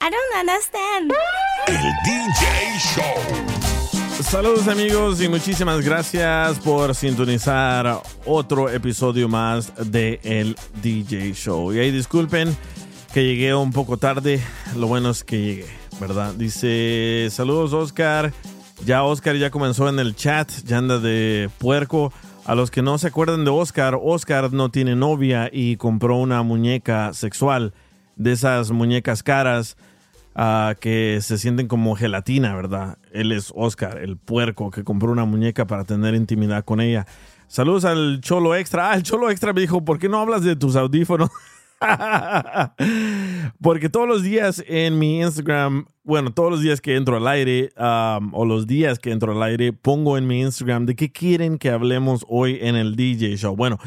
[0.00, 1.12] I don't understand.
[1.66, 4.22] El DJ Show.
[4.22, 11.72] Saludos amigos y muchísimas gracias por sintonizar otro episodio más de El DJ Show.
[11.72, 12.54] Y ahí disculpen
[13.12, 14.40] que llegué un poco tarde,
[14.76, 15.66] lo bueno es que llegué,
[16.00, 16.34] ¿verdad?
[16.34, 18.32] Dice, saludos Oscar,
[18.84, 22.12] ya Oscar ya comenzó en el chat, ya anda de puerco.
[22.44, 26.42] A los que no se acuerdan de Oscar, Oscar no tiene novia y compró una
[26.42, 27.72] muñeca sexual
[28.16, 29.76] de esas muñecas caras
[30.34, 32.98] ah, que se sienten como gelatina, ¿verdad?
[33.12, 37.06] Él es Oscar, el puerco que compró una muñeca para tener intimidad con ella.
[37.46, 38.90] Saludos al Cholo Extra.
[38.90, 41.30] Ah, el Cholo Extra me dijo, ¿por qué no hablas de tus audífonos?
[43.60, 47.72] Porque todos los días en mi Instagram, bueno, todos los días que entro al aire
[47.76, 51.70] o los días que entro al aire, pongo en mi Instagram de qué quieren que
[51.70, 53.56] hablemos hoy en el DJ Show.
[53.56, 53.78] Bueno,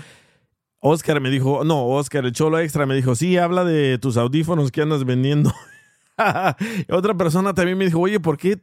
[0.88, 4.72] Oscar me dijo, no, Oscar, el Cholo Extra me dijo, sí, habla de tus audífonos
[4.72, 5.54] que andas vendiendo.
[6.90, 8.60] Otra persona también me dijo, oye, ¿por qué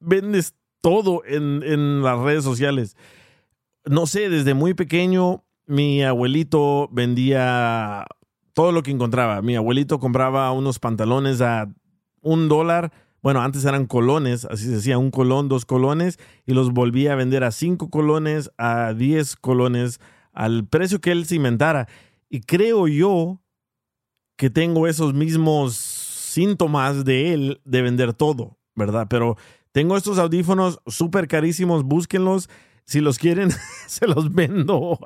[0.00, 2.96] vendes todo en, en las redes sociales?
[3.84, 8.04] No sé, desde muy pequeño mi abuelito vendía
[8.52, 9.42] todo lo que encontraba.
[9.42, 11.72] Mi abuelito compraba unos pantalones a
[12.20, 12.92] un dólar.
[13.22, 17.16] Bueno, antes eran colones, así se decía, un colón, dos colones, y los volvía a
[17.16, 20.00] vender a cinco colones, a diez colones,
[20.32, 21.88] al precio que él se inventara.
[22.28, 23.42] Y creo yo
[24.36, 29.06] que tengo esos mismos síntomas de él de vender todo, ¿verdad?
[29.08, 29.36] Pero
[29.72, 32.48] tengo estos audífonos súper carísimos, búsquenlos.
[32.84, 33.50] Si los quieren,
[33.86, 34.98] se los vendo.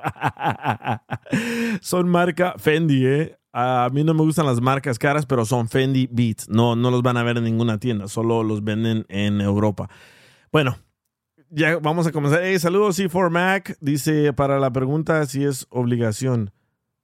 [1.81, 3.37] son marca Fendi, ¿eh?
[3.53, 6.49] A mí no me gustan las marcas caras, pero son Fendi Beats.
[6.49, 9.89] No, no los van a ver en ninguna tienda, solo los venden en Europa.
[10.51, 10.77] Bueno,
[11.49, 12.41] ya vamos a comenzar.
[12.43, 13.77] Hey, saludos C4 Mac.
[13.79, 16.51] Dice para la pregunta si es obligación.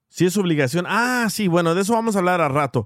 [0.09, 0.86] Si es obligación.
[0.88, 2.86] Ah, sí, bueno, de eso vamos a hablar a rato.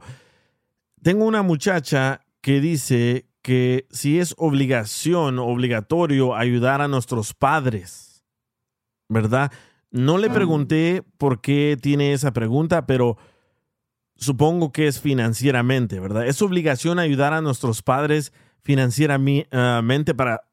[1.02, 8.24] Tengo una muchacha que dice que si es obligación, obligatorio ayudar a nuestros padres,
[9.10, 9.52] ¿verdad?
[9.92, 13.18] No le pregunté por qué tiene esa pregunta, pero
[14.16, 16.28] supongo que es financieramente, ¿verdad?
[16.28, 20.47] ¿Es obligación ayudar a nuestros padres financieramente para,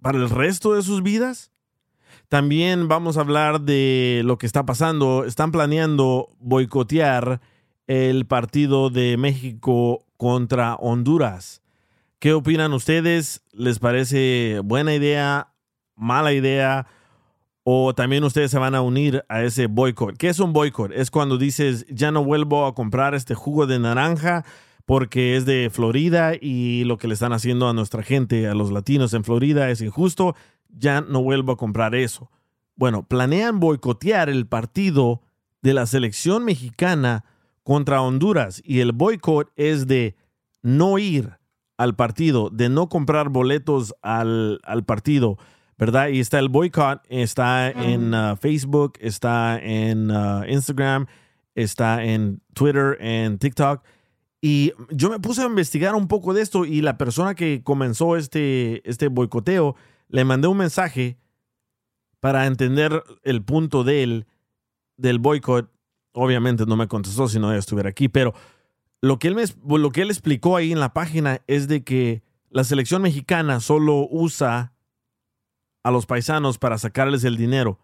[0.00, 1.50] para el resto de sus vidas?
[2.28, 5.24] También vamos a hablar de lo que está pasando.
[5.24, 7.40] Están planeando boicotear
[7.86, 11.62] el partido de México contra Honduras.
[12.18, 13.42] ¿Qué opinan ustedes?
[13.52, 15.52] ¿Les parece buena idea,
[15.94, 16.86] mala idea?
[17.62, 20.16] ¿O también ustedes se van a unir a ese boicot?
[20.16, 20.92] ¿Qué es un boicot?
[20.92, 24.44] Es cuando dices, ya no vuelvo a comprar este jugo de naranja
[24.84, 28.70] porque es de Florida y lo que le están haciendo a nuestra gente, a los
[28.70, 30.34] latinos en Florida, es injusto,
[30.68, 32.30] ya no vuelvo a comprar eso.
[32.76, 35.22] Bueno, planean boicotear el partido
[35.62, 37.24] de la selección mexicana
[37.62, 40.16] contra Honduras y el boicot es de
[40.62, 41.38] no ir
[41.76, 45.38] al partido, de no comprar boletos al, al partido,
[45.78, 46.08] ¿verdad?
[46.08, 51.06] Y está el boicot, está en uh, Facebook, está en uh, Instagram,
[51.54, 53.82] está en Twitter, en TikTok.
[54.46, 58.14] Y yo me puse a investigar un poco de esto y la persona que comenzó
[58.14, 59.74] este, este boicoteo
[60.08, 61.16] le mandé un mensaje
[62.20, 64.26] para entender el punto de él,
[64.98, 65.72] del boicot.
[66.12, 68.34] Obviamente no me contestó si no estuviera aquí, pero
[69.00, 69.44] lo que, él me,
[69.78, 74.06] lo que él explicó ahí en la página es de que la selección mexicana solo
[74.10, 74.74] usa
[75.82, 77.78] a los paisanos para sacarles el dinero.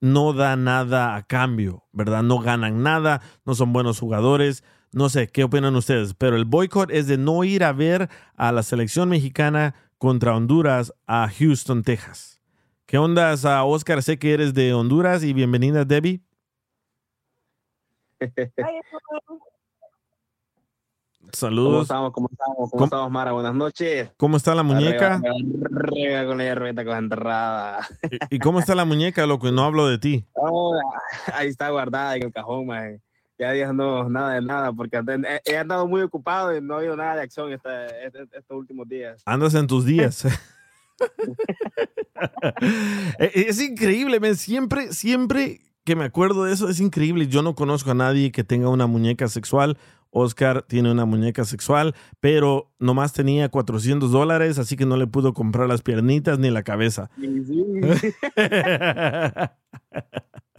[0.00, 2.24] No da nada a cambio, ¿verdad?
[2.24, 4.64] No ganan nada, no son buenos jugadores.
[4.94, 6.14] No sé, ¿qué opinan ustedes?
[6.14, 10.94] Pero el boicot es de no ir a ver a la selección mexicana contra Honduras
[11.08, 12.40] a Houston, Texas.
[12.86, 14.04] ¿Qué onda, Oscar?
[14.04, 16.20] Sé que eres de Honduras y bienvenida, Debbie.
[21.32, 21.82] Saludos.
[21.82, 22.12] estamos?
[22.12, 22.56] ¿Cómo estamos?
[22.56, 23.32] ¿Cómo, ¿Cómo- estamos, Mara?
[23.32, 24.12] Buenas noches.
[24.16, 25.14] ¿Cómo está la muñeca?
[25.16, 27.84] Arriba, arriba con la.
[28.30, 29.48] ¿Y cómo está la muñeca, loco?
[29.48, 30.24] Y no hablo de ti.
[30.36, 30.78] Oh,
[31.32, 33.00] ahí está guardada en el cajón, maje.
[33.38, 36.78] Ya días no nada de nada, porque he, he andado muy ocupado y no ha
[36.78, 39.22] habido nada de acción esta- este- estos últimos días.
[39.26, 40.24] Andas en tus días.
[43.18, 44.36] Eh, es increíble, men.
[44.36, 47.26] Siempre, siempre que me acuerdo de eso, es increíble.
[47.26, 49.76] Yo no conozco a nadie que tenga una muñeca sexual.
[50.10, 55.34] Oscar tiene una muñeca sexual, pero nomás tenía 400 dólares, así que no le pudo
[55.34, 57.10] comprar las piernitas ni la cabeza.
[57.20, 57.64] Sí, sí.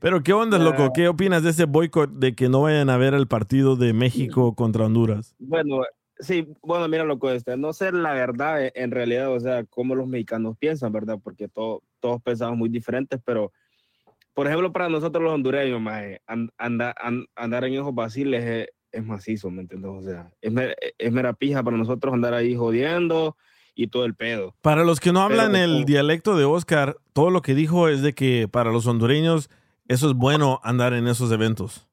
[0.00, 0.92] Pero ¿qué onda, loco?
[0.94, 4.54] ¿Qué opinas de ese boicot de que no vayan a ver el partido de México
[4.54, 5.34] contra Honduras?
[5.38, 5.82] Bueno,
[6.18, 9.94] sí, bueno, mira loco, este, no sé la verdad eh, en realidad, o sea, cómo
[9.94, 11.18] los mexicanos piensan, ¿verdad?
[11.22, 13.52] Porque todo- todos pensamos muy diferentes, pero,
[14.34, 18.68] por ejemplo, para nosotros los hondureños, maje, an- anda- an- andar en esos vaciles es,
[18.90, 19.90] es macizo, ¿me entiendes?
[19.94, 23.36] O sea, es, mer- es mera pija para nosotros andar ahí jodiendo
[23.74, 24.54] y todo el pedo.
[24.60, 28.02] Para los que no hablan Pero- el dialecto de Oscar, todo lo que dijo es
[28.02, 29.50] de que para los hondureños
[29.88, 31.88] eso es bueno andar en esos eventos.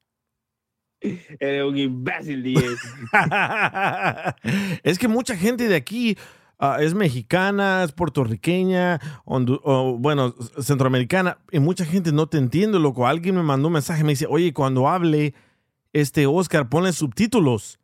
[1.02, 2.66] Eres un imbécil, DJ.
[4.84, 6.18] es que mucha gente de aquí
[6.60, 13.08] ah, es mexicana, es puertorriqueña, bueno, centroamericana, y mucha gente no te entiende, loco.
[13.08, 15.34] Alguien me mandó un mensaje, me dice, oye, cuando hable
[15.94, 17.80] este Oscar, ponle subtítulos.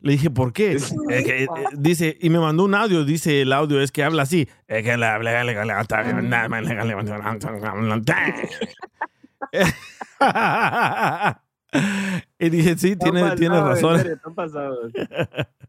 [0.00, 0.76] Le dije, ¿por qué?
[1.10, 4.22] Eh, que, eh, dice, y me mandó un audio, dice el audio, es que habla
[4.22, 4.48] así.
[4.68, 5.18] Eh, que la-
[12.38, 13.98] Y dije, sí, tiene, Están tiene razón.
[13.98, 14.18] serio.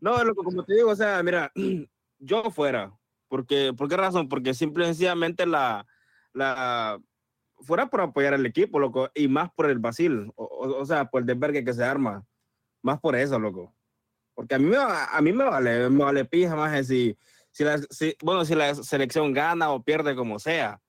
[0.02, 1.52] No, loco, como te digo, o sea, mira,
[2.20, 2.92] yo fuera.
[3.28, 4.28] Porque, ¿Por qué razón?
[4.30, 5.86] Porque simple y sencillamente la,
[6.34, 7.00] la
[7.62, 11.06] fuera por apoyar al equipo, loco, y más por el vacil, o, o- o sea,
[11.06, 12.24] por el desvergue que se arma.
[12.82, 13.74] Más por eso, loco.
[14.40, 17.14] Porque a mí a mí me vale, me vale pija más si,
[17.52, 20.80] si, la, si- bueno, si la selección gana o pierde como sea.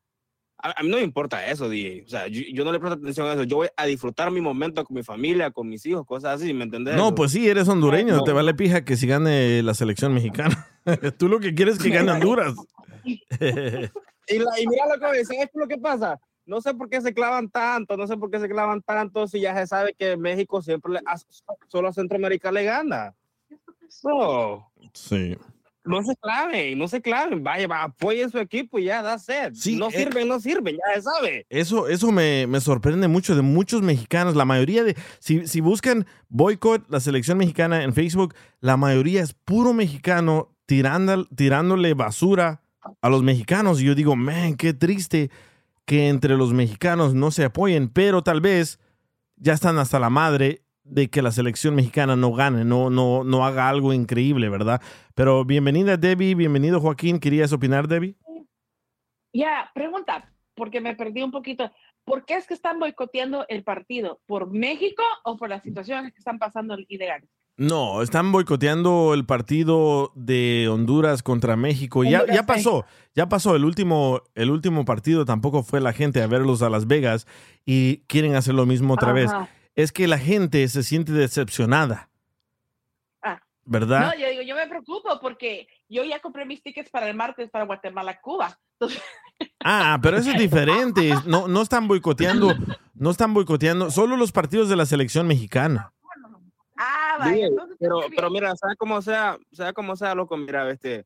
[0.62, 2.04] A, a mí no me importa eso, DJ.
[2.04, 3.42] O sea, yo, yo no le presto atención a eso.
[3.42, 6.62] Yo voy a disfrutar mi momento con mi familia, con mis hijos, cosas así, ¿me
[6.62, 6.94] entendés?
[6.94, 8.22] No, pues sí, eres hondureño, No.
[8.22, 10.68] te vale pija que si gane la selección mexicana.
[11.18, 12.54] Tú lo que quieres es que gane Honduras.
[14.28, 16.20] Y, la- y mira lo que ¿sabes lo que pasa?
[16.46, 19.40] No sé por qué se clavan tanto, no sé por qué se clavan tanto si
[19.40, 21.00] ya se sabe que México siempre, le,
[21.66, 23.12] solo a Centroamérica le gana.
[24.04, 25.36] No, sí.
[25.84, 29.52] no se claven, no se claven, vaya, va, apoyen su equipo y ya da sed.
[29.54, 29.92] Sí, no eh.
[29.92, 31.46] sirven, no sirven, ya se sabe.
[31.48, 34.36] Eso, eso me, me sorprende mucho de muchos mexicanos.
[34.36, 39.34] La mayoría de, si, si buscan boicot la selección mexicana en Facebook, la mayoría es
[39.34, 42.62] puro mexicano tirando, tirándole basura
[43.00, 43.80] a los mexicanos.
[43.80, 45.30] Y yo digo, man, qué triste
[45.84, 48.78] que entre los mexicanos no se apoyen, pero tal vez
[49.36, 53.46] ya están hasta la madre de que la selección mexicana no gane, no, no, no
[53.46, 54.82] haga algo increíble, ¿verdad?
[55.14, 57.20] Pero bienvenida Debbie, bienvenido Joaquín.
[57.20, 58.16] ¿Querías opinar, Debbie?
[59.32, 61.70] Ya, pregunta, porque me perdí un poquito.
[62.04, 64.20] ¿Por qué es que están boicoteando el partido?
[64.26, 67.30] ¿Por México o por las situaciones que están pasando ilegales?
[67.56, 72.02] No, están boicoteando el partido de Honduras contra México.
[72.02, 72.84] Ya, Honduras, ya pasó,
[73.14, 73.54] ya pasó.
[73.54, 77.26] El último, el último partido tampoco fue la gente a verlos a Las Vegas
[77.64, 79.30] y quieren hacer lo mismo otra vez.
[79.82, 82.08] Es que la gente se siente decepcionada,
[83.22, 83.40] Ah.
[83.64, 84.00] ¿verdad?
[84.12, 87.50] No, yo digo, yo me preocupo porque yo ya compré mis tickets para el martes
[87.50, 88.58] para Guatemala, Cuba.
[88.78, 89.02] Entonces,
[89.64, 91.10] Ah, pero eso es diferente.
[91.26, 92.54] No, no están boicoteando,
[92.94, 95.92] no están boicoteando solo los partidos de la selección mexicana.
[96.76, 97.48] ah, vaya.
[97.48, 101.04] Sí, pero, pero mira, sea como sea, sea como sea, loco, mira, este,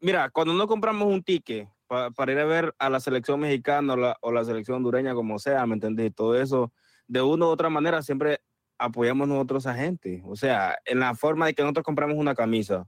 [0.00, 3.94] mira, cuando no compramos un ticket pa- para ir a ver a la selección mexicana
[3.94, 6.14] o la, o la selección hondureña, como sea, ¿me entendés?
[6.14, 6.72] Todo eso,
[7.08, 8.40] de una u otra manera, siempre
[8.78, 10.22] apoyamos nosotros a gente.
[10.26, 12.86] O sea, en la forma de que nosotros compramos una camisa,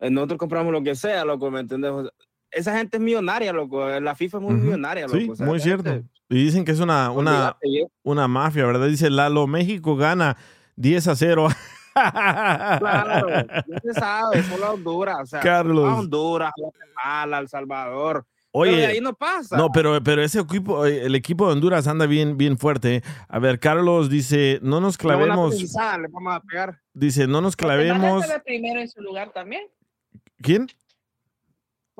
[0.00, 1.90] eh, nosotros compramos lo que sea, loco, ¿me entendés?
[1.90, 2.10] O sea,
[2.50, 3.88] esa gente es millonaria, loco.
[3.88, 4.64] La FIFA es muy Ujú.
[4.64, 5.18] millonaria, loco.
[5.18, 5.84] Sí, o sea, muy cierto.
[5.90, 8.86] gente- Y dicen que es una, una, es- una mafia, ¿verdad?
[8.88, 10.36] Dice Lalo, México gana
[10.76, 11.48] 10 a 0.
[11.94, 13.28] Claro,
[13.66, 15.88] no se sabe, solo Honduras, o sea, Carlos.
[15.88, 18.26] a Honduras, Guatemala, El Salvador.
[18.52, 19.56] Pero de Oye, ahí no pasa.
[19.56, 23.02] no, pero, pero ese equipo, eh, el equipo de Honduras anda bien, bien fuerte.
[23.28, 26.80] A ver, Carlos dice, no nos clavemos, pisada le vamos a pegar.
[26.92, 28.22] dice, no nos Guatemala clavemos.
[28.24, 29.62] estaba primero en su lugar también.
[30.42, 30.66] ¿Quién?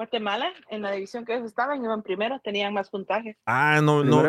[0.00, 3.36] Guatemala, en la división que ellos estaban, iban primero, tenían más puntaje.
[3.44, 4.22] Ah, no, no,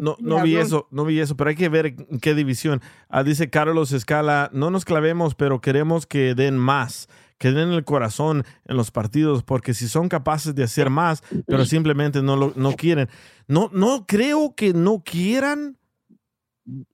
[0.00, 2.80] no, no vi eso, no vi eso, pero hay que ver en qué división.
[3.10, 7.84] Ah, dice Carlos Escala, no nos clavemos, pero queremos que den más, que den el
[7.84, 12.52] corazón en los partidos, porque si son capaces de hacer más, pero simplemente no lo
[12.56, 13.08] no quieren.
[13.46, 15.78] No, no creo que no quieran.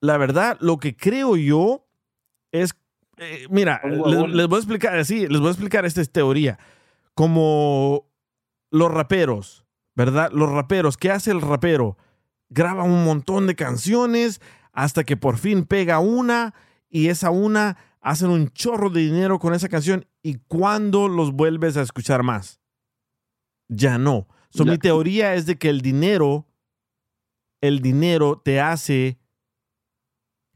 [0.01, 1.89] La verdad, lo que creo yo
[2.53, 2.75] es
[3.17, 6.59] eh, mira, les, les voy a explicar, sí, les voy a explicar esta teoría.
[7.15, 8.11] Como
[8.71, 10.31] los raperos, ¿verdad?
[10.33, 11.97] Los raperos, ¿qué hace el rapero?
[12.49, 14.41] Graba un montón de canciones
[14.73, 16.55] hasta que por fin pega una
[16.89, 21.77] y esa una hacen un chorro de dinero con esa canción y cuando los vuelves
[21.77, 22.61] a escuchar más?
[23.69, 24.29] Ya no.
[24.51, 24.65] So.
[24.65, 26.47] Mi teoría es de que el dinero,
[27.61, 29.19] el dinero te hace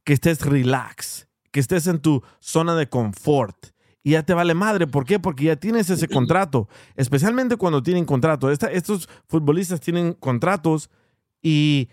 [0.05, 3.57] que estés relax, que estés en tu zona de confort.
[4.05, 4.87] Y ya te vale madre.
[4.87, 5.19] ¿Por qué?
[5.19, 6.69] Porque ya tienes ese contrato.
[6.97, 8.51] Especialmente cuando tienen contrato.
[8.51, 10.89] Esta- estos futbolistas tienen contratos
[11.43, 11.89] y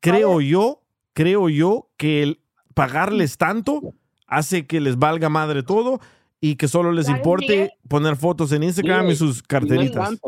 [0.00, 0.82] creo yo,
[1.12, 2.40] creo yo que el
[2.74, 3.94] pagarles tanto
[4.26, 6.00] hace que les valga madre todo
[6.40, 7.70] y que solo les ¿Sabes, importe Miguel?
[7.88, 10.18] poner fotos en Instagram y Miguel, sus Y carteritas.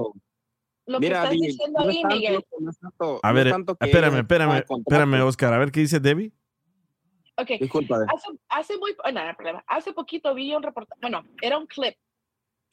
[0.89, 2.45] Lo Mira, que estás diciendo no ahí, tanto, Miguel.
[2.61, 3.49] no tanto- A ver,
[3.81, 5.53] espérame, espérame, espérame, Oscar.
[5.53, 6.33] A ver qué dice Debbie.
[7.39, 7.99] Ok, Disculpa.
[8.09, 9.65] hace, hace muy, oh, no, no hay problema.
[9.67, 11.95] Hace poquito vi un reportaje, bueno, era un clip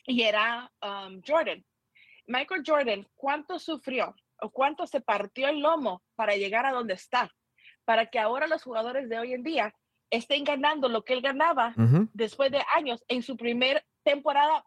[0.06, 1.66] y era um, Jordan.
[2.28, 7.30] Michael Jordan, ¿cuánto sufrió o cuánto se partió el lomo para llegar a donde está?
[7.84, 9.76] Para que ahora los jugadores de hoy en día
[10.14, 12.08] estén ganando lo que él ganaba Ujú.
[12.14, 14.66] después de años en su primer temporada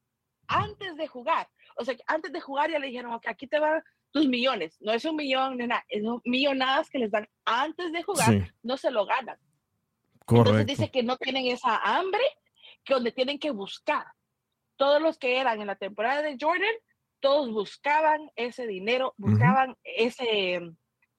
[0.49, 1.49] antes de jugar.
[1.77, 4.77] O sea, antes de jugar ya le dijeron, "Ok, aquí te van tus millones.
[4.81, 8.43] No es un millón, nada, es un millonadas que les dan antes de jugar, Sí,
[8.63, 9.39] no se lo ganan.
[10.21, 10.65] Entonces correcto.
[10.73, 12.23] dice que no tienen esa hambre,
[12.85, 14.07] que donde tienen que buscar.
[14.77, 16.75] Todos los que eran en la temporada de Jordan,
[17.21, 20.61] todos buscaban ese dinero, buscaban ese...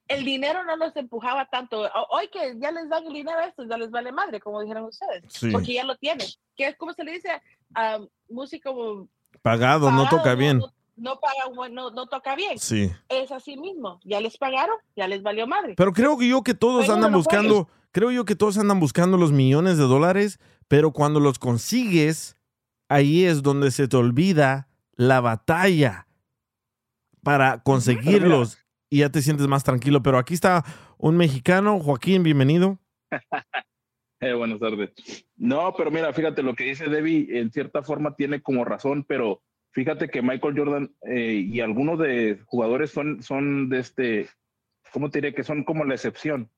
[0.08, 1.82] El dinero no los empujaba tanto.
[2.10, 4.84] Hoy que ya les dan el dinero a estos, ya les vale madre, como dijeron
[4.84, 5.50] ustedes, Sí.
[5.50, 6.26] porque ya lo tienen.
[6.56, 7.30] ¿Qué es como se le dice?
[7.74, 7.98] a
[8.30, 9.06] músico
[9.42, 10.58] Pagado, no toca bien.
[10.58, 12.58] No, no paga, bueno, no toca bien.
[12.58, 12.90] Sí.
[13.10, 14.00] Es así mismo.
[14.04, 15.74] Ya les pagaron, ya les valió madre.
[15.76, 18.80] Pero creo que yo que todos Bueno, andan no buscando, creo yo que todos andan
[18.80, 22.36] buscando los millones de dólares, pero cuando los consigues,
[22.88, 26.06] ahí es donde se te olvida la batalla
[27.22, 28.58] para conseguirlos
[28.90, 30.02] y ya te sientes más tranquilo.
[30.02, 30.64] Pero aquí está
[30.96, 32.78] un mexicano, Joaquín, bienvenido.
[34.20, 34.90] Eh, buenas tardes.
[35.36, 39.44] No, pero mira, fíjate, lo que dice Debbie en cierta forma tiene como razón, pero
[39.70, 44.28] fíjate que Michael Jordan eh, y algunos de jugadores son, son de este,
[44.92, 45.34] ¿cómo te diré?
[45.34, 46.50] Que son como la excepción.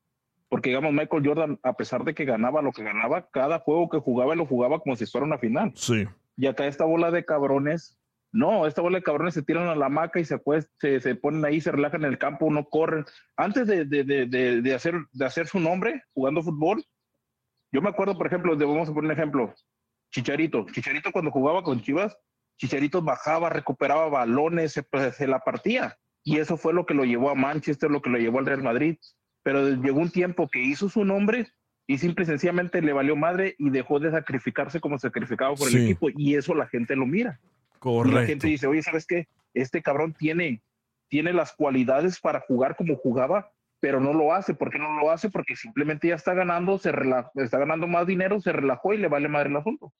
[0.48, 3.98] Porque digamos, Michael Jordan, a pesar de que ganaba lo que ganaba, cada juego que
[3.98, 5.72] jugaba lo jugaba como si fuera una final.
[5.74, 6.06] Sí.
[6.38, 7.99] Y acá esta bola de cabrones,
[8.32, 10.40] no, esta bola de cabrones se tiran a la hamaca y se,
[10.78, 13.04] se, se ponen ahí, se relajan en el campo, no corren.
[13.36, 16.84] Antes de, de, de, de, de hacer, de hacer su nombre jugando fútbol,
[17.72, 19.54] yo me acuerdo, por ejemplo, de, vamos a poner un ejemplo,
[20.12, 20.66] Chicharito.
[20.72, 22.16] Chicharito cuando jugaba con Chivas,
[22.58, 25.96] Chicharito bajaba, recuperaba balones, se, pues, se la partía.
[26.22, 28.62] Y eso fue lo que lo llevó a Manchester, lo que lo llevó al Real
[28.62, 28.96] Madrid.
[29.42, 31.48] Pero llegó un tiempo que hizo su nombre
[31.86, 35.76] y simple y sencillamente le valió madre y dejó de sacrificarse como sacrificaba por Sí.
[35.78, 36.08] el equipo.
[36.14, 37.40] Y eso la gente lo mira.
[37.82, 38.26] Y la Correcto.
[38.26, 39.26] gente dice, oye, ¿sabes qué?
[39.54, 40.62] Este cabrón tiene,
[41.08, 44.52] tiene las cualidades para jugar como jugaba, pero no lo hace.
[44.54, 45.30] ¿Por qué no lo hace?
[45.30, 49.08] Porque simplemente ya está ganando, se rela- está ganando más dinero, se relajó y le
[49.08, 49.92] vale madre el asunto.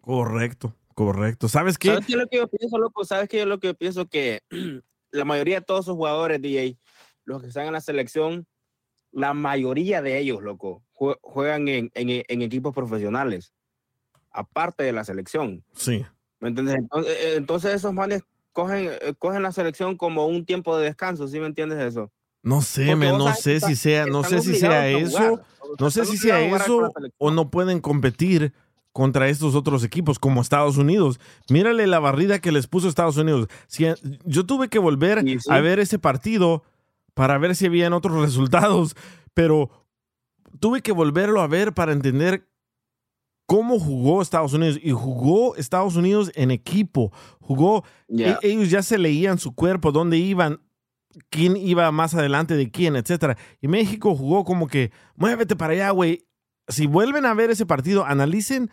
[0.00, 1.48] Correcto, correcto.
[1.48, 1.88] ¿Sabes qué?
[1.88, 3.04] ¿Sabes qué es lo que yo pienso, loco?
[3.04, 4.06] ¿Sabes qué es lo que yo pienso?
[4.06, 4.42] Que
[5.10, 6.76] la mayoría de todos esos jugadores, DJ,
[7.24, 8.46] los que están en la selección,
[9.10, 13.52] la mayoría de ellos, loco, jue- juegan en, en- en equipos profesionales,
[14.30, 15.64] aparte de la selección.
[15.72, 16.04] Sí.
[16.40, 16.76] ¿Me entiendes?
[16.76, 21.28] Entonces, eh, entonces esos manes cogen, eh, cogen la selección como un tiempo de descanso,
[21.28, 22.10] ¿sí me entiendes eso?
[22.42, 25.40] No sé, vos no sé si sea, no sé si sea eso,
[25.78, 28.52] no sé si sea eso o no pueden competir
[28.92, 31.20] contra estos otros equipos como Estados Unidos.
[31.50, 33.48] Mírale la barrida que les puso Estados Unidos.
[33.66, 33.86] Si,
[34.24, 35.50] yo tuve que volver Sí, sí.
[35.52, 36.62] a ver ese partido
[37.14, 38.96] para ver si habían otros resultados,
[39.34, 39.70] pero
[40.60, 42.48] tuve que volverlo a ver para entender
[43.48, 44.78] cómo jugó Estados Unidos.
[44.82, 47.10] Y jugó Estados Unidos en equipo.
[47.40, 50.60] Jugó, e- ellos ya se leían su cuerpo, dónde iban,
[51.30, 53.38] quién iba más adelante de quién, etcétera.
[53.62, 56.26] Y México jugó como que, muévete para allá, güey.
[56.68, 58.70] Si vuelven a ver ese partido, analicen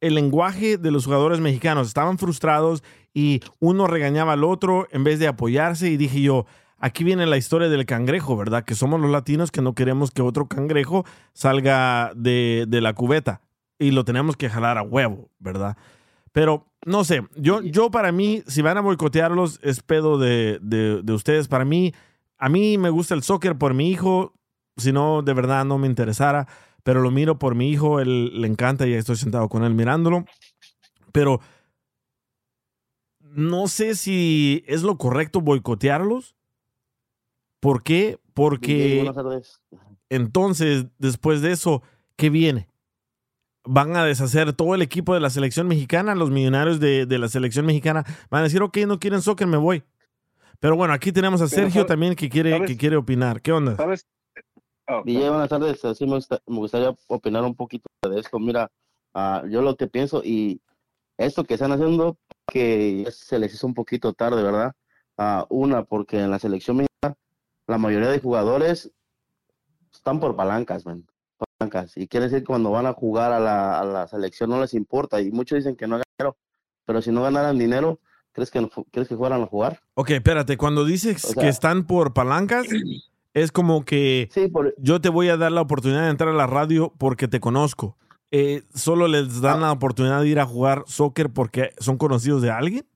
[0.00, 1.86] el lenguaje de los jugadores mexicanos.
[1.86, 5.90] Estaban frustrados y uno regañaba al otro en vez de apoyarse.
[5.90, 6.46] Y dije yo,
[6.78, 8.64] aquí viene la historia del cangrejo, ¿verdad?
[8.64, 11.04] Que somos los latinos que no queremos que otro cangrejo
[11.34, 13.42] salga de, de la cubeta.
[13.80, 15.76] Y lo tenemos que jalar a huevo, ¿verdad?
[16.32, 21.02] Pero no sé, yo, yo para mí, si van a boicotearlos, es pedo de, de-
[21.02, 21.48] de ustedes.
[21.48, 21.92] Para mí,
[22.38, 24.32] a mí me gusta el soccer por mi hijo.
[24.76, 26.46] Si no, de verdad no me interesara.
[26.84, 30.24] Pero lo miro por mi hijo, él le encanta y estoy sentado con él mirándolo.
[31.12, 31.40] Pero
[33.20, 36.34] no sé si es lo correcto boicotearlos.
[37.60, 38.18] ¿Por qué?
[38.34, 39.60] Porque buenas tardes.
[40.08, 41.82] entonces, después de eso,
[42.16, 42.69] ¿qué viene?
[43.64, 47.28] Van a deshacer todo el equipo de la selección mexicana, los millonarios de, de la
[47.28, 49.82] selección mexicana van a decir, ok, no quieren soccer, me voy.
[50.58, 51.86] Pero bueno, aquí tenemos a Pero, Sergio ¿sabes?
[51.88, 52.68] también que quiere, ¿Sabes?
[52.70, 53.40] que quiere opinar.
[53.40, 53.76] ¿Qué onda?
[53.76, 54.06] ¿Sabes?
[55.04, 55.80] DJ, buenas tardes.
[55.96, 58.38] Sí, me, gusta- me gustaría opinar un poquito de esto.
[58.38, 58.70] Mira,
[59.14, 60.60] ah, yo lo que pienso y
[61.16, 62.18] esto que están haciendo,
[62.50, 64.72] que se les hizo un poquito tarde, ¿verdad?
[65.16, 67.16] Ah, una, porque en la selección mexicana
[67.68, 68.90] la mayoría de jugadores
[69.92, 71.06] están por palancas, man.
[71.60, 71.96] Palancas.
[71.96, 74.74] Y quiere decir que cuando van a jugar a la, a la selección no les
[74.74, 75.20] importa.
[75.20, 76.36] Y muchos dicen que no ganan dinero.
[76.86, 78.00] Pero si no ganaran dinero,
[78.32, 79.80] ¿crees que, no ¿crees que fueran a jugar?
[79.94, 82.66] Ok, espérate, cuando dices O sea- que están por palancas,
[83.34, 86.34] es como que Sí, por, yo te voy a dar la oportunidad de entrar a
[86.36, 87.96] la radio porque te conozco.
[88.32, 89.40] Eh, ¿Solo les Ah.
[89.42, 92.86] dan la oportunidad de ir a jugar soccer porque son conocidos de alguien?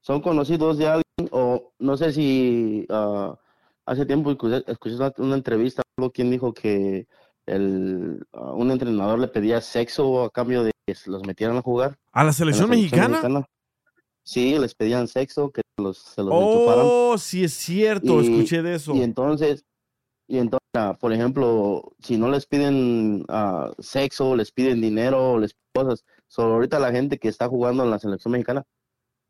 [0.00, 3.38] son conocidos de alguien o no sé si ah,
[3.86, 7.06] hace tiempo escuché, escuché una, una entrevista quien dijo que
[7.46, 11.62] el, ah, un entrenador le pedía sexo a cambio de que se los metieran a
[11.62, 13.46] jugar ¿A la selección mexicana?
[14.22, 16.32] Sí, les pedían sexo, que los, se los.
[16.32, 18.94] Oh, sí es cierto, Y- escuché de eso.
[18.94, 19.66] Y entonces,
[20.26, 25.52] y entonces, ah, por ejemplo, si no les piden ah, sexo, les piden dinero, les
[25.52, 26.04] piden cosas.
[26.26, 28.64] Solo ahorita la gente que está jugando en la selección mexicana,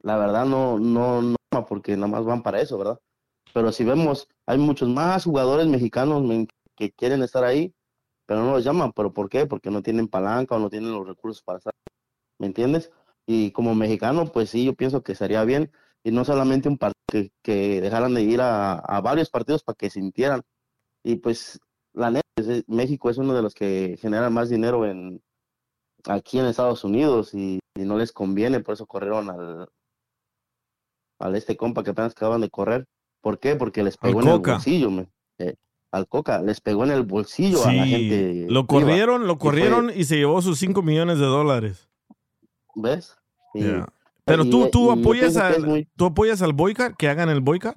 [0.00, 3.00] la verdad no, no, no, porque nada más van para eso, ¿verdad?
[3.52, 6.23] Pero si vemos, hay muchos más jugadores mexicanos
[6.76, 7.75] que quieren estar ahí,
[8.26, 8.93] pero no los llaman.
[8.93, 9.47] ¿Pero por qué?
[9.47, 11.73] Porque no tienen palanca o no tienen los recursos para estar.
[12.38, 12.90] ¿Me entiendes?
[13.26, 15.71] Y como mexicano, pues sí, yo pienso que sería bien.
[16.02, 19.76] Y no solamente un partido, que, que dejaran de ir a, a varios partidos para
[19.76, 20.43] que sintieran.
[21.02, 21.61] Y pues,
[21.93, 25.23] la neta, es- es- México es uno de los que genera más dinero en
[26.07, 29.69] aquí en Estados Unidos y, y no les conviene, por eso corrieron al,
[31.19, 32.87] al este compa que apenas acaban de correr.
[33.23, 33.57] ¿Por qué?
[33.57, 34.50] Porque les pegó en Coca.
[34.50, 35.09] el bolsillo, me.
[35.38, 35.54] Eh,
[35.95, 38.47] al Coca, les pegó en el bolsillo a la gente.
[38.49, 38.67] lo viva.
[38.67, 41.89] corrieron, lo Y fue- corrieron y se llevó sus 5 millones de dólares.
[42.75, 43.17] ¿Ves?
[43.55, 43.87] Y- Yeah.
[44.25, 47.28] Pero y- tú, tú y yo apoyas al, muy- tú apoyas al boycott, que hagan
[47.28, 47.76] el boycott.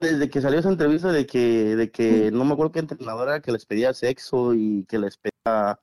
[0.00, 3.40] Desde que salió esa entrevista de que, de que no me acuerdo qué entrenador era
[3.40, 5.78] que les pedía sexo y que les pedía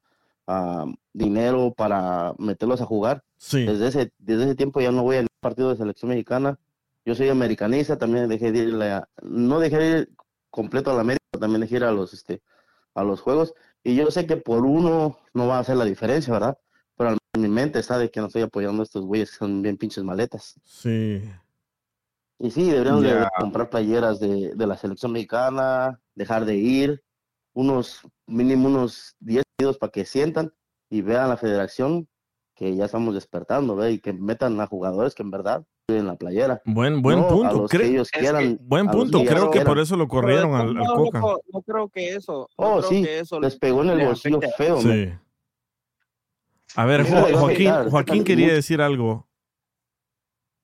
[1.14, 3.24] dinero para meterlos a jugar.
[3.38, 3.66] Sí.
[3.66, 6.60] Desde ese, desde ese tiempo ya no voy a ningún partido de selección mexicana.
[7.06, 10.10] Yo soy americanista, también dejé de ir, a- no dejé de ir
[10.50, 12.42] completo a la América, también dejé de ir a los, este,
[12.96, 13.54] a los juegos.
[13.84, 16.58] Y yo sé que por uno no va a hacer la diferencia, ¿verdad?
[16.98, 19.38] Pero al- en mi mente está de que no estoy apoyando a estos güeyes que
[19.38, 20.56] son bien pinches maletas.
[20.64, 21.22] Sí.
[22.39, 27.04] Y sí, deberíamos de- comprar playeras de, de la selección mexicana, dejar de ir,
[27.54, 30.54] unos mínimo unos 10 partidos para que sientan
[30.89, 32.08] y vean la federación
[32.56, 33.93] que ya estamos despertando, ¿ve?
[33.93, 36.62] Y que metan a jugadores que en verdad en la playera.
[36.65, 37.58] Buen, buen No a punto.
[37.60, 38.58] los que Es.
[38.62, 39.19] Buen a los punto.
[39.19, 41.19] que Creo que por eso lo corrieron al, al modos, Coca.
[41.54, 42.50] No creo que eso.
[42.58, 44.82] no Oh, creo sí, que eso les pegó en el bolsillo feo.
[44.82, 45.10] Sí.
[46.76, 49.28] A ver, Mira, Jo- yo- Joaquín, quería decir algo.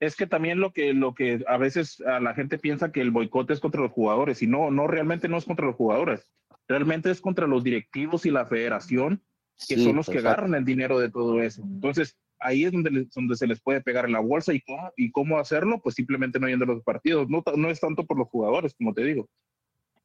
[0.01, 3.11] Es que también lo que, lo que a veces a la gente piensa que el
[3.11, 6.27] boicot es contra los jugadores y no, no realmente no es contra los jugadores,
[6.67, 9.23] realmente es contra los directivos y la federación
[9.67, 11.61] que Sí, son los que agarran el dinero de todo eso.
[11.63, 14.91] Entonces ahí es donde, les- donde se les puede pegar en la bolsa y cómo,
[14.97, 18.17] y cómo hacerlo, pues simplemente no yendo a los partidos, no, no es tanto por
[18.17, 19.29] los jugadores, como te digo.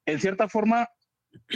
[0.04, 0.88] En cierta forma,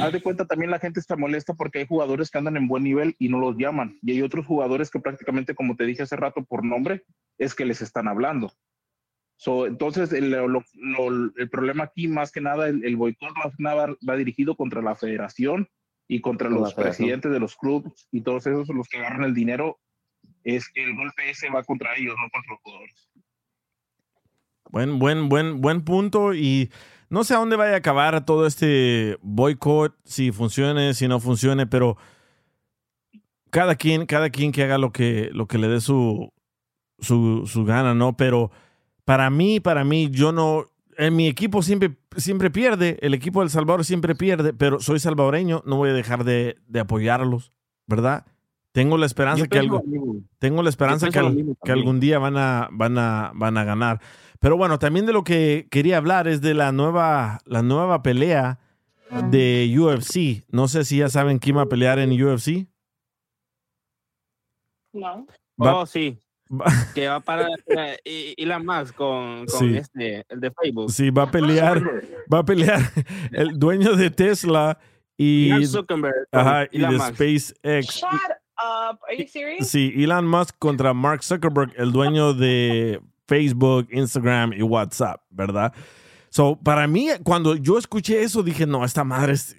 [0.00, 2.82] haz de cuenta también la gente está molesta porque hay jugadores que andan en buen
[2.84, 3.98] nivel y no los llaman.
[4.02, 7.04] Y hay otros jugadores que prácticamente, como te dije hace rato por nombre,
[7.38, 8.52] es que les están hablando.
[9.36, 13.56] So, entonces, el, lo- lo- el problema aquí, más que nada, el, el boicot más
[13.56, 15.68] que nada va dirigido contra la federación
[16.06, 19.78] y contra los presidentes de los clubes y todos esos los que agarran el dinero.
[20.44, 23.10] Es que el golpe ese va contra ellos, no contra los jugadores.
[24.70, 26.34] Buen, buen, buen, buen punto.
[26.34, 26.70] Y
[27.10, 31.66] no sé a dónde vaya a acabar todo este boicot, si funcione, si no funcione,
[31.66, 31.96] pero
[33.50, 36.32] cada quien, cada quien que haga lo que, lo que le dé su,
[36.98, 38.16] su, su gana, ¿no?
[38.16, 38.50] Pero
[39.04, 43.50] para mí, para mí, yo no, en mi equipo siempre, siempre pierde, el equipo del
[43.50, 47.52] Salvador siempre pierde, pero soy salvadoreño, no voy a dejar de, de apoyarlos,
[47.86, 48.24] ¿verdad?
[48.72, 49.82] Tengo la esperanza que algo,
[50.38, 54.00] tengo la esperanza que, al- que algún día van a, van a, van a ganar.
[54.40, 58.58] Pero bueno, también de lo que quería hablar es de la nueva, la nueva pelea
[59.30, 60.44] de UFC.
[60.50, 62.66] No sé si ya saben quién va a pelear en UFC.
[64.92, 65.26] No.
[65.62, 66.18] Va- Oh, sí.
[66.50, 69.76] va- Que va para eh, y- Elon Musk con, con Sí.
[69.76, 70.90] este, el de Facebook.
[70.90, 71.82] sí, va a pelear,
[72.32, 72.80] va a pelear
[73.32, 74.78] el dueño de Tesla
[75.18, 77.14] y, Mark Zuckerberg ajá, y Elon de Musk.
[77.14, 77.86] SpaceX.
[77.96, 78.10] Shut
[78.56, 78.98] up.
[79.06, 79.68] Are you serious?
[79.68, 83.00] Sí, Elon Musk contra Mark Zuckerberg, el dueño de
[83.30, 85.72] Facebook, Instagram y WhatsApp, ¿verdad?
[86.30, 89.56] So, para mí, cuando yo escuché eso, dije, no, esta madre es,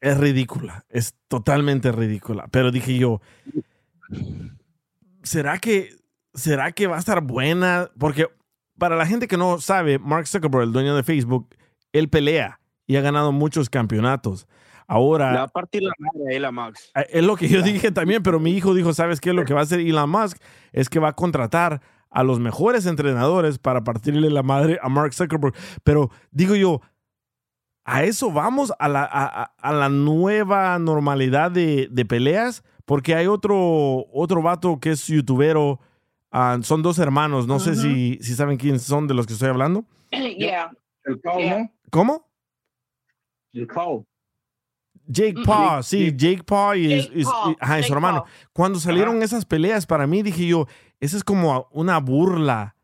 [0.00, 2.48] es ridícula, es totalmente ridícula.
[2.50, 3.20] Pero dije yo,
[5.22, 5.94] ¿será que,
[6.34, 7.90] ¿será que va a estar buena?
[7.96, 8.26] Porque
[8.76, 11.54] para la gente que no sabe, Mark Zuckerberg, el dueño de Facebook,
[11.92, 12.58] él pelea
[12.88, 14.48] y ha ganado muchos campeonatos.
[14.88, 16.90] Ahora, Le va a partir la madre Elon Musk.
[16.94, 19.32] Ah, Es lo que yo dije también, pero mi hijo dijo, ¿sabes qué?
[19.32, 20.38] Lo que va a hacer Elon Musk
[20.72, 21.80] es que va a contratar
[22.12, 25.54] a los mejores entrenadores para partirle la madre a Mark Zuckerberg.
[25.82, 26.80] Pero digo yo,
[27.84, 28.72] ¿a eso vamos?
[28.78, 32.62] ¿A la, a, a- la nueva normalidad de, de peleas?
[32.84, 35.80] Porque hay otro, otro vato que es youtubero,
[36.30, 39.48] ah, son dos hermanos, no sé si, si saben quiénes son de los que estoy
[39.48, 39.84] hablando.
[40.10, 40.70] yeah.
[41.04, 41.72] El Pau, Yeah.
[41.90, 42.28] ¿Cómo?
[43.52, 43.66] El.
[45.06, 47.92] Jake Mm, Paul, sí, Jake Paul y, Jake y- y- Paul, ajá, y su Jake
[47.94, 48.18] hermano.
[48.24, 48.30] Paul.
[48.52, 50.66] Cuando salieron esas peleas, para mí dije yo,
[51.00, 52.76] esa es como una burla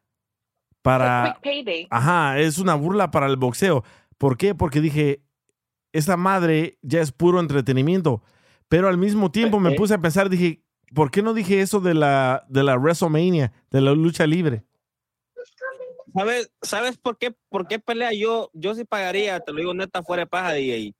[0.83, 1.33] para...
[1.35, 1.87] Quick payday.
[1.90, 3.85] Ajá, es una burla para el boxeo.
[4.18, 4.54] ¿Por qué?
[4.54, 5.22] Porque dije,
[5.92, 8.22] esa madre ya es puro entretenimiento.
[8.68, 10.62] Pero al mismo tiempo me puse a pensar, dije,
[10.94, 14.64] ¿por qué no dije eso de la, de la WrestleMania, de la lucha libre?
[16.14, 18.50] ¿Sabes, ¿Sabes por qué, por qué pelea yo?
[18.54, 20.94] Yo sí pagaría, te lo digo neta, fuera de paja, DJ.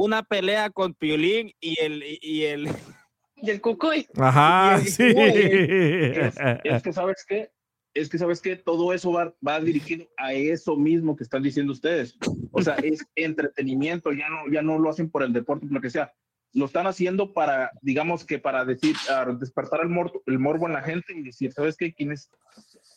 [0.00, 2.68] Una pelea con Piolín y el, y- el,
[3.40, 4.06] Y el cucuy.
[4.16, 5.12] Ajá, Y- sí.
[5.16, 7.50] Es, es que, ¿sabes qué?
[7.94, 8.54] Es que, ¿sabes qué?
[8.54, 12.16] Todo eso va, va dirigido a eso mismo que están diciendo ustedes.
[12.52, 15.80] O sea, es entretenimiento, ya no, ya no lo hacen por el deporte, por lo
[15.80, 16.12] que sea.
[16.52, 18.94] Lo están haciendo para, digamos que para decir,
[19.40, 21.92] despertar el, mor- el morbo en la gente y decir, ¿sabes qué?
[21.92, 22.30] ¿Quién es?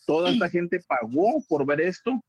[0.05, 2.23] Toda esta gente pagó por ver esto.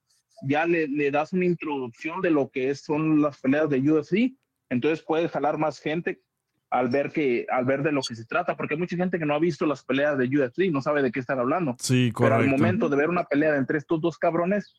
[0.44, 4.34] Ya le, le das una introducción de lo que es, son las peleas de UFC.
[4.72, 6.22] Entonces puedes jalar más gente
[6.70, 9.26] al ver que al ver de lo que se trata, porque hay mucha gente que
[9.26, 11.76] no ha visto las peleas de UFC, no sabe de qué están hablando.
[11.78, 12.56] Sí, Pero al correcto.
[12.56, 14.74] momento de ver una pelea entre estos dos cabrones,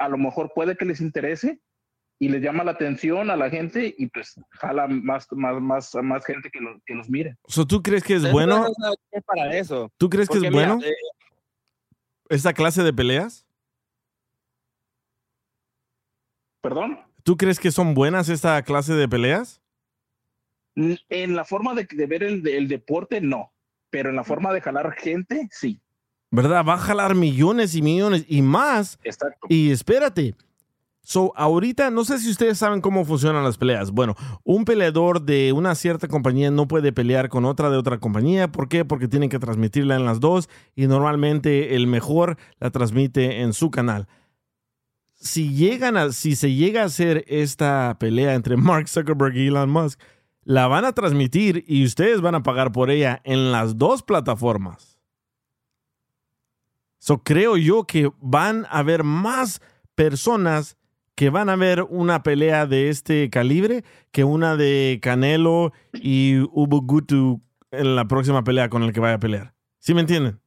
[0.00, 1.60] a lo mejor puede que les interese
[2.18, 6.24] y les llama la atención a la gente y pues jala más más más, más
[6.24, 7.36] gente que, lo- que los mire.
[7.46, 8.66] So, ¿Tú crees que es bueno?
[8.78, 9.92] no es- para eso.
[9.98, 10.94] ¿Tú crees que es mira, bueno eh,
[12.30, 13.44] esta clase de peleas?
[16.62, 16.98] ¿Perdón?
[17.24, 19.60] ¿Tú crees que son buenas esta clase de peleas?
[20.76, 23.52] En la forma de, de ver el, el deporte, no.
[23.90, 25.80] Pero en la forma de jalar gente, sí.
[26.30, 26.64] ¿Verdad?
[26.64, 28.98] Va a jalar millones y millones y más.
[29.04, 29.46] Exacto.
[29.48, 30.34] Y espérate.
[31.00, 33.90] So, ahorita no sé si ustedes saben cómo funcionan las peleas.
[33.90, 38.48] Bueno, un peleador de una cierta compañía no puede pelear con otra de otra compañía.
[38.50, 38.84] ¿Por qué?
[38.84, 43.70] Porque tienen que transmitirla en las dos y normalmente el mejor la transmite en su
[43.70, 44.08] canal.
[45.24, 49.70] Si llegan a, si se llega a hacer esta pelea entre Mark Zuckerberg y Elon
[49.70, 49.98] Musk,
[50.44, 55.00] la van a transmitir y ustedes van a pagar por ella en las dos plataformas.
[56.98, 59.62] So, creo yo que van a haber más
[59.94, 60.76] personas
[61.14, 67.40] que van a ver una pelea de este calibre que una de Canelo y Ubugutu
[67.70, 69.54] en la próxima pelea con el que vaya a pelear.
[69.78, 70.43] ¿Sí me entienden?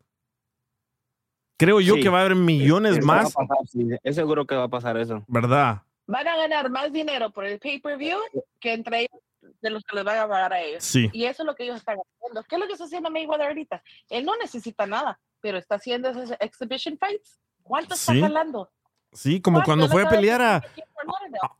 [1.57, 2.01] Creo yo Sí.
[2.01, 5.23] que va a haber millones más, pasar, sí, Es seguro que va a pasar eso.
[5.27, 5.81] ¿verdad?
[6.05, 8.17] Van a ganar más dinero por el pay-per-view
[8.59, 9.21] que entre ellos
[9.61, 10.83] de los que les van a pagar a ellos.
[10.83, 11.09] Sí.
[11.13, 12.43] Y eso es lo que ellos están haciendo.
[12.43, 13.81] ¿Qué es lo que está haciendo Mayweather ahorita?
[14.09, 17.39] Él no necesita nada, pero está haciendo esos exhibition fights.
[17.63, 18.69] ¿Cuánto está jalando?
[19.11, 20.55] Sí, como cuando fue a pelear a...
[20.57, 20.61] ¿A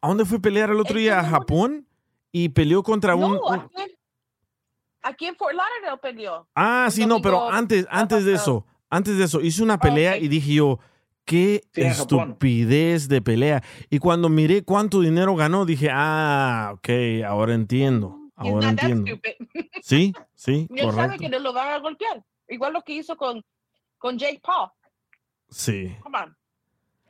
[0.02, 1.20] a dónde fue a pelear el otro día?
[1.20, 1.88] ¿A Japón?
[2.32, 3.34] Y peleó contra un...
[3.36, 3.98] No, un- aquí, en-
[5.02, 6.48] aquí en Fort Lauderdale peleó.
[6.56, 10.14] Ah, un sí, no, pero antes, antes de eso, antes de eso, hice una pelea
[10.16, 10.22] ok.
[10.22, 10.80] y dije yo,
[11.26, 13.64] qué Sí, estupidez de pelea.
[13.90, 16.90] Y cuando miré cuánto dinero ganó, dije, ah, ok,
[17.26, 18.18] ahora entiendo.
[18.36, 19.12] Ahora entiendo.
[19.82, 21.18] Sí, sí, Y él sabe correcto.
[21.24, 22.24] que no lo van a golpear.
[22.50, 23.44] Igual lo que hizo con,
[23.98, 24.70] con Jake Paul.
[25.50, 25.96] Sí.
[26.04, 26.38] Come on.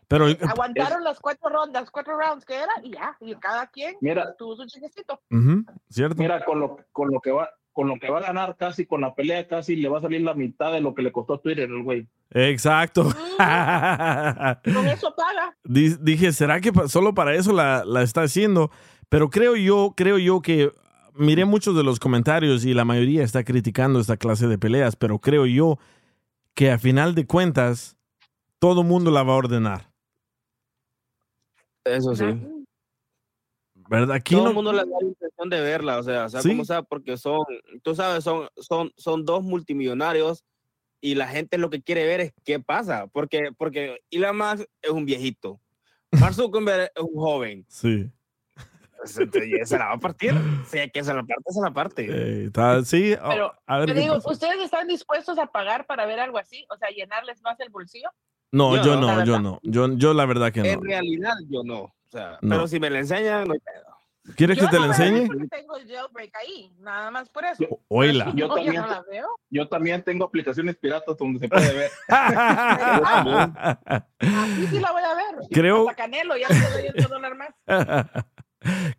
[0.08, 4.34] Pero Aguantaron las cuatro rondas, cuatro rounds que era, y ya, y cada quien Mira.
[4.38, 5.20] tuvo su chiquecito.
[5.30, 6.16] Ujú, ¿cierto?
[6.22, 9.02] Mira, con lo, con lo que va con lo que va a ganar casi con
[9.02, 11.70] la pelea casi le va a salir la mitad de lo que le costó Twitter
[11.70, 12.08] el güey.
[12.32, 13.04] Exacto.
[13.44, 15.56] Con eso paga.
[15.63, 18.72] Di- Dije, ¿será que pa- solo para eso la, la está haciendo?
[19.10, 20.72] Pero creo yo, creo yo que
[21.13, 25.20] miré muchos de los comentarios y la mayoría está criticando esta clase de peleas, pero
[25.20, 25.78] creo yo
[26.56, 27.96] que a final de cuentas
[28.58, 29.92] todo mundo la va a ordenar,
[31.86, 32.26] Eso sí.
[33.89, 34.15] ¿Verdad?
[34.15, 36.41] Aquí Todo no- el mundo le da la intención de verla, o sea, o sea,
[36.41, 36.50] Sí.
[36.50, 37.43] como sea, porque son,
[37.84, 40.43] tú sabes, son, son, son dos multimillonarios
[41.02, 44.89] y la gente lo que quiere ver es qué pasa, porque, porque Elon Musk es
[44.91, 45.60] un viejito,
[46.12, 48.10] Mark Zuckerberg es un joven, Sí.
[48.97, 50.34] Pues, entonces, se la va a partir,
[50.65, 52.08] si hay que se la parte, se la parte.
[52.10, 52.50] Eh,
[52.84, 54.32] sí, oh, Pero, a ver Te digo, pasa.
[54.32, 56.65] ¿ustedes están dispuestos a pagar para ver algo así?
[56.71, 58.10] O sea, llenarles más el bolsillo.
[58.52, 59.60] No, yo yo no, yo no.
[59.62, 60.86] Yo, yo la verdad que En no.
[60.86, 62.50] realidad yo no, o sea, No.
[62.56, 63.86] pero si me la enseñan, no hay pedo.
[64.36, 65.26] ¿Quieres que te no la enseñe?
[65.28, 67.63] porque Tengo el jailbreak ahí, nada más por eso.
[67.70, 68.34] O- Oíla.
[68.36, 69.28] Yo también, yo no la veo.
[69.50, 71.91] yo también tengo aplicaciones piratas donde se puede ver.
[74.20, 75.48] Así sí la voy a ver.
[75.52, 77.50] Creo- Hasta Canelo, ya le doy otro dólar más.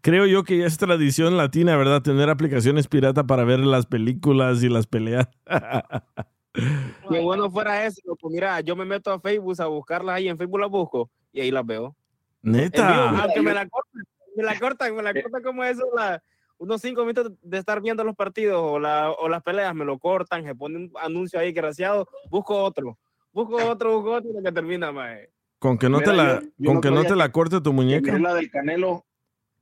[0.01, 2.01] Creo yo que ya es tradición latina, ¿verdad?
[2.01, 5.29] Tener aplicaciones pirata para ver las películas y las peleas.
[6.55, 8.31] Qué bueno fuera eso, loco.
[8.31, 11.51] mira, yo me meto a Facebook a buscarlas ahí, en Facebook las busco y ahí
[11.51, 11.95] las veo.
[12.43, 13.23] Neta.
[13.23, 14.03] aunque me la cortan,
[14.37, 16.23] me la cortan, me la cortan como eso, la-
[16.61, 19.99] unos cinco minutos de estar viendo los partidos o, la- o las peleas, me lo
[19.99, 22.99] cortan, se pone un anuncio ahí desgraciado, busco otro,
[23.33, 25.31] busco otro, busco otro, que termina, mae.
[25.61, 27.33] Con que no Mira, te la, yo- yo con no que no te la que-
[27.33, 28.13] corte tu Que muñeca.
[28.13, 29.05] miré la del Canelo,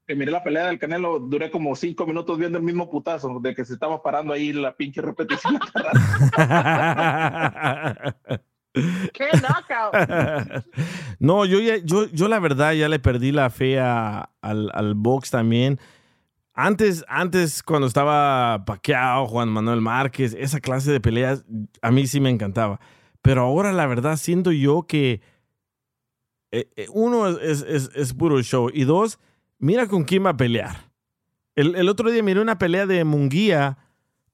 [0.07, 3.55] que miré la pelea del Canelo, duré como cinco minutos viendo el mismo putazo, de
[3.55, 5.59] que se estaba parando ahí la pinche repetición.
[11.19, 15.81] No, yo, yo, yo la verdad ya le perdí la fe al, al box también.
[16.53, 21.45] Antes, antes, cuando estaba Pacquiao, Juan Manuel Márquez, esa clase de peleas,
[21.83, 22.81] a mí sí me encantaba.
[23.23, 25.21] Pero ahora la verdad siento yo que
[26.53, 29.19] eh, eh, uno es- es- es puro show y dos,
[29.59, 30.91] mira con quién va a pelear.
[31.55, 33.79] El, el otro día miré una pelea de Munguía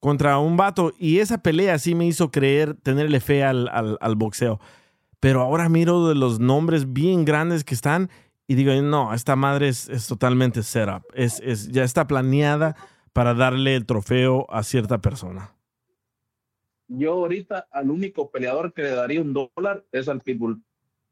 [0.03, 4.15] contra un vato y esa pelea sí me hizo creer, tenerle fe al, al- al
[4.17, 4.59] boxeo.
[5.21, 8.09] Pero ahora miro de los nombres bien grandes que están
[8.45, 11.03] y digo, no, esta madre es, es totalmente setup.
[11.13, 12.75] Es, es, ya está planeada
[13.13, 15.55] para darle el trofeo a cierta persona.
[16.89, 20.61] Yo ahorita al único peleador que le daría un dólar es al Pitbull.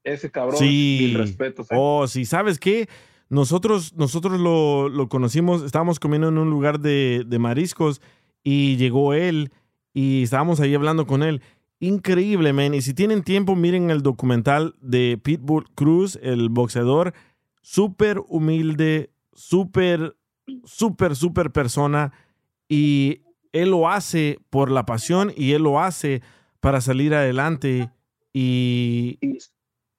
[0.04, 0.98] Ese cabrón, Sí.
[1.04, 1.72] mil respetos.
[1.72, 1.76] ¿eh?
[1.78, 2.90] Oh, sí, ¿sabes qué?
[3.30, 8.02] Nosotros, nosotros lo, lo conocimos, estábamos comiendo en un lugar de, de mariscos
[8.44, 9.52] y llegó él
[9.94, 11.42] y estábamos ahí hablando con él.
[11.80, 12.74] Increíble, man.
[12.74, 17.14] Y si tienen tiempo, miren el documental de Pitbull Cruz, el boxeador.
[17.62, 20.16] Súper humilde, súper,
[20.64, 22.14] súper, súper persona.
[22.70, 26.22] Y él lo hace por la pasión y él lo hace
[26.60, 27.90] para salir adelante
[28.32, 29.18] y,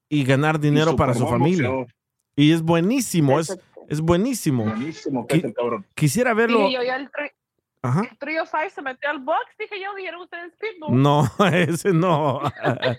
[0.09, 1.68] y ganar dinero Y para su familia.
[1.68, 1.94] boxeador.
[2.37, 4.64] Y es buenísimo, es, es buenísimo.
[4.64, 5.85] Buenísimo que es el cabrón.
[5.94, 6.70] Quisiera verlo.
[6.70, 7.11] Yo, ya el,
[7.84, 8.02] Ajá.
[8.08, 9.38] el Trio 5 se metió al box.
[9.58, 11.02] Dije yo, dijeron ustedes Pitbull.
[11.02, 12.40] No, ese no.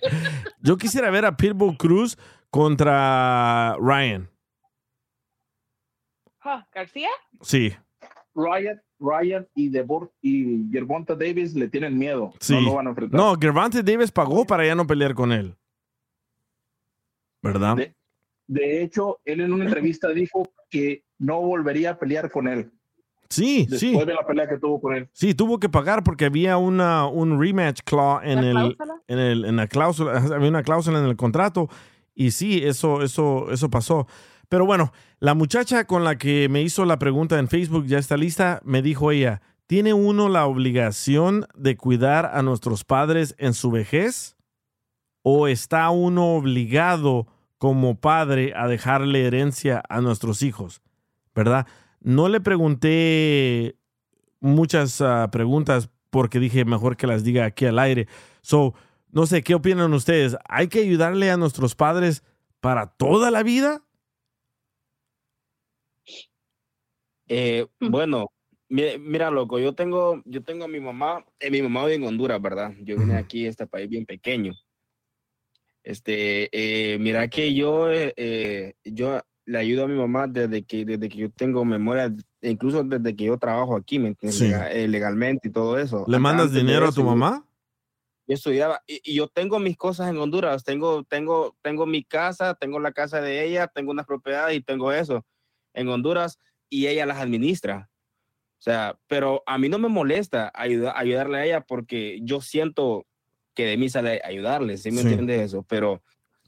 [0.61, 2.17] Yo quisiera ver a Pitbull Cruz
[2.49, 4.29] contra Ryan.
[6.41, 7.07] Ah, ¿García?
[7.41, 7.73] Sí,
[8.35, 12.33] Ryan, Ryan y Devor y Gervonta Davis le tienen miedo.
[12.41, 12.53] sí.
[12.55, 13.17] No lo van a enfrentar.
[13.17, 15.55] No, Gervonta Davis pagó para ya no pelear con él.
[17.41, 17.77] ¿Verdad?
[17.77, 17.95] De,
[18.47, 22.71] de hecho, él en una entrevista dijo que no volvería a pelear con él.
[23.33, 23.97] Sí, Después sí.
[23.97, 25.09] de la pelea que tuvo con él.
[25.13, 29.01] Sí, tuvo que pagar porque había una, un rematch clause en, ¿La el, cláusula?
[29.07, 31.69] en, el, en la cláusula, había una cláusula en el contrato
[32.15, 34.07] y sí, eso, eso, eso pasó.
[34.49, 38.17] Pero bueno, la muchacha con la que me hizo la pregunta en Facebook ya está
[38.17, 43.71] lista, me dijo ella, ¿tiene uno la obligación de cuidar a nuestros padres en su
[43.71, 44.35] vejez?
[45.23, 50.81] ¿O está uno obligado como padre a dejarle herencia a nuestros hijos?
[51.33, 51.65] ¿Verdad?
[52.03, 53.77] No le pregunté
[54.39, 58.07] muchas ah, preguntas porque dije mejor que las diga aquí al aire.
[58.41, 58.75] So,
[59.11, 60.37] no sé, ¿qué opinan ustedes?
[60.47, 62.23] ¿Hay que ayudarle a nuestros padres
[62.59, 63.83] para toda la vida?
[67.27, 68.27] Eh, bueno,
[68.69, 72.03] mira, mira, loco, yo tengo, yo tengo a mi mamá, eh, mi mamá vive en
[72.03, 72.73] Honduras, ¿verdad?
[72.81, 74.53] Yo vine aquí a este país bien pequeño.
[75.83, 80.85] Este, eh, mira que yo, eh, eh, yo le ayudo a mi mamá desde que,
[80.85, 84.37] desde que yo tengo memoria, incluso desde que yo trabajo aquí, ¿me entiendes?
[84.39, 84.51] Sí.
[84.71, 86.05] Eh, legalmente y todo eso.
[86.07, 87.45] ¿Le An- mandas antes dinero a eso, tu yo- mamá?
[88.25, 92.53] yo estudiaba y, y yo tengo mis cosas en Honduras, tengo, tengo, tengo mi casa,
[92.55, 95.25] tengo la casa de ella, tengo unas propiedades y tengo eso
[95.73, 97.89] en Honduras y ella las administra.
[98.59, 103.05] O sea, pero a mí no me molesta ayuda- ayudarle a ella porque yo siento
[103.53, 105.07] que de mí sale ayudarle, ¿sí me Sí.
[105.09, 105.63] entiendes eso?
[105.67, 106.01] Pero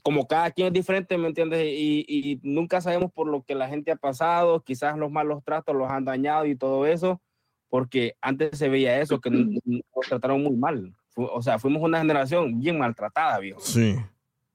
[0.06, 1.66] como cada quien es diferente, ¿me entiendes?
[1.66, 5.74] Y, y nunca sabemos por lo que la gente ha pasado, quizás los malos tratos
[5.74, 7.20] los han dañado y todo eso,
[7.68, 10.94] porque antes se veía eso, que nos trataron muy mal.
[11.16, 13.58] O sea, fuimos una generación bien maltratada, viejo.
[13.58, 13.96] Sí.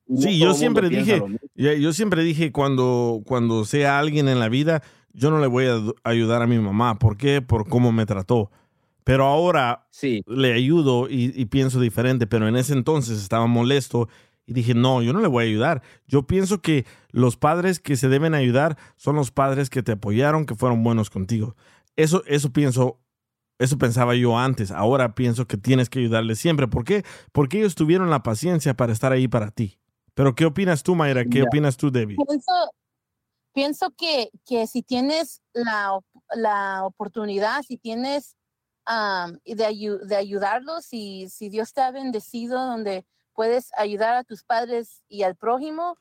[0.07, 1.21] No Sí, yo siempre dije,
[1.55, 5.81] yo siempre dije cuando, cuando sea alguien en la vida, yo no le voy a
[6.05, 6.97] ayudar a mi mamá.
[6.97, 7.41] ¿Por qué?
[7.41, 8.51] Por cómo me trató.
[9.03, 9.85] Pero ahora
[10.27, 14.07] le ayudo y, y pienso diferente, pero en ese entonces estaba molesto
[14.45, 15.81] y dije, no, yo no le voy a ayudar.
[16.07, 20.45] Yo pienso que los padres que se deben ayudar son los padres que te apoyaron,
[20.45, 21.55] que fueron buenos contigo.
[21.95, 22.99] Eso, eso pienso,
[23.59, 24.71] eso pensaba yo antes.
[24.71, 26.67] Ahora pienso que tienes que ayudarles siempre.
[26.67, 27.03] ¿Por qué?
[27.31, 29.79] Porque ellos tuvieron la paciencia para estar ahí para ti.
[30.13, 31.23] Pero ¿qué opinas tú, Mayra?
[31.25, 32.17] ¿Qué opinas tú, Debbie?
[32.27, 32.51] Pienso,
[33.53, 35.99] pienso que, que si tienes la,
[36.35, 38.35] la oportunidad, si tienes
[39.45, 44.43] de, ayu- de ayudarlos, y si Dios te ha bendecido donde puedes ayudar a tus
[44.43, 45.97] padres y al prójimo,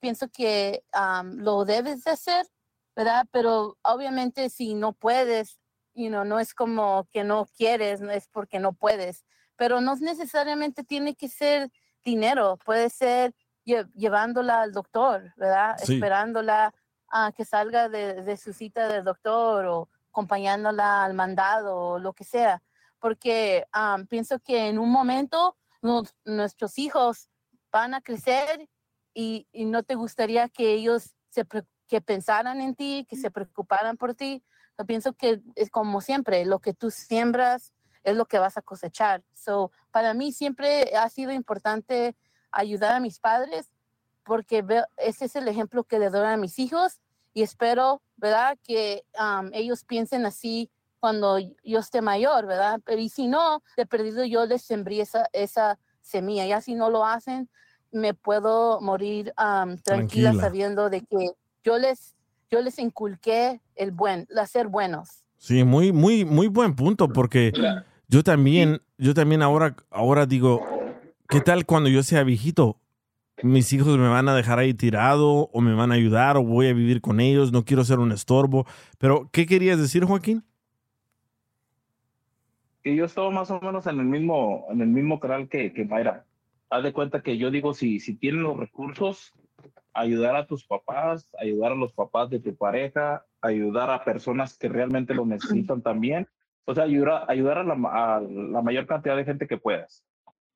[0.00, 2.46] pienso que am, lo debes de hacer,
[2.94, 3.26] ¿verdad?
[3.30, 5.58] Pero obviamente si no puedes,
[5.94, 9.24] you know, no es como que no quieres, no es porque no puedes,
[9.56, 11.70] pero no necesariamente tiene que ser
[12.04, 13.34] dinero, puede ser
[13.66, 15.76] lle- llevándola al doctor, ¿verdad?
[15.78, 15.94] Sí.
[15.94, 16.72] Esperándola
[17.10, 22.12] a que salga de, de su cita del doctor o acompañándola al mandado o lo
[22.12, 22.62] que sea,
[23.00, 27.28] porque am, pienso que en un momento nuestros hijos
[27.70, 28.68] van a crecer
[29.14, 31.14] y, no te gustaría que ellos
[31.88, 34.42] que pensaran en ti, que se preocuparan por ti.
[34.78, 37.72] Yo pienso que es como siempre, lo que tú siembras
[38.04, 39.24] es lo que vas a cosechar.
[39.34, 42.16] So, para mí siempre ha sido importante
[42.50, 43.70] ayudar a mis padres
[44.24, 44.64] porque
[44.98, 47.00] ese es el ejemplo que le doy a mis hijos
[47.32, 48.58] y espero, ¿verdad?
[48.62, 49.04] Que
[49.52, 52.80] ellos piensen así cuando yo esté mayor, ¿verdad?
[52.84, 56.46] Pero y si no, de perdido yo les sembré esa, esa semilla.
[56.46, 57.48] Ya si no lo hacen,
[57.92, 60.42] me puedo morir am, tranquila, Tranquila.
[60.42, 61.30] sabiendo de que
[61.64, 62.16] yo les,
[62.50, 65.24] yo les inculqué el buen, el ser buenos.
[65.36, 67.52] Sí, muy, muy, muy buen punto, porque
[68.08, 70.60] yo también, yo también ahora, ahora digo,
[71.28, 72.80] ¿qué tal cuando yo sea viejito?
[73.44, 76.66] Mis hijos me van a dejar ahí tirado, o me van a ayudar, o voy
[76.66, 78.66] a vivir con ellos, no quiero ser un estorbo.
[78.98, 80.44] Pero, ¿qué querías decir, Joaquín?
[82.88, 85.84] Que yo estaba más o menos en el mismo, en el mismo canal que, que
[85.84, 86.24] Mayra.
[86.70, 89.34] Haz de cuenta que yo digo, si, si tienen los recursos,
[89.92, 94.70] ayudar a tus papás, ayudar a los papás de tu pareja, ayudar a personas que
[94.70, 96.28] realmente lo necesitan también.
[96.64, 100.02] O sea, ayudar, ayudar a, la, ma- a la mayor cantidad de gente que puedas.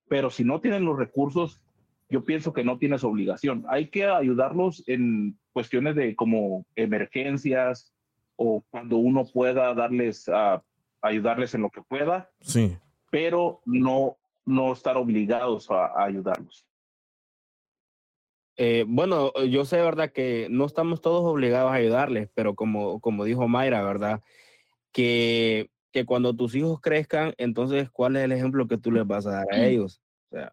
[0.09, 1.61] Pero si no tienen los recursos,
[2.09, 3.67] yo pienso que no tienes obligación.
[3.69, 7.93] Hay que ayudarlos en cuestiones de como emergencias
[8.37, 10.63] o cuando uno pueda darles, a
[11.03, 12.77] ayudarles en lo que pueda, Sí.
[13.11, 16.65] pero no, no estar obligados a, a ayudarlos.
[18.57, 20.13] Eh, bueno, yo sé, ¿verdad?
[20.13, 24.23] Que no estamos todos obligados a ayudarles, pero como, como dijo Mayra, ¿verdad?
[24.93, 29.27] Que, que cuando tus hijos crezcan, entonces, ¿cuál es el ejemplo que tú les vas
[29.27, 30.03] a dar a ellos?
[30.31, 30.53] O sea,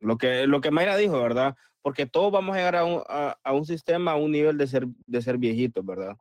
[0.00, 1.56] lo que, lo que Mayra dijo, ¿verdad?
[1.82, 4.66] Porque todos vamos a llegar a un, a, a un sistema, a un nivel de
[4.66, 6.16] ser, de ser viejitos, ¿verdad?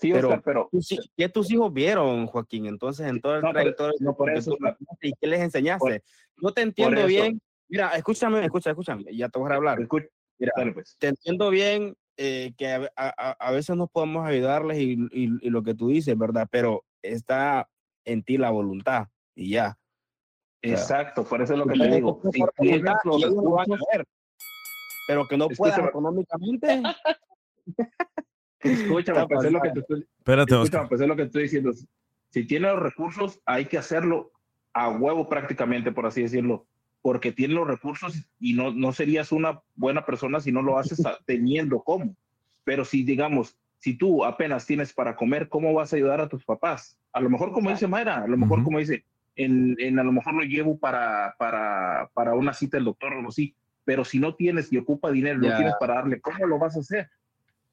[0.00, 2.66] Sí, Oscar, pero- tus hi- ¿Qué tus hijos vieron, Joaquín?
[2.66, 4.76] Entonces, en todo el No, trayectoria no, por eso, tú Oscar.
[5.00, 6.00] ¿Y qué les enseñaste?
[6.00, 6.02] Por-
[6.48, 7.40] Yo te entiendo bien.
[7.68, 9.04] Mira, escúchame, escucha, escúchame.
[9.14, 9.78] Ya te voy a hablar.
[10.38, 10.96] Mira, pues.
[10.98, 15.50] te entiendo bien eh, que a, a- a veces no podemos ayudarles y, y- y
[15.50, 16.48] lo que tú dices, ¿verdad?
[16.50, 17.68] Pero está
[18.04, 19.76] en ti la voluntad y ya.
[20.62, 22.20] Exacto, por eso es lo que te digo.
[22.32, 23.78] Si tienes los recursos-.
[25.06, 25.88] Pero que no puedas Escúchame.
[25.88, 26.82] económicamente.
[28.62, 31.72] Escúchame, pues es lo que te estoy, Espérate, escúchame, pues es lo que estoy diciendo.
[32.30, 34.32] Si tiene los recursos, hay que hacerlo
[34.72, 36.66] a huevo prácticamente, por así decirlo,
[37.00, 41.04] porque tiene los recursos y no, no serías una buena persona si no lo haces
[41.06, 42.14] a- teniendo cómo.
[42.64, 46.44] Pero si, digamos, si tú apenas tienes para comer, ¿cómo vas a ayudar a tus
[46.44, 46.98] papás?
[47.12, 49.04] A lo mejor, como dice Mayra, a lo mejor, como dice,
[49.36, 53.16] en, en a lo mejor lo llevo para, para, para una cita del doctor o
[53.18, 53.54] algo así,
[53.84, 55.56] pero si no tienes y ocupa dinero, no Ya.
[55.56, 57.08] tienes para darle, ¿cómo lo vas a hacer?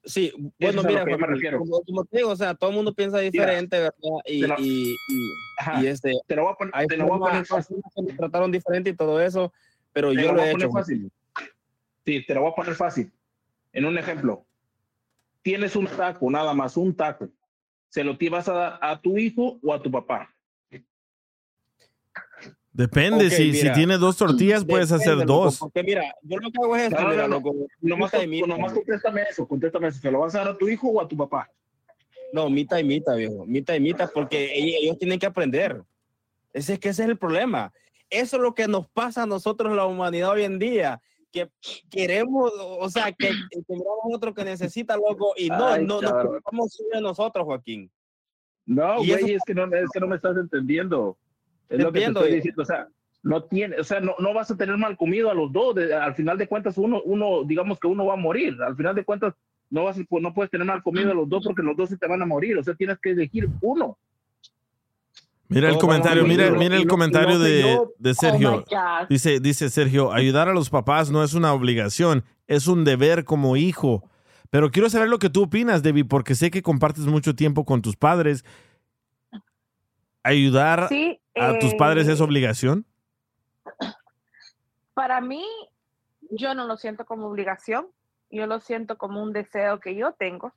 [0.06, 1.58] Sí, bueno, mira, lo me refiero.
[1.60, 3.94] como, como te digo, o sea, todo el mundo piensa diferente, ¿verdad?
[4.26, 7.08] Y, la- y, y- Ajá, y este, te lo voy a poner, hay te lo
[7.08, 7.78] voy a poner fácil.
[8.04, 9.52] me trataron diferente y todo eso,
[9.94, 10.70] pero Te yo lo lo he hecho.
[10.72, 11.12] fácil.
[12.06, 13.12] Sí, te lo voy a poner fácil.
[13.74, 14.46] En un ejemplo,
[15.42, 17.30] tienes un taco, nada más, un taco.
[17.90, 20.35] ¿Se lo te vas a dar a tu hijo o a tu papá?
[22.76, 25.60] Depende, Ok, si, si tienes dos tortillas, puedes Depende, hacer loco, dos.
[25.60, 27.56] Porque mira, yo lo que hago es esto, No, mira, no, loco.
[27.80, 28.48] Nomás, mitad.
[28.48, 30.00] nomás contéstame eso, contéstame eso.
[30.02, 31.50] ¿Se lo vas a dar a tu hijo o a tu papá?
[32.34, 33.46] No, mitad y mitad, viejo.
[33.46, 35.84] Mitad y mitad, porque ellos, tienen que aprender.
[36.52, 37.72] Ese es que ese es el problema.
[38.10, 41.02] Eso es lo que nos pasa a nosotros, la humanidad hoy en día.
[41.32, 41.50] Que
[41.90, 46.28] queremos, o sea, que, a otro que necesita, loco, y no, Ay, no, no cabrón.
[46.32, 47.90] preocupamos de nosotros, Joaquín.
[48.66, 51.18] No, güey, es que no, es que no me estás entendiendo.
[51.70, 52.62] Es Te lo que te entiendo, estoy diciendo.
[52.62, 52.88] O sea,
[53.24, 55.76] no tiene, o sea, no, no vas a tener mal comido a los dos.
[55.76, 58.56] de- al final de cuentas, uno, uno, digamos que uno va a morir.
[58.62, 59.34] Al final de cuentas,
[59.70, 61.98] no vas, a- no puedes tener mal comido a los dos porque los dos se
[61.98, 62.58] te van a morir.
[62.58, 63.98] O sea, tienes que elegir uno.
[65.48, 68.66] Mira el comentario, mira, mira el comentario de, de Oh, Sergio.
[68.68, 69.08] God.
[69.10, 73.56] dice, dice Sergio, ayudar a los papás no es una obligación, es un deber como
[73.56, 74.10] hijo.
[74.50, 77.82] Pero quiero saber lo que tú opinas, Debbie, porque sé que compartes mucho tiempo con
[77.84, 78.44] tus padres.
[80.26, 82.84] ¿Ayudar Sí, a tus padres eh, es obligación?
[84.96, 85.46] Para mí,
[86.32, 87.86] yo no lo siento como obligación,
[88.32, 90.52] yo lo siento como un deseo que yo tengo.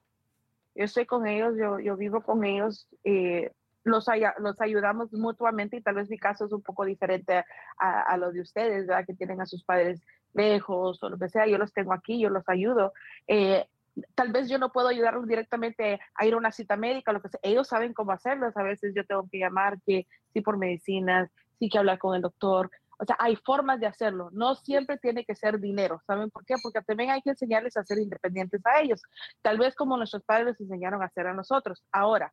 [0.74, 3.52] Yo estoy con ellos, yo, yo vivo con ellos, eh,
[3.84, 4.06] los,
[4.38, 7.44] los ayudamos mutuamente y tal vez mi caso es un poco diferente
[7.78, 9.04] a, a lo de ustedes, ¿verdad?
[9.04, 10.00] Que tienen a sus padres
[10.32, 12.94] lejos o lo que sea, yo los tengo aquí, yo los ayudo.
[13.26, 13.66] Eh,
[14.14, 17.28] tal vez yo no puedo ayudarlos directamente a ir a una cita médica, lo que
[17.28, 17.40] sea.
[17.42, 18.50] Ellos saben cómo hacerlo.
[18.54, 22.22] A veces yo tengo que llamar, que sí por medicinas, sí que hablar con el
[22.22, 22.70] doctor.
[23.00, 24.30] O sea, hay formas de hacerlo.
[24.32, 26.02] No siempre tiene que ser dinero.
[26.06, 26.54] ¿Saben por qué?
[26.62, 29.02] Porque también hay que enseñarles a ser independientes a ellos.
[29.40, 31.84] Tal vez como nuestros padres nos enseñaron a hacer a nosotros.
[31.92, 32.32] Ahora,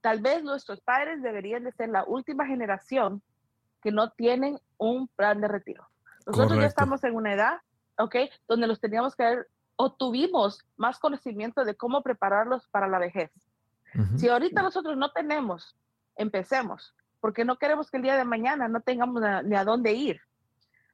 [0.00, 3.22] tal vez nuestros padres deberían de ser la última generación
[3.82, 5.88] que no tienen un plan de retiro.
[6.26, 6.62] Nosotros Correcto.
[6.62, 7.58] ya estamos en una edad,
[7.98, 8.16] ¿ok?
[8.48, 9.48] Donde los teníamos que ver
[9.82, 13.30] o tuvimos más conocimiento de cómo prepararlos para la vejez.
[14.16, 15.74] Si ahorita nosotros no tenemos,
[16.16, 19.92] empecemos, porque no queremos que el día de mañana no tengamos a- ni a dónde
[19.94, 20.20] ir.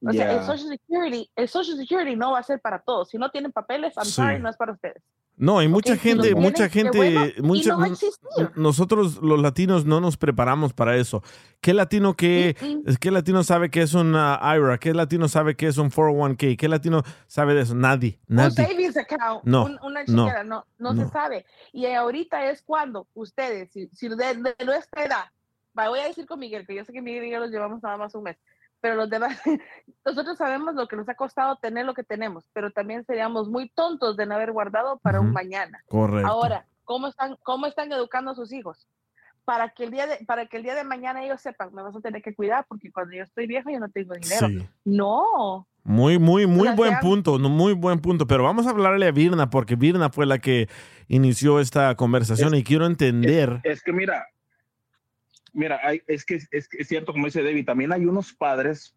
[0.05, 0.43] O sea, el.
[0.45, 3.09] Social Security, el Social Security no va a ser para todos.
[3.09, 4.11] Si no tienen papeles, I'm Sí.
[4.13, 5.03] sorry, no es para ustedes.
[5.39, 9.21] No, hay mucha Ok, si lo gente, tienen, mucha gente, bueno, y mucha- no nosotros
[9.21, 11.21] los latinos no nos preparamos para eso.
[11.61, 12.55] ¿Qué latino que,
[12.99, 14.79] qué latino sabe que es una IRA?
[14.79, 16.57] ¿Qué latino sabe que es un 401k?
[16.57, 17.75] ¿Qué latino sabe de eso?
[17.75, 18.65] Nadie, Un nadie.
[18.65, 21.05] savings account, No, un- una no, chequera, no, no, no.
[21.05, 21.45] se sabe.
[21.71, 25.25] Y ahorita es cuando ustedes, si, si de, de nuestra edad,
[25.73, 27.97] voy a decir con Miguel, que yo sé que Miguel y yo los llevamos nada
[27.97, 28.37] más un mes,
[28.81, 29.37] pero los demás,
[30.05, 33.69] nosotros sabemos lo que nos ha costado tener lo que tenemos, pero también seríamos muy
[33.69, 35.81] tontos de no haber guardado para un mañana.
[35.87, 36.27] Correcto.
[36.27, 38.87] Ahora, ¿cómo están, cómo están educando a sus hijos?
[39.45, 41.95] Para que, el día de, para que el día de mañana ellos sepan, me vas
[41.95, 44.47] a tener que cuidar porque cuando yo estoy viejo yo no tengo dinero.
[44.47, 44.67] Sí.
[44.83, 48.27] No, Muy, muy, muy sea, buen sean- punto, no, muy buen punto.
[48.27, 50.67] Pero vamos a hablarle a Virna porque Virna fue la que
[51.07, 53.61] inició esta conversación y quiero entender.
[53.63, 54.27] Es que mira,
[55.57, 58.95] mira, hay- es, que, es que es cierto, como dice David, también hay unos padres,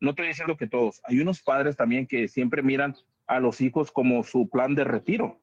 [0.00, 2.94] no estoy diciendo que todos, hay unos padres también que siempre miran
[3.26, 5.40] a los hijos como su plan de retiro.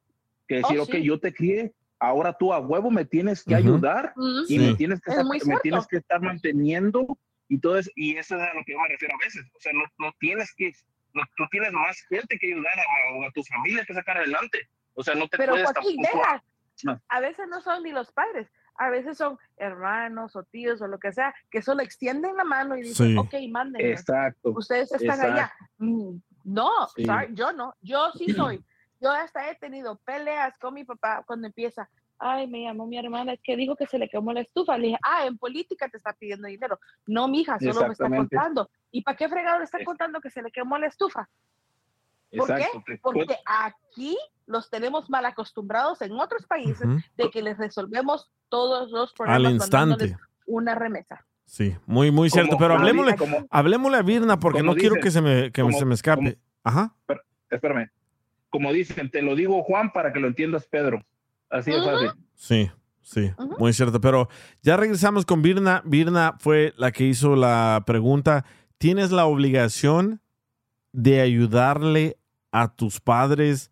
[0.48, 1.02] Que decir, Oh, ok, sí.
[1.04, 4.12] yo te crié, ahora tú a huevo me tienes que ayudar
[4.48, 4.58] y Sí.
[4.58, 5.60] me, tienes que Es estar, muy me cierto.
[5.62, 7.18] tienes que estar manteniendo
[7.48, 9.44] y todo eso, y eso es a lo que yo me refiero a veces.
[9.54, 10.72] O sea, no, no tienes que,
[11.14, 14.68] no- tú tienes más gente que ayudar a, a tu familia que sacar adelante.
[14.94, 16.44] O sea, no te Pero puedes Joaquín, tampoco- deja.
[16.84, 17.00] No.
[17.08, 18.48] A veces no son ni los padres,
[18.78, 22.76] a veces son hermanos o tíos o lo que sea, que solo extienden la mano
[22.76, 23.16] y dicen, Sí.
[23.16, 23.90] ok, mándenme.
[23.90, 24.50] Exacto.
[24.50, 25.52] Ustedes están allá.
[25.78, 27.04] Mm, No, Sí.
[27.04, 28.64] sorry, yo no, yo sí soy.
[29.00, 31.88] Yo hasta he tenido peleas con mi papá cuando empieza.
[32.18, 34.78] Ay, me llamó mi hermana, es que dijo que se le quemó la estufa.
[34.78, 36.78] Le dije, ah, en política te está pidiendo dinero.
[37.06, 38.70] No, mija, solo me está contando.
[38.90, 41.28] ¿Y para qué fregado le está contando que se le quemó la estufa?
[42.36, 42.98] ¿Por Exacto, qué?
[43.02, 44.16] Porque aquí
[44.46, 46.98] los tenemos mal acostumbrados en otros países Ujú.
[47.16, 50.28] de que les resolvemos todos los Al problemas mandándoles instante.
[50.46, 51.24] una remesa.
[51.44, 52.50] Sí, muy, muy cierto.
[52.56, 55.78] Como- Pero hablemosle, como- hablemosle a Virna porque no quiero que se me, que como-
[55.78, 56.38] se me escape.
[56.64, 56.94] Ajá.
[57.50, 57.88] Espérame.
[58.50, 61.04] Como dicen, te lo digo Juan para que lo entiendas Pedro.
[61.50, 62.10] Así es fácil.
[62.34, 62.70] Sí,
[63.02, 64.00] sí, muy cierto.
[64.00, 64.28] Pero
[64.62, 65.82] ya regresamos con Virna.
[65.84, 68.44] Virna fue la que hizo la pregunta.
[68.78, 70.20] ¿Tienes la obligación
[70.92, 72.18] de ayudarle
[72.50, 73.70] a tus padres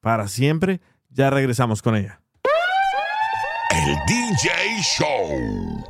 [0.00, 0.80] para siempre?
[1.10, 2.20] Ya regresamos con ella.
[3.86, 4.50] El DJ
[4.82, 5.84] Show.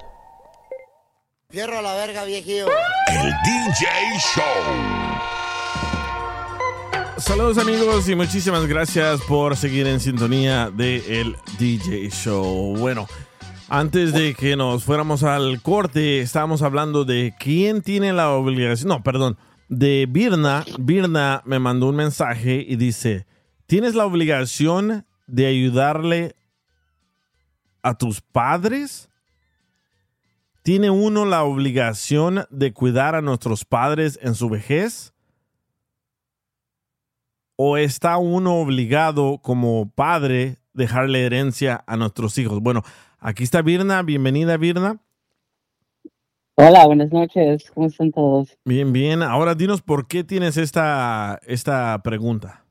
[1.49, 2.67] Fierro a la verga, viejillo.
[3.09, 3.89] El DJ
[4.35, 4.43] Show.
[7.17, 12.77] Saludos amigos y muchísimas gracias por seguir en sintonía de el DJ Show.
[12.77, 13.07] Bueno,
[13.71, 19.03] antes de que nos fuéramos al corte, estábamos hablando de quién tiene la obligación, no,
[19.03, 19.39] perdón,
[19.71, 20.67] de Birna.
[20.79, 23.25] Birna me mandó un mensaje y dice,
[23.65, 26.37] ¿tienes la obligación de ayudarle
[27.87, 29.09] a tus padres?
[30.67, 35.15] ¿tiene uno la obligación de cuidar a nuestros padres en su vejez?
[37.55, 42.59] ¿O está uno obligado como padre dejarle herencia a nuestros hijos?
[42.61, 42.83] Bueno,
[43.21, 44.03] aquí está Virna.
[44.03, 45.01] Bienvenida, Virna.
[46.57, 47.71] Hola, buenas noches.
[47.71, 48.59] ¿Cómo están todos?
[48.65, 49.23] Bien, bien.
[49.23, 52.65] Ahora dinos por qué tienes esta, esta pregunta.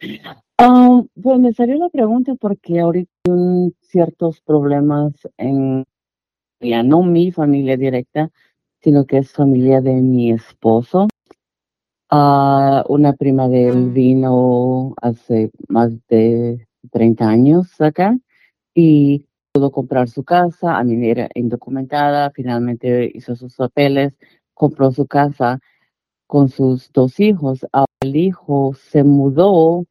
[0.64, 5.84] Ah, pues me salió la pregunta porque ahorita hay ciertos problemas en,
[6.60, 8.30] ya no mi familia directa,
[8.80, 11.08] sino que es familia de mi esposo.
[12.10, 18.16] Ah, una prima de él vino hace más de 30 años acá
[18.72, 20.78] y pudo comprar su casa.
[20.78, 24.14] A mí era indocumentada, finalmente hizo sus papeles,
[24.54, 25.58] compró su casa
[26.28, 27.66] con sus dos hijos.
[28.00, 29.86] El hijo se mudó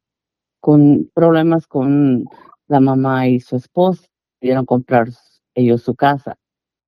[0.62, 2.24] con problemas con
[2.68, 4.06] la mamá y su esposa.
[4.40, 5.08] Pudieron comprar
[5.54, 6.38] ellos su casa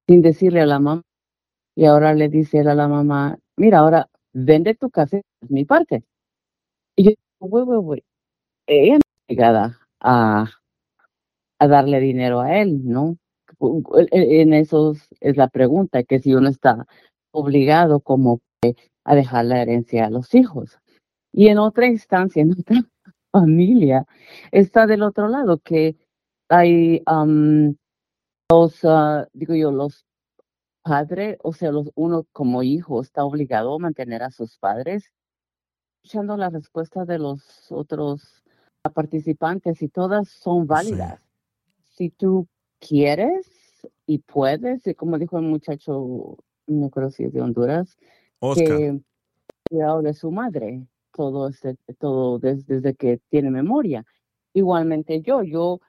[0.06, 1.02] sin decirle a la mamá.
[1.76, 5.64] Y ahora le dice él a la mamá, mira, ahora vende tu casa, es mi
[5.64, 6.04] parte.
[6.96, 7.10] Y yo,
[7.40, 8.04] güey, güey, güey,
[8.68, 10.50] ella no es obligada a,
[11.58, 13.16] a darle dinero a él, ¿no?
[14.12, 16.86] En eso es la pregunta, que si uno está
[17.32, 20.78] obligado como que a dejar la herencia a los hijos.
[21.32, 22.84] Y en otra instancia, en otra
[23.34, 24.06] familia,
[24.52, 25.96] está del otro lado, que
[26.48, 27.74] hay am,
[28.48, 30.06] los, ah, digo yo, los
[30.82, 35.10] padres, o sea, los, uno como hijo está obligado a mantener a sus padres,
[35.96, 38.44] escuchando la respuesta de los otros
[38.94, 41.20] participantes y todas son válidas.
[41.90, 42.46] Si tú
[42.78, 43.48] quieres
[44.06, 46.36] y puedes, y como dijo el muchacho,
[46.68, 47.98] no creo si es de Honduras,
[48.38, 48.64] Oscar.
[48.64, 49.00] que
[49.68, 54.04] cuidado de su madre, todo, este, todo des- desde que tiene memoria.
[54.52, 55.80] Igualmente yo, yo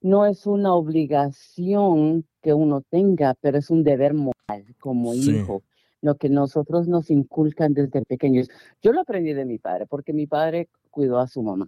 [0.00, 5.30] no es una obligación que uno tenga, pero es un deber moral como Sí.
[5.36, 5.62] hijo,
[6.00, 8.48] lo que nosotros nos inculcan desde pequeños.
[8.82, 11.66] Yo lo aprendí de mi padre, porque mi padre cuidó a su mamá.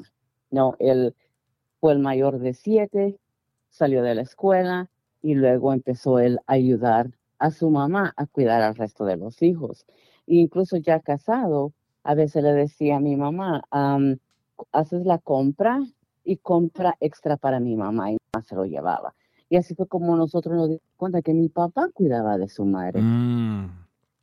[0.51, 1.15] No, él
[1.81, 3.17] fue el mayor de siete,
[3.71, 4.91] salió de la escuela
[5.23, 9.43] y luego empezó él a ayudar a su mamá a cuidar al resto de los
[9.43, 9.87] hijos.
[10.27, 11.73] E incluso ya casado,
[12.05, 14.19] a veces le decía a mi mamá, am,
[14.73, 15.83] haces la compra
[16.23, 19.15] y compra extra para mi mamá y mamá se lo llevaba.
[19.49, 23.01] Y así fue como nosotros nos dimos cuenta que mi papá cuidaba de su madre.
[23.01, 23.71] Mm,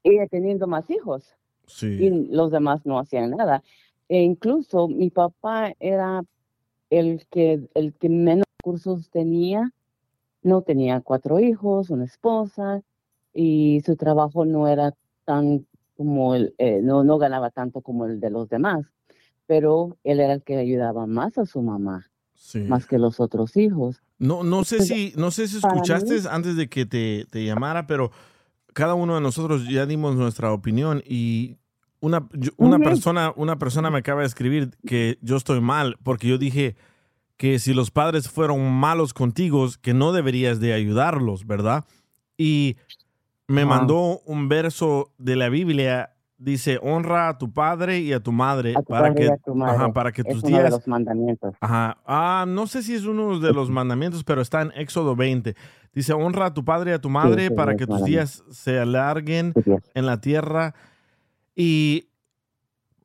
[0.03, 1.87] Ella teniendo más hijos sí.
[1.87, 3.63] y los demás no hacían nada.
[4.07, 6.23] E incluso mi papá era
[6.89, 9.71] el que, el que menos recursos tenía,
[10.43, 12.81] no tenía cuatro hijos, una esposa,
[13.33, 15.65] y su trabajo no era tan
[15.95, 18.85] como el, eh, no, no ganaba tanto como el de los demás,
[19.45, 22.59] pero él era el que ayudaba más a su mamá, Sí.
[22.61, 24.01] más que los otros hijos.
[24.17, 28.11] No, no sé si, no sé si escuchaste antes de que te, te llamara, pero
[28.73, 31.57] cada uno de nosotros ya dimos nuestra opinión y
[31.99, 36.27] una, yo- una persona, una persona me acaba de escribir que yo estoy mal porque
[36.27, 36.75] yo dije
[37.37, 41.85] que si los padres fueron malos contigo, que no deberías de ayudarlos, ¿verdad?
[42.37, 42.77] Y
[43.51, 48.31] me mandó un verso de la Biblia, dice, honra a tu padre y a tu
[48.31, 49.75] madre A tu para que, tu madre.
[49.75, 51.55] ajá, para que Es tus uno de días los mandamientos.
[51.61, 51.97] Ajá.
[52.05, 55.55] Ah, no sé si es uno de los mandamientos, pero está en Éxodo 20.
[55.93, 58.79] Dice, honra a tu padre y a tu madre sí, para que tus días se
[58.79, 59.71] alarguen sí.
[59.93, 60.73] en la tierra.
[61.55, 62.07] Y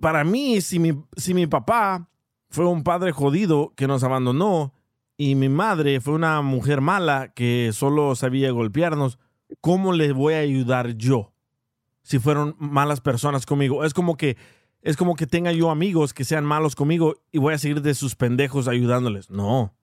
[0.01, 2.09] para mí, si mi, si mi papá
[2.49, 4.73] fue un padre jodido que nos abandonó
[5.17, 9.19] y mi madre fue una mujer mala que solo sabía golpearnos,
[9.61, 11.33] ¿cómo le voy a ayudar yo?
[12.03, 13.85] Si fueron malas personas conmigo.
[13.85, 14.37] Es como que
[14.83, 17.95] es como que tenga yo amigos que sean malos conmigo y voy a seguir de
[17.95, 19.31] sus pendejos ayudándoles.
[19.31, 19.75] No,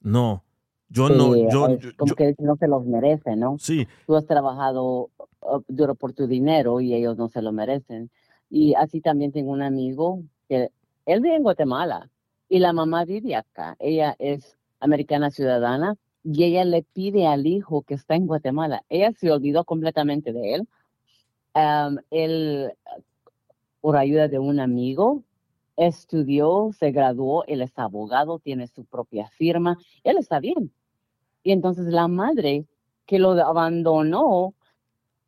[0.00, 0.44] no.
[0.88, 3.56] Yo no, Sí, yo, es yo- como yo- que no se los merece, ¿no?
[3.58, 5.10] sí, Tú has trabajado
[5.42, 8.10] uh, duro por tu dinero y ellos no se lo merecen.
[8.48, 10.70] Y así también tengo un amigo que
[11.04, 12.08] él vive en Guatemala
[12.48, 13.76] y la mamá vive acá.
[13.78, 15.96] Ella es americana ciudadana
[16.30, 18.84] y ella le pide al hijo que está en Guatemala.
[18.90, 20.68] Ella se olvidó completamente de él.
[21.54, 22.72] Am, él,
[23.80, 25.24] por ayuda de un amigo,
[25.76, 30.70] estudió, se graduó, él es abogado, tiene su propia firma, él está bien.
[31.42, 32.66] Y entonces la madre
[33.06, 34.54] que lo abandonó,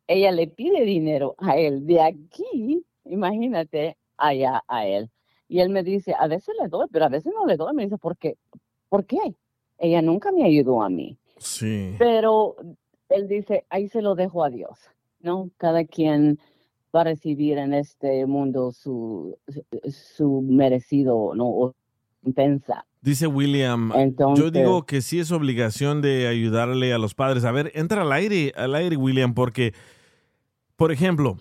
[0.07, 5.09] ella le pide dinero a él de aquí, imagínate, allá a él.
[5.47, 7.73] Y él me dice, a veces le doy, pero a veces no le doy.
[7.73, 8.37] Me dice, ¿por qué?
[8.89, 9.17] ¿Por qué?
[9.81, 11.17] Ella nunca me ayudó a mí.
[11.37, 11.95] sí.
[11.97, 12.55] Pero
[13.09, 14.77] él dice, ahí se lo dejo a Dios,
[15.19, 15.49] ¿no?
[15.57, 16.39] Cada quien
[16.95, 19.37] va a recibir en este mundo su,
[19.89, 21.47] su merecido, ¿no?
[21.47, 21.73] O
[22.21, 22.85] recompensa.
[23.01, 23.91] Dice William,
[24.35, 27.43] yo digo que sí es obligación de ayudarle a los padres.
[27.45, 29.73] A ver, entra al aire, al aire, William, porque,
[30.75, 31.37] por ejemplo,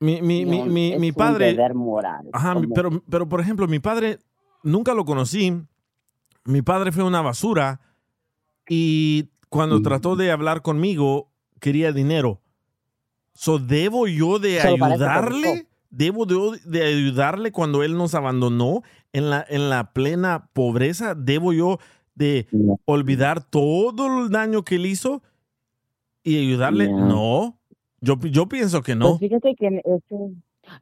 [0.00, 1.52] mi, mi, mi, No, mi, padre...
[1.52, 4.18] deber moral, Ajá, como- pero, pero por ejemplo, mi padre,
[4.64, 5.52] nunca lo conocí.
[6.44, 7.80] Mi padre fue una basura
[8.68, 11.30] y cuando trató de hablar conmigo,
[11.60, 12.40] quería dinero.
[13.34, 15.68] So, ¿Debo yo de ayudarle?
[15.90, 18.82] ¿Debo de, de ayudarle cuando él nos abandonó
[19.12, 21.14] en la, en la plena pobreza?
[21.14, 21.78] ¿Debo yo
[22.14, 22.46] de
[22.84, 25.22] olvidar todo el daño que él hizo
[26.22, 26.90] y ayudarle?
[26.90, 27.06] No.
[27.06, 27.58] No.
[28.00, 29.18] Yo, yo pienso que no.
[29.18, 29.80] Pues fíjate que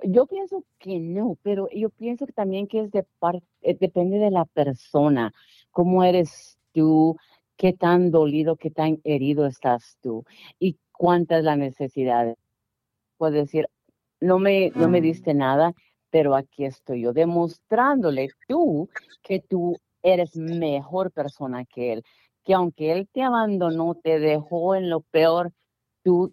[0.04, 3.46] yo pienso que no, pero yo pienso que también que es de parte,
[3.80, 5.32] depende de la persona,
[5.70, 7.16] cómo eres tú,
[7.56, 10.24] qué tan dolido, qué tan herido estás tú
[10.58, 12.36] y cuánta es la necesidad.
[13.16, 13.68] Puedes decir,
[14.20, 15.72] no me, no me diste nada,
[16.10, 18.88] pero aquí estoy yo, demostrándole tú
[19.22, 22.02] que tú eres mejor persona que él,
[22.44, 25.52] que aunque él te abandonó, te dejó en lo peor,
[26.02, 26.32] tú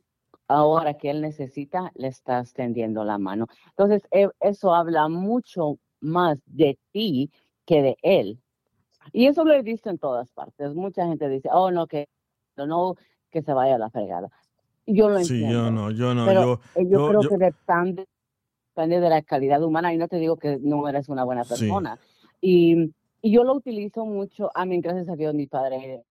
[0.53, 3.47] ahora que él necesita, le estás tendiendo la mano.
[3.69, 7.31] Entonces, e- eso habla mucho más de ti
[7.65, 8.39] que de él.
[9.11, 10.73] Y eso lo he visto en todas partes.
[10.75, 12.07] Mucha gente dice, oh, no, que
[12.55, 12.95] no,
[13.31, 14.29] que se vaya a la fregada.
[14.85, 15.53] Yo lo Sí, entiendo.
[15.65, 16.41] yo no, yo no, pero
[16.75, 18.05] yo, yo, creo yo- que depende,
[18.75, 21.49] depende de la calidad humana y no te digo que no eres una buena Sí.
[21.67, 21.99] persona.
[22.41, 26.03] Y, y yo lo utilizo mucho, a mí gracias a Dios mi padre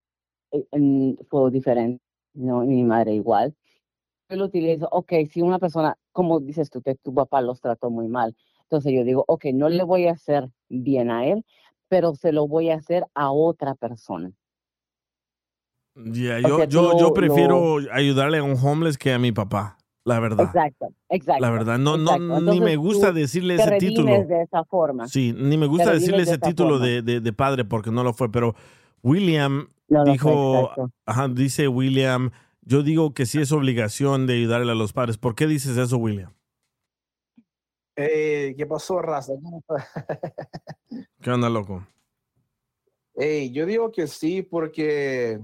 [0.51, 3.55] eh, en- fue diferente, no, mi madre igual.
[4.35, 8.07] Lo utilizo, ok, si una persona, como dices tú, que tu papá los trató muy
[8.07, 11.45] mal, entonces yo digo, ok, no le voy a hacer bien a él,
[11.87, 14.31] pero se lo voy a hacer a otra persona.
[15.95, 19.31] Ya, O yo, sea, yo, lo- yo prefiero ayudarle a un homeless que a mi
[19.31, 20.45] papá, la verdad.
[20.47, 21.41] Exacto, exacto.
[21.41, 22.39] La verdad, no, no, exacto.
[22.41, 24.25] ni me Entonces, gusta decirle ese título.
[24.25, 25.07] de esa forma.
[25.07, 28.13] Sí, ni me gusta decirle de ese título de, de- de padre porque no lo
[28.13, 28.55] fue, pero
[29.03, 30.91] William No fue, dijo, exacto.
[31.05, 32.31] ajá, dice William,
[32.65, 35.17] yo digo que sí es obligación de ayudarle a los padres.
[35.17, 36.33] ¿Por qué dices eso, William?
[37.95, 39.33] Eh, ¿Qué pasó, raza?
[41.21, 41.85] ¿Qué onda, loco?
[43.15, 45.39] Ey, yo digo que sí, porque,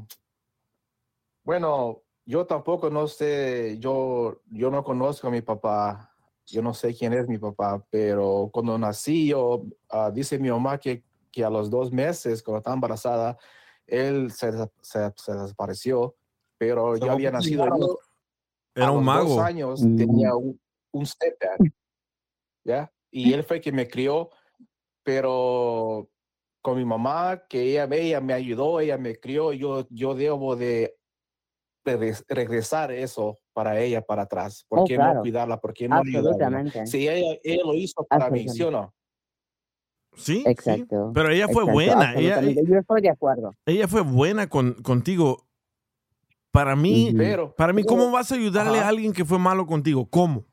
[1.44, 6.12] bueno, yo tampoco no sé, yo, yo no conozco a mi papá,
[6.48, 10.80] yo no sé quién es mi papá, pero cuando nací, yo, ah, dice mi mamá
[10.80, 13.38] que, que a los dos meses, cuando estaba embarazada,
[13.86, 14.52] él se,
[14.82, 16.16] se desapareció,
[16.60, 17.98] pero Se yo había nacido por yo.
[18.76, 19.30] Era a un los mago.
[19.30, 19.96] dos años Mm.
[19.98, 20.60] tenía un,
[20.92, 21.58] un stepdad,
[22.64, 22.92] ¿ya?
[23.10, 24.30] Y él fue el que me crió,
[25.04, 26.08] pero
[26.62, 30.96] con mi mamá, que ella, ella me ayudó, ella me crió, yo, yo debo de
[31.86, 34.66] regres- regresar eso para ella, para atrás.
[34.68, 35.16] ¿Por Oh, qué claro.
[35.16, 35.60] no cuidarla?
[35.60, 36.86] ¿Por qué no ayudarla?
[36.86, 38.94] Si ella, ella lo hizo para mí, ¿sí o no?
[40.16, 41.12] Sí, Exacto.
[41.14, 42.42] pero ella fue exacto, buena, ella-.
[42.42, 43.54] Yo estoy de acuerdo.
[43.66, 45.48] Ella fue buena con, contigo.
[46.52, 48.86] Para mí, Pero- para mí, ¿cómo vas a ayudarle Ajá.
[48.88, 50.10] a alguien que fue malo contigo?
[50.10, 50.46] ¿Cómo?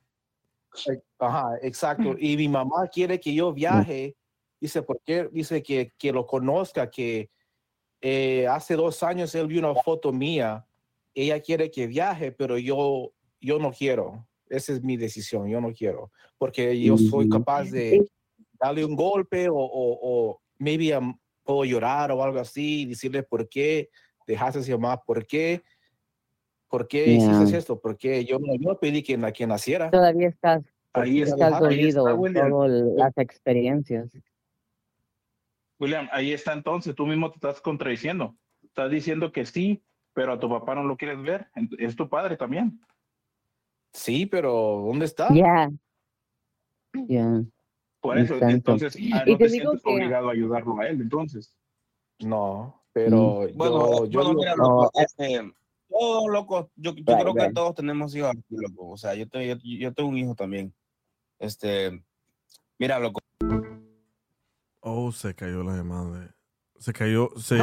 [1.18, 2.14] Ajá, exacto.
[2.20, 4.16] Y mi mamá quiere que yo viaje.
[4.60, 5.28] Dice, ¿por qué?
[5.32, 7.30] Dice que, que lo conozca, que
[8.00, 10.66] eh, hace dos años él vio una foto mía.
[11.14, 14.26] Ella quiere que viaje, pero yo, yo no quiero.
[14.48, 16.10] Esa es mi decisión, yo no quiero.
[16.38, 18.06] Porque yo soy capaz de
[18.60, 23.48] darle un golpe o, o, o maybe um, puedo llorar o algo así, decirle por
[23.48, 23.88] qué
[24.26, 25.62] dejaste mamá, por qué,
[26.68, 27.58] por qué hiciste Yeah.
[27.58, 29.90] esto, porque yo no yo no pedí que, que naciera.
[29.90, 32.50] Todavía estás, Ahí está, estás ahí dolido está, William.
[32.50, 34.08] todas las experiencias.
[35.78, 38.34] William, ahí está entonces, tú mismo te estás contradiciendo.
[38.64, 39.82] Estás diciendo que sí,
[40.14, 41.48] pero a tu papá no lo quieres ver.
[41.78, 42.80] Es tu padre también.
[43.92, 45.28] Sí, pero ¿dónde está?
[45.34, 45.70] Ya.
[47.08, 47.42] Ya.
[48.00, 48.54] Por eso, Exacto.
[48.54, 51.54] entonces, ah, Y no te te digo sientes que- obligado a ayudarlo a él, entonces.
[52.20, 55.52] No, pero Bueno, yo, yo bueno, digo- mira, loco, este,
[55.88, 58.90] todos locos, yo, yo Right, creo que todos tenemos hijos aquí, loco.
[58.90, 60.74] O sea, yo, te- yo, yo tengo un hijo también.
[61.38, 62.02] Este,
[62.78, 63.20] mira, loco.
[64.80, 66.20] Oh, se cayó la llamada.
[66.20, 66.30] de-
[66.78, 67.58] Se cayó, se...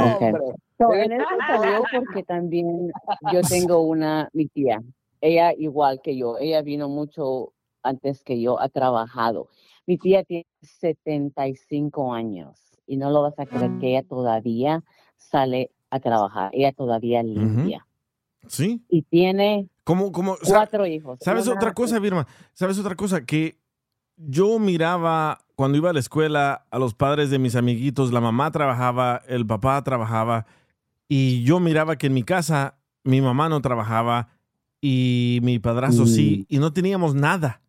[0.78, 2.92] So, en eso salió porque también
[3.32, 4.82] yo tengo una, mi tía,
[5.22, 7.54] ella igual que yo, ella vino mucho
[7.84, 9.50] antes que yo, ha trabajado.
[9.86, 14.84] Mi tía tiene 75 años y no lo vas a creer que ella todavía
[15.16, 17.86] sale a trabajar, ella todavía limpia
[18.48, 18.84] ¿Sí?
[18.90, 21.20] y tiene ¿Cómo, cómo, cuatro hijos.
[21.22, 22.26] ¿Sabes Una- otra cosa, Virma?
[22.54, 23.26] ¿Sabes otra cosa?
[23.26, 23.58] Que
[24.16, 28.52] yo miraba cuando iba a la escuela a los padres de mis amiguitos, la mamá
[28.52, 30.46] trabajaba, el papá trabajaba,
[31.08, 34.30] y yo miraba que en mi casa mi mamá no trabajaba
[34.82, 37.62] y mi padrastro sí, y no teníamos nada.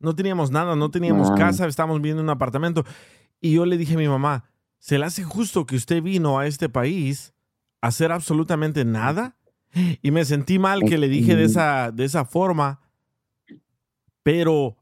[0.00, 2.84] No teníamos nada, no teníamos casa, estábamos viviendo en un apartamento.
[3.40, 4.44] Y yo le dije a mi mamá,
[4.78, 7.34] ¿se le hace justo que usted vino a este país
[7.82, 9.36] a hacer absolutamente nada?
[10.02, 12.80] Y me sentí mal que le dije de esa, de esa forma,
[14.22, 14.76] pero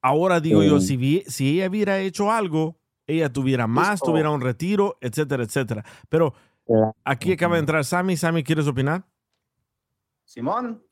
[0.00, 4.40] ahora digo yo, si, vi- si ella hubiera hecho algo, ella tuviera más, tuviera un
[4.40, 5.84] retiro, etcétera, etcétera.
[6.08, 6.34] Pero
[7.04, 8.16] aquí acaba de entrar Sammy.
[8.16, 9.04] Sammy, ¿quieres opinar?
[10.24, 10.82] Simón,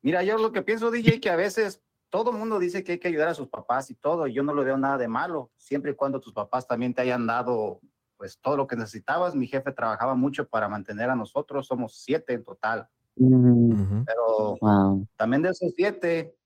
[0.00, 2.98] mira, yo lo que pienso, DJ, que a veces todo el mundo dice que hay
[2.98, 5.50] que ayudar a sus papás y todo, y yo no lo veo nada de malo,
[5.56, 7.80] siempre y cuando tus papás también te hayan dado
[8.16, 9.34] pues todo lo que necesitabas.
[9.34, 15.06] Mi jefe trabajaba mucho para mantener a nosotros, somos siete en total, Mm, pero wow.
[15.16, 16.36] también de esos siete,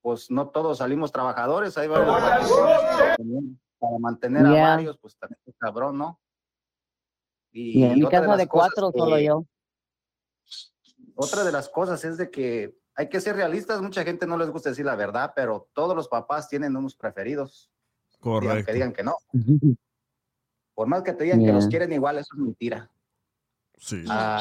[0.00, 2.50] pues no todos salimos trabajadores, hay varios
[3.18, 6.18] también para mantener a varios, pues también es cabrón, ¿no?
[7.52, 9.44] Y en mi casa de cuatro, que- solo yo.
[11.14, 13.80] Otra de las cosas es de que hay que ser realistas.
[13.82, 17.70] Mucha gente no les gusta decir la verdad, pero todos los papás tienen unos preferidos.
[18.12, 18.66] Digan Correcto.
[18.66, 19.16] que digan que no.
[20.74, 22.90] Por más que te digan que los quieren igual, eso es mentira.
[23.76, 24.04] Sí.
[24.08, 24.40] Ah,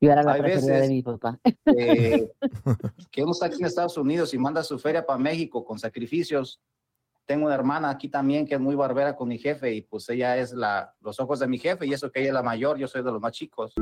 [0.00, 1.38] Yo era la hay de veces mi papá.
[1.64, 2.30] que,
[3.10, 6.60] que uno está aquí en Estados Unidos y manda su feria para México con sacrificios.
[7.26, 10.36] Tengo una hermana aquí también que es muy barbera con mi jefe y pues ella
[10.36, 12.86] es la, los ojos de mi jefe y eso que ella es la mayor, yo
[12.86, 13.72] soy de los más chicos.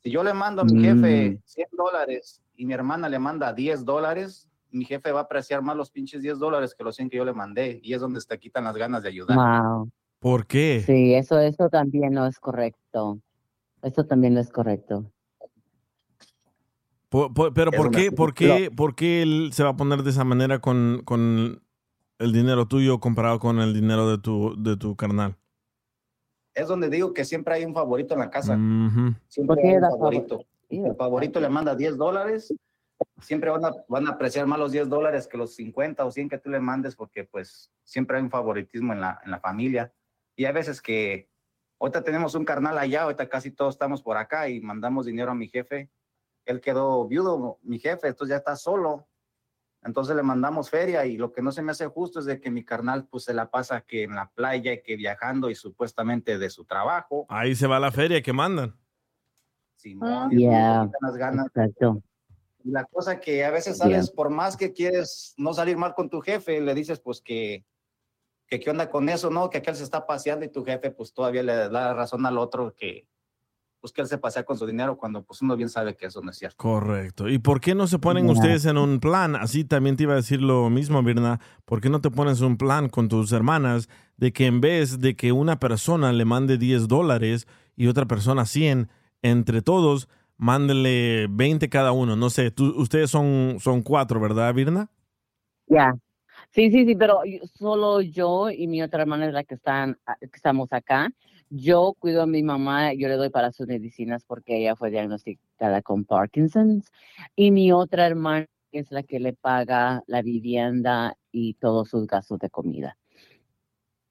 [0.00, 1.38] Si yo le mando a mi jefe Mm.
[1.44, 5.76] 100 dólares y mi hermana le manda 10 dólares, mi jefe va a apreciar más
[5.76, 8.38] los pinches 10 dólares que los 100 que yo le mandé y es donde te
[8.38, 9.36] quitan las ganas de ayudar.
[9.36, 9.90] Wow.
[10.24, 10.82] ¿Por qué?
[10.86, 13.18] Sí, eso, eso también no es correcto.
[13.82, 15.12] Eso también no es correcto.
[17.10, 19.76] Por- por- pero Es ¿por una- qué, por, qué, ¿por qué él se va a
[19.76, 21.62] poner de esa manera con, con
[22.18, 25.36] el dinero tuyo comparado con el dinero de tu, de tu carnal?
[26.54, 28.54] Es donde digo que siempre hay un favorito en la casa.
[29.28, 30.36] Siempre ¿Por qué hay un favorito.
[30.70, 30.88] favor?
[30.88, 32.54] El favorito le manda 10 dólares.
[33.20, 36.30] Siempre van a, van a apreciar más los 10 dólares que los 50 o 100
[36.30, 39.92] que tú le mandes porque pues siempre hay un favoritismo en la, en la familia.
[40.36, 41.28] Y hay veces que
[41.78, 45.34] ahorita tenemos un carnal allá, ahorita casi todos estamos por acá y mandamos dinero a
[45.34, 45.90] mi jefe.
[46.44, 49.08] Él quedó viudo, mi jefe, entonces ya está solo.
[49.82, 52.50] Entonces le mandamos feria y lo que no se me hace justo es de que
[52.50, 56.48] mi carnal pues se la pasa que en la playa, que viajando y supuestamente de
[56.50, 57.26] su trabajo.
[57.28, 58.74] Ahí se va la feria que mandan.
[59.76, 61.46] Simón, y te Yeah, las ganas.
[61.48, 62.02] exacto.
[62.64, 63.88] Y la cosa que a veces Yeah.
[63.88, 67.66] sales, por más que quieres no salir mal con tu jefe, le dices pues que,
[68.46, 69.50] que qué onda con eso, ¿no?
[69.50, 72.38] Que aquel se está paseando y tu jefe pues todavía le da la razón al
[72.38, 73.06] otro que
[73.80, 76.22] pues que él se pasea con su dinero cuando pues uno bien sabe que eso
[76.22, 76.56] no es cierto.
[76.56, 77.28] Correcto.
[77.28, 78.32] ¿Y por qué no se ponen Ya.
[78.32, 79.36] ustedes en un plan?
[79.36, 81.38] Así también te iba a decir lo mismo, Virna.
[81.66, 85.16] ¿Por qué no te pones un plan con tus hermanas de que en vez de
[85.16, 88.88] que una persona le mande 10 dólares y otra persona 100,
[89.20, 92.16] entre todos, mándenle 20 cada uno?
[92.16, 94.90] No sé, tú, ustedes son, son cuatro, ¿verdad, Virna?
[95.66, 95.92] Ya.
[96.54, 97.20] Sí, sí, sí, pero
[97.58, 101.10] solo yo y mi otra hermana es la que están, ah, que estamos acá.
[101.50, 105.82] Yo cuido a mi mamá, yo le doy para sus medicinas porque ella fue diagnosticada
[105.82, 106.90] con Parkinson's.
[107.34, 112.38] Y mi otra hermana es la que le paga la vivienda y todos sus gastos
[112.38, 112.96] de comida.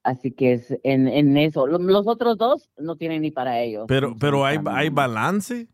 [0.02, 1.66] Así que es en, en eso.
[1.66, 3.86] Lo- Los otros dos no tienen ni para ellos.
[3.88, 5.66] Pero, pero hay, hay balance.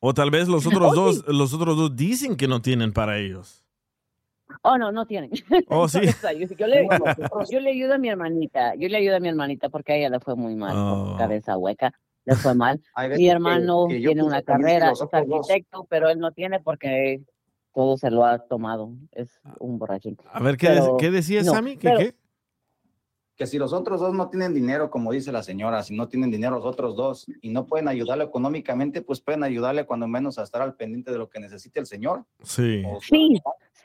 [0.00, 3.64] O tal vez los otros dos, los otros dos dicen que no tienen para ellos.
[4.62, 5.30] Oh, no, no tienen.
[5.68, 6.00] Oh, sí.
[6.56, 6.86] Yo, le,
[7.50, 10.10] yo le ayudo a mi hermanita, yo le ayudo a mi hermanita porque a ella
[10.10, 11.04] le fue muy mal, Oh.
[11.08, 11.92] con cabeza hueca,
[12.24, 12.80] le fue mal.
[13.16, 17.22] Mi hermano que tiene una carrera, es arquitecto, pero él no tiene porque
[17.74, 20.16] todo se lo ha tomado, es un borrachín.
[20.32, 21.76] A ver, ¿qué, Pero, ¿qué decías, no, Sammy?
[21.76, 22.14] ¿Qué, pero- qué?
[23.36, 26.28] Que si los otros dos no tienen dinero, como dice la señora, si no tienen
[26.32, 30.42] dinero los otros dos y no pueden ayudarle económicamente, pues pueden ayudarle cuando menos a
[30.42, 32.24] estar al pendiente de lo que necesite el señor.
[32.42, 32.82] Sí.
[33.00, 33.40] Sí,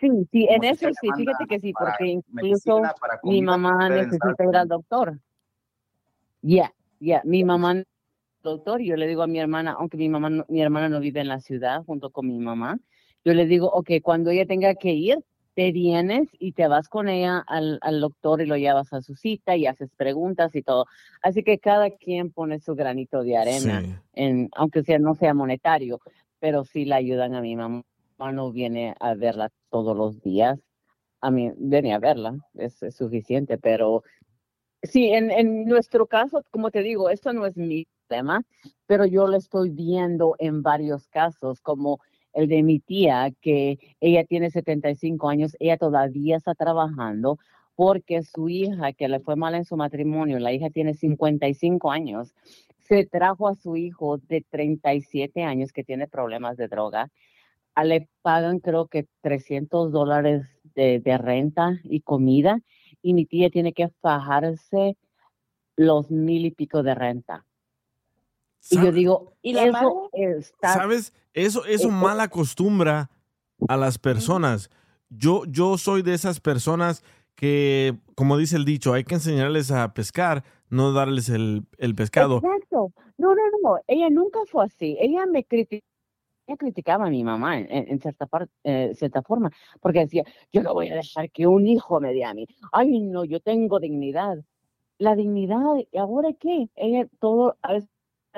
[0.10, 2.82] sí, sí, en eso sí, fíjate que sí, porque incluso
[3.24, 5.20] mi mamá necesita ir al doctor.
[6.42, 7.84] Ya, ya, mi mamá
[8.44, 11.22] doctor, yo le digo a mi hermana, aunque mi mamá, no- mi hermana no vive
[11.22, 12.78] en la ciudad junto con mi mamá,
[13.24, 15.20] yo le digo, ok, cuando ella tenga que ir,
[15.56, 19.16] te vienes y te vas con ella al, al doctor y lo llevas a su
[19.16, 20.88] cita y haces preguntas y todo.
[21.22, 23.96] Así que cada quien pone su granito de arena, Sí.
[24.14, 26.00] en, aunque sea no sea monetario,
[26.40, 27.84] pero sí la ayudan a mi mamá.
[28.32, 30.60] No viene a verla todos los días.
[31.22, 34.04] A mí, viene a verla, es, suficiente, pero
[34.84, 38.44] Sí, en, en nuestro caso, como te digo, esto no es mi tema,
[38.86, 42.00] pero yo lo estoy viendo en varios casos, como
[42.34, 47.38] el de mi tía, que ella tiene 75 años, ella todavía está trabajando
[47.76, 52.36] porque su hija, que le fue mal en su matrimonio, la hija tiene 55 años,
[52.80, 57.10] se trajo a su hijo de 37 años que tiene problemas de droga,
[57.84, 60.46] le pagan creo que 300 dólares
[60.76, 62.60] de, de renta y comida
[63.02, 64.98] y mi tía tiene que fajarse
[65.76, 67.46] los mil y pico de renta.
[68.70, 70.74] Y yo digo, ¿Y la eso está...
[70.74, 71.14] ¿Sabes?
[71.34, 73.10] Eso, eso mal acostumbra
[73.68, 74.70] a las personas.
[75.10, 77.04] Yo, yo soy de esas personas
[77.36, 82.38] que, como dice el dicho, hay que enseñarles a pescar, no darles el, el pescado.
[82.38, 82.94] Exacto.
[83.18, 83.80] No, no, no.
[83.88, 84.96] Ella nunca fue así.
[85.00, 85.86] Ella me criticó.
[86.48, 89.50] Ella criticaba a mi mamá en, en cierta, par- eh, cierta forma,
[89.82, 92.48] porque decía, yo no voy a dejar que un hijo me dé a mí.
[92.72, 94.38] Ay, no, yo tengo dignidad.
[94.98, 95.60] La dignidad,
[95.92, 96.70] ¿y ahora qué?
[96.76, 97.90] Ella todo, a veces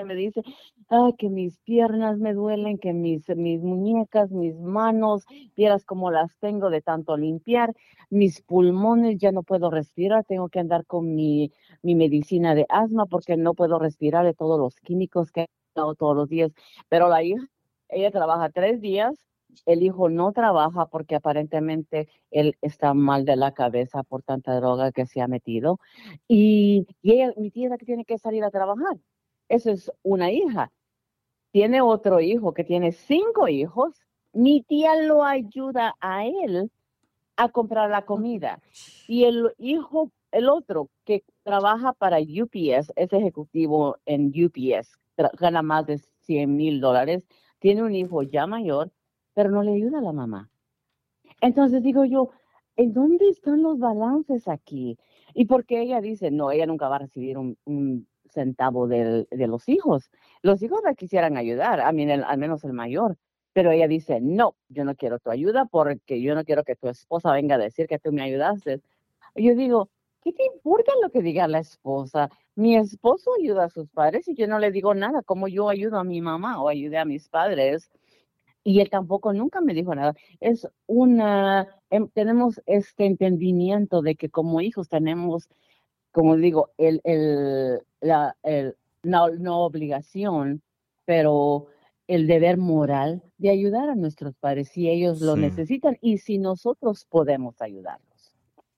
[0.05, 0.41] me dice,
[0.89, 5.25] ay, que mis piernas me duelen, que mis, mis muñecas, mis manos,
[5.55, 7.73] vieras cómo las tengo de tanto limpiar,
[8.09, 11.51] mis pulmones, ya no puedo respirar, tengo que andar con mi,
[11.81, 15.95] mi medicina de asma porque no puedo respirar de todos los químicos que he dado
[15.95, 16.51] todos los días.
[16.89, 17.41] Pero la hija,
[17.95, 19.15] ella trabaja tres días,
[19.65, 24.91] el hijo no trabaja porque aparentemente él está mal de la cabeza por tanta droga
[24.91, 25.79] que se ha metido.
[26.27, 28.97] Y, y ella, mi tía es la que tiene que salir a trabajar.
[29.47, 30.71] Eso es una hija.
[31.51, 33.95] Tiene otro hijo que tiene cinco hijos.
[34.33, 36.69] Mi tía lo ayuda a él
[37.37, 38.61] a comprar la comida.
[39.07, 44.99] Y el hijo, el otro que trabaja para UPS, es ejecutivo en UPS,
[45.39, 47.25] gana más de 100 mil dólares,
[47.65, 48.91] tiene un hijo ya mayor,
[49.33, 50.51] pero no le ayuda a la mamá.
[51.41, 52.29] Entonces digo yo,
[52.75, 54.99] ¿en dónde están los balances aquí?
[55.33, 60.11] Y porque ella dice, no, ella nunca va a recibir un, centavo de los hijos.
[60.43, 63.17] Los hijos la quisieran ayudar, a mí, al menos el mayor,
[63.51, 66.87] pero ella dice, no, yo no quiero tu ayuda porque yo no quiero que tu
[66.87, 68.83] esposa venga a decir que tú me ayudaste.
[69.35, 69.89] Yo digo,
[70.25, 72.29] ¿qué te importa lo que diga la esposa?
[72.55, 75.99] Mi esposo ayuda a sus padres y yo no le digo nada, como yo ayudo
[75.99, 77.91] a mi mamá o ayudé a mis padres.
[78.63, 80.13] Y él tampoco nunca me dijo nada.
[80.41, 85.49] Es una, em, tenemos este entendimiento de que como hijos tenemos,
[86.11, 90.63] como digo, el, el, la, el, no, no obligación,
[91.05, 91.67] pero
[92.07, 95.41] el deber moral de ayudar a nuestros padres si ellos lo Sí.
[95.41, 98.14] necesitan y si nosotros podemos ayudarlos.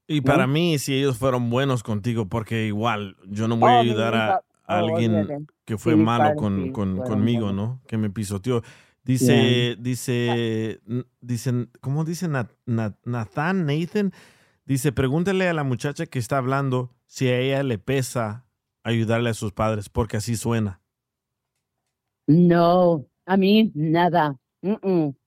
[0.08, 0.26] Y ¿no?
[0.26, 4.16] para mí, si ellos fueron buenos contigo, porque igual yo no voy a Oh, ayudar
[4.16, 7.52] a, oh, alguien que fue malo con, con- conmigo.
[7.52, 7.82] ¿no?
[7.88, 8.62] Que me pisoteó.
[9.04, 10.82] Dice, dice,
[11.22, 14.12] dicen, ¿cómo dice Nat- Nat- Nathan, Nathan?
[14.66, 18.46] Dice, pregúntale a la muchacha que está hablando si a ella le pesa
[18.84, 20.82] ayudarle a sus padres, porque así suena.
[22.28, 24.36] No, a mí nada.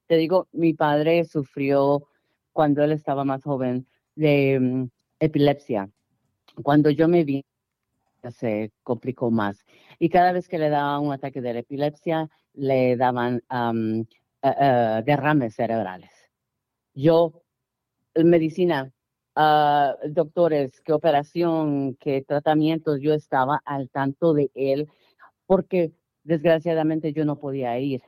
[0.07, 2.07] Te digo, mi padre sufrió
[2.53, 3.87] cuando él estaba más joven
[4.21, 4.91] de mm,
[5.21, 5.91] epilepsia.
[6.63, 7.45] Cuando yo me vi,
[8.31, 9.65] se complicó más.
[9.99, 13.43] Y cada vez que le daba un ataque de la epilepsia, le daban
[14.43, 16.11] eh, derrames cerebrales.
[16.95, 17.43] Yo,
[18.15, 18.93] medicina,
[19.37, 24.89] ah, doctores, qué operación, qué tratamientos, yo estaba al tanto de él
[25.47, 25.93] porque
[26.25, 28.03] desgraciadamente yo no podía ir.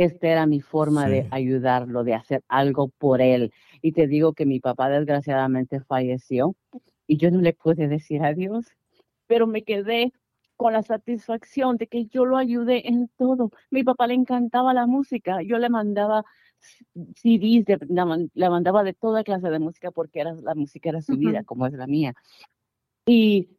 [0.00, 3.52] Esta era mi forma de ayudarlo, de hacer algo por él.
[3.82, 6.54] Y te digo que mi papá desgraciadamente falleció
[7.06, 8.64] y yo no le pude decir adiós,
[9.26, 10.14] pero me quedé
[10.56, 13.50] con la satisfacción de que yo lo ayudé en todo.
[13.70, 16.24] Mi papá le encantaba la música, yo le mandaba
[17.16, 17.78] CDs, de-
[18.34, 21.66] le mandaba de toda clase de música porque era, la música era su vida, como
[21.66, 22.14] es la mía.
[23.04, 23.50] Y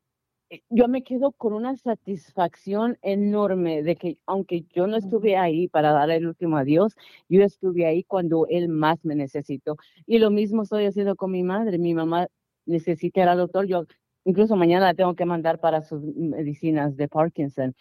[0.70, 5.91] yo me quedo con una satisfacción enorme de que aunque yo no estuve ahí para
[5.91, 6.95] dar el último adiós,
[7.30, 9.78] yo estuve ahí cuando él más me necesitó.
[10.06, 11.78] Y lo mismo estoy haciendo con mi madre.
[11.78, 12.28] Mi mamá
[12.66, 13.66] necesita ir al doctor.
[13.66, 13.86] Yo
[14.26, 17.76] incluso mañana la tengo que mandar para sus medicinas de Parkinson.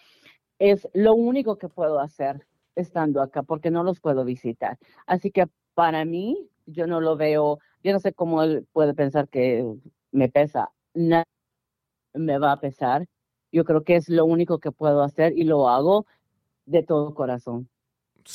[0.59, 2.47] Es lo único que puedo hacer
[2.77, 4.79] estando acá porque no los puedo visitar.
[5.07, 9.29] Así que para mí, yo no lo veo, yo no sé cómo él puede pensar
[9.29, 9.65] que
[10.13, 10.71] me pesa.
[10.95, 11.25] Nada
[12.15, 13.07] me va a pesar.
[13.53, 16.07] Yo creo que es lo único que puedo hacer y lo hago
[16.67, 17.69] de todo corazón.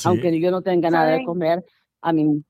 [0.04, 1.64] Aunque yo no tenga nada de comer,
[2.02, 2.44] a mí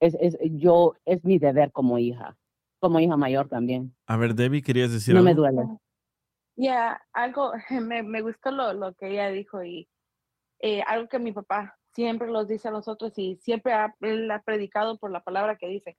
[0.00, 2.36] es, es, yo, es mi deber como hija,
[2.78, 3.94] como hija mayor también.
[4.06, 5.42] A ver, Debbie, ¿querías decir No me algo?
[5.42, 5.78] duele.
[6.56, 7.52] Ya, algo,
[7.82, 9.88] me, me gustó lo, lo que ella dijo y
[10.60, 14.42] eh, algo que mi papá siempre los dice a nosotros y siempre ha, él ha
[14.42, 15.96] predicado por la palabra que dice.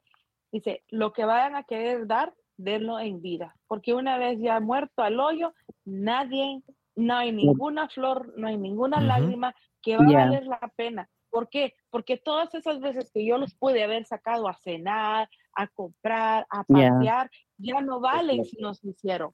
[0.52, 5.02] Dice, lo que vayan a querer dar, denlo en vida, porque una vez ya muerto
[5.04, 5.54] al hoyo,
[5.84, 6.62] nadie,
[6.96, 10.22] no hay ninguna flor, no hay ninguna lágrima que va Ya.
[10.22, 11.10] a valer la pena.
[11.30, 11.74] ¿Por qué?
[11.90, 16.64] Porque todas esas veces que yo los pude haber sacado a cenar, a comprar, a
[16.64, 19.34] pasear, ya no valen si nos hicieron.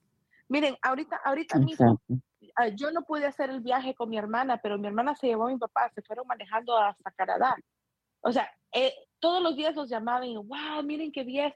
[0.49, 2.15] Miren, ahorita, ahorita mismo, Exacto.
[2.55, 5.45] ah, yo no pude hacer el viaje con mi hermana, pero mi hermana se llevó
[5.47, 7.55] a mi papá, se fueron manejando hasta Canadá.
[8.21, 11.53] O sea, eh, todos los días los llamaban y, wow, miren qué bien.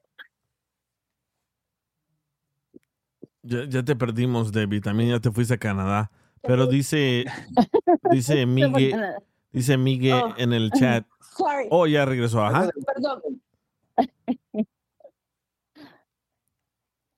[3.48, 4.82] Ya, ya te perdimos, Debbie.
[4.82, 6.12] También ya te fuiste a Canadá.
[6.42, 7.26] Pero dice,
[8.12, 9.20] dice Migue, Canadá.
[9.52, 10.34] dice Migue Oh.
[10.38, 11.06] en el chat.
[11.38, 11.68] Sorry.
[11.70, 12.44] Oh, ya regresó.
[12.44, 12.70] Ajá.
[12.86, 13.22] Perdón.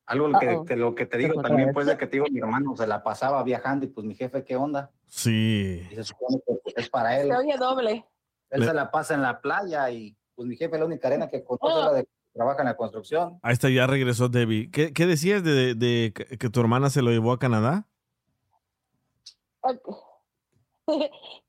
[0.05, 2.75] Algo que, que lo que te digo también, pues, de que te digo, mi hermano
[2.77, 4.89] se la pasaba viajando y pues mi jefe, ¿qué onda?
[5.05, 5.85] Sí.
[5.91, 7.27] Y se supone que es para él.
[7.27, 8.05] Se oye doble.
[8.49, 11.27] Él Le- se la pasa en la playa y pues mi jefe la única arena
[11.29, 11.91] que conoce Oh.
[11.91, 12.07] la de
[12.37, 13.39] trabaja en la construcción.
[13.41, 14.71] Ahí está, ya regresó Debbie.
[14.71, 17.87] ¿Qué, qué decías de, de que que tu hermana se lo llevó a Canadá?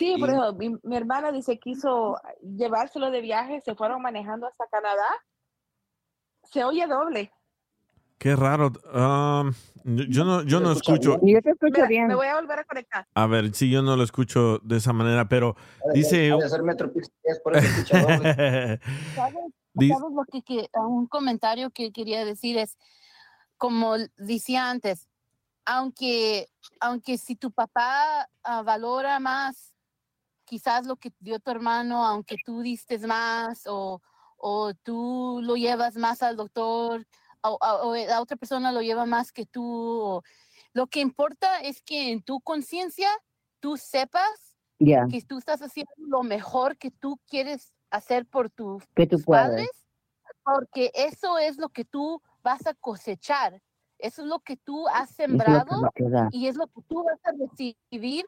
[0.00, 4.66] Sí, por mi, mi hermana dice que quiso llevárselo de viaje, se fueron manejando hasta
[4.68, 5.04] Canadá.
[6.42, 7.30] Se oye doble.
[8.20, 8.70] Qué raro.
[8.92, 9.50] Um,
[9.82, 11.18] yo, yo no, yo no escucho.
[11.22, 12.06] Yo te escucho Mira, bien.
[12.06, 13.08] Me voy a volver a conectar.
[13.14, 15.56] A ver, sí, yo no lo escucho de esa manera, pero
[15.94, 16.30] dice.
[16.30, 17.66] Ha de ser Metro Pix, es por eso.
[17.86, 18.82] ¿Sabes,
[19.14, 22.76] sabes lo que, que- un comentario que quería decir es,
[23.56, 25.08] como decía antes,
[25.64, 26.48] aunque,
[26.78, 29.72] aunque si tu papá ah, valora más
[30.44, 34.02] quizás lo que dio tu hermano, aunque tú diste más o,
[34.36, 37.06] o tú lo llevas más al doctor
[37.42, 40.22] o, o- o la otra persona lo lleva más que tú, o-
[40.72, 43.08] lo que importa es que en tu conciencia
[43.60, 45.06] tú sepas Ya.
[45.10, 49.24] que tú estás haciendo lo mejor que tú quieres hacer por tus Que tú tus
[49.26, 49.68] padres,
[50.44, 53.60] porque eso es lo que tú vas a cosechar,
[53.98, 56.28] eso es lo que tú has Es que sembrado a quedar.
[56.32, 58.24] y es lo que tú vas a recibir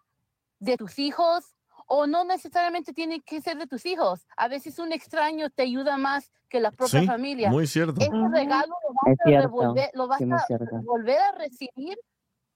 [0.58, 1.54] de tus hijos,
[1.94, 5.98] o no necesariamente tiene que ser de tus hijos, a veces un extraño te ayuda
[5.98, 7.50] más que la propia Sí, familia.
[7.50, 8.00] muy cierto.
[8.00, 10.46] Ese regalo lo vas Es a revolver, lo vas sí, a
[10.80, 11.98] volver a recibir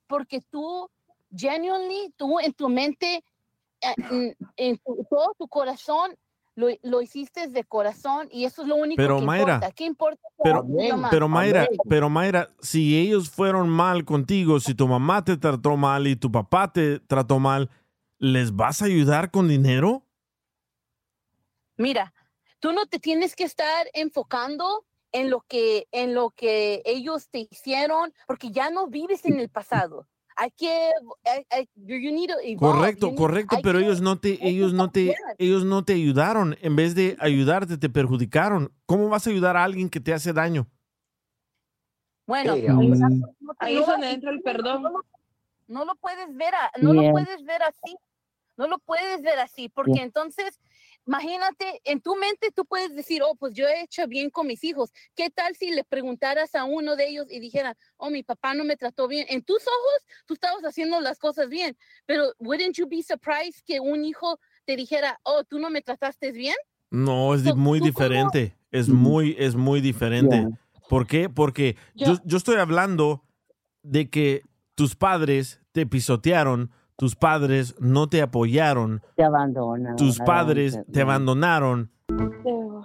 [0.07, 0.89] porque tú,
[1.29, 3.23] genuinely, tú en tu mente,
[3.81, 6.15] eh, en, en tu- todo tu corazón,
[6.55, 9.71] lo, lo hiciste de corazón y eso es lo único Pero, que Mayra, importa.
[9.71, 10.27] ¿Qué importa?
[10.43, 10.63] Pero,
[10.97, 11.11] más?
[11.11, 16.07] pero Mayra, pero Mayra, si ellos fueron mal contigo, si tu mamá te trató mal
[16.07, 17.69] y tu papá te trató mal,
[18.19, 20.03] ¿les vas a ayudar con dinero?
[21.77, 22.13] Mira,
[22.59, 27.47] tú no te tienes que estar enfocando en lo que en lo que ellos te
[27.49, 30.07] hicieron porque ya no vives en el pasado.
[30.35, 30.91] Hay que
[31.25, 35.15] hay- hay- you need to evolve, Correcto, correcto, pero ellos no te, ellos no te,
[35.39, 36.55] ellos no te ayudaron.
[36.61, 38.71] En vez de ayudarte, te perjudicaron.
[38.85, 40.67] ¿Cómo vas a ayudar a alguien que te hace daño?
[42.27, 42.61] Bueno, Sí,
[43.59, 44.83] ahí es lo- donde entra el perdón.
[44.83, 45.05] No lo,
[45.67, 47.03] no lo puedes ver, a- no Yeah.
[47.03, 47.95] lo puedes ver así.
[48.57, 50.03] No lo puedes ver así, porque Yeah.
[50.03, 50.59] entonces,
[51.05, 54.63] imagínate, en tu mente tú puedes decir, oh, pues yo he hecho bien con mis
[54.63, 54.91] hijos.
[55.15, 58.63] ¿Qué tal si le preguntaras a uno de ellos y dijera, oh, mi papá no
[58.63, 59.25] me trató bien?
[59.29, 63.79] En tus ojos, tú estabas haciendo las cosas bien, pero wouldn't you be surprised que
[63.79, 66.55] un hijo te dijera, oh, tú no me trataste bien?
[66.89, 68.57] No, es muy diferente.
[68.71, 70.45] Es muy, es muy diferente.
[70.49, 70.81] Ya.
[70.89, 71.29] ¿Por qué?
[71.29, 73.23] Porque yo, yo estoy hablando
[73.81, 74.43] de que
[74.75, 79.95] tus padres te pisotearon, tus padres no te apoyaron, Te abandonan.
[79.95, 81.91] tus padres te abandonaron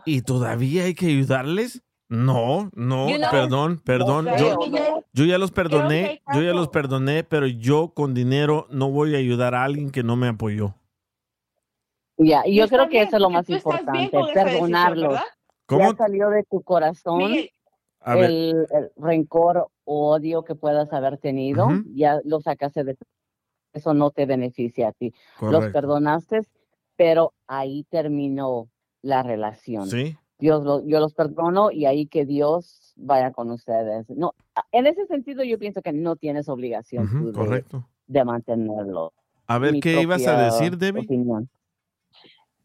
[0.05, 1.83] y todavía hay que ayudarles.
[2.09, 4.27] No, no, You know, perdón, perdón.
[4.39, 4.59] yo,
[5.15, 9.19] yo ya los perdoné, yo ya los perdoné, pero yo con dinero no voy a
[9.19, 10.75] ayudar a alguien que no me apoyó.
[12.19, 15.21] Ya, Y yo creo que bien, eso es lo más importante, decisión, perdonarlos.
[15.65, 15.91] ¿Cómo?
[15.91, 17.51] Ya salió de tu corazón el,
[18.05, 23.07] el rencor o odio que puedas haber tenido, ya lo sacaste de tu
[23.73, 25.13] eso no te beneficia a ti.
[25.41, 26.41] Los perdonaste,
[26.97, 28.69] pero ahí terminó
[29.03, 29.87] la relación.
[29.89, 30.17] Sí.
[30.39, 34.09] Dios lo- yo los perdono y ahí que Dios vaya con ustedes.
[34.11, 34.35] No,
[34.73, 37.89] en ese sentido yo pienso que no tienes obligación tú correcto.
[38.07, 39.13] de mantenerlo.
[39.47, 41.03] A ver, Mi ¿qué ibas a decir, Debbie?
[41.03, 41.49] opinión.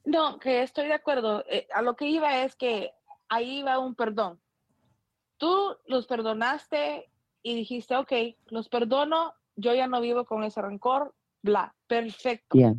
[0.06, 1.44] No, que estoy de acuerdo.
[1.50, 2.92] Eh, a lo que iba es que
[3.30, 4.40] ahí va un perdón.
[5.38, 7.10] Tú los perdonaste
[7.44, 8.12] y dijiste, ok,
[8.48, 12.58] los perdono, yo ya no vivo con ese rencor, bla, perfecto.
[12.58, 12.74] Ya.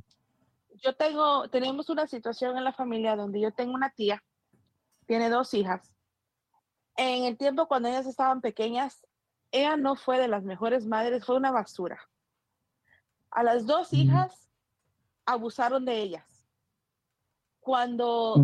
[0.82, 4.22] Yo tengo, tenemos una situación en la familia donde yo tengo una tía,
[5.06, 5.92] tiene dos hijas.
[6.96, 9.04] En el tiempo cuando ellas estaban pequeñas,
[9.50, 12.00] ella no fue de las mejores madres, fue una basura.
[13.30, 14.48] A las dos hijas
[15.26, 16.46] abusaron de ellas.
[17.60, 18.42] Cuando Oh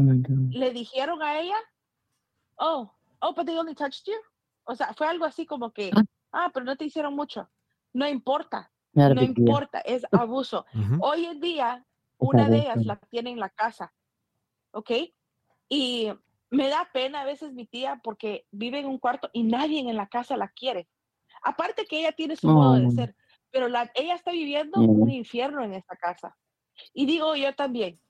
[0.51, 1.57] le dijeron a ella,
[2.57, 4.19] oh, oh, but they only touched you.
[4.65, 5.91] O sea, fue algo así como que,
[6.33, 7.49] ah, pero no te hicieron mucho.
[7.95, 10.67] No importa, no importa, es abuso.
[11.01, 11.87] Hoy en día,
[12.19, 13.93] una de ellas la tiene en la casa,
[14.73, 14.91] ¿ok?
[15.69, 16.13] Y
[16.51, 19.97] me da pena a veces mi tía porque vive en un cuarto y nadie en
[19.97, 20.89] la casa la quiere.
[21.43, 22.91] Aparte que ella tiene su modo de Oh.
[22.91, 23.17] ser,
[23.51, 26.37] pero la, ella está viviendo un infierno en esta casa.
[26.93, 28.01] Y digo yo también,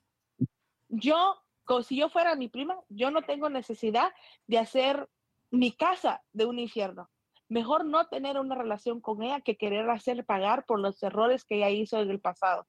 [0.89, 4.11] yo, como si yo fuera mi prima, yo no tengo necesidad
[4.47, 5.07] de hacer
[5.51, 7.09] mi casa de un infierno.
[7.49, 11.57] Mejor no tener una relación con ella que querer hacer pagar por los errores que
[11.57, 12.67] ella hizo en el pasado.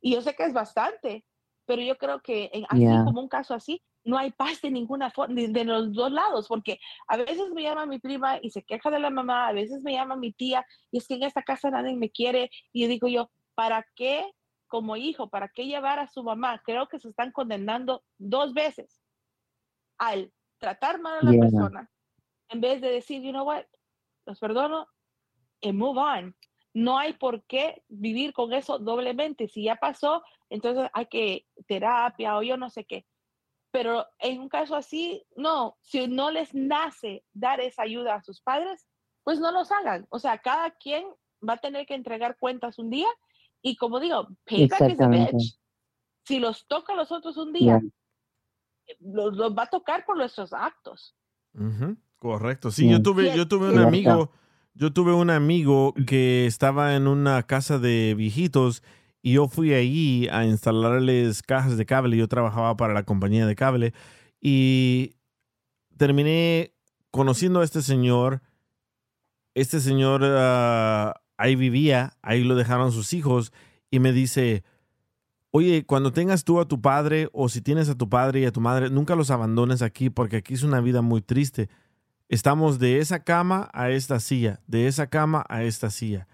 [0.00, 1.24] Y yo sé que es bastante,
[1.64, 3.04] pero yo creo que en, así Yeah.
[3.04, 6.78] como un caso así, no hay paz de ninguna forma, de los dos lados, porque
[7.06, 9.92] a veces me llama mi prima y se queja de la mamá, a veces me
[9.92, 13.30] llama mi tía y es que en esta casa nadie me quiere y digo yo,
[13.54, 14.24] ¿para qué
[14.66, 16.60] como hijo, para qué llevar a su mamá?
[16.64, 19.00] Creo que se están condenando dos veces
[19.98, 21.40] al tratar mal a la Yeah.
[21.40, 21.90] persona
[22.48, 23.64] en vez de decir, you know what,
[24.32, 24.86] los perdono
[25.62, 26.34] and move on.
[26.74, 29.46] No hay por qué vivir con eso doblemente.
[29.46, 33.06] Si ya pasó, entonces hay que terapia o yo no sé qué.
[33.70, 38.40] Pero en un caso así, no, si no les nace dar esa ayuda a sus
[38.40, 38.86] padres,
[39.22, 40.06] pues no los hagan.
[40.10, 41.06] O sea, cada quien
[41.46, 43.08] va a tener que entregar cuentas un día
[43.62, 45.36] y como digo, payback is a Exactamente.
[45.36, 45.58] bitch.
[46.24, 48.96] Si los toca a los otros un día, Yeah.
[49.00, 51.14] los, los va a tocar por nuestros actos.
[51.54, 52.70] Ujú, Correcto.
[52.70, 54.30] Sí, yo tuve, yo tuve un amigo,
[54.74, 58.84] yo tuve un amigo que estaba en una casa de viejitos
[59.22, 62.16] y yo fui ahí a instalarles cajas de cable.
[62.16, 63.92] Yo trabajaba para la compañía de cable
[64.40, 65.16] y
[65.96, 66.74] terminé
[67.10, 68.40] conociendo a este señor.
[69.54, 73.52] Este señor ah, ahí vivía, ahí lo dejaron sus hijos
[73.90, 74.62] y me dice,
[75.50, 78.52] oye, cuando tengas tú a tu padre o si tienes a tu padre y a
[78.52, 81.68] tu madre, nunca los abandones aquí porque aquí es una vida muy triste.
[82.32, 86.26] Estamos de esa cama a esta silla, de esa cama a esta silla.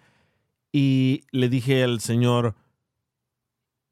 [0.70, 2.54] Y le dije al Señor,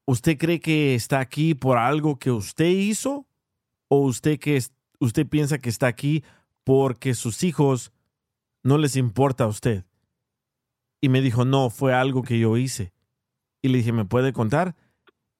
[0.06, 3.26] ¿usted cree que está aquí por algo que usted hizo?
[3.88, 4.62] ¿O usted, que
[5.00, 6.22] usted piensa que está aquí
[6.62, 7.90] porque sus hijos
[8.62, 9.84] no les importa a usted?
[11.00, 12.92] Y me dijo, no, fue algo que yo hice.
[13.62, 14.76] Y le dije, ¿me puede contar?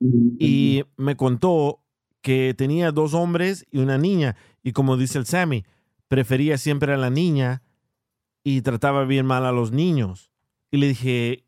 [0.01, 1.81] Y me contó
[2.23, 4.35] que tenía dos hombres y una niña.
[4.65, 5.65] Y como dice el Sammy,
[6.09, 7.63] prefería siempre a la niña
[8.45, 10.31] y trataba bien mal a los niños.
[10.71, 11.45] Y le dije,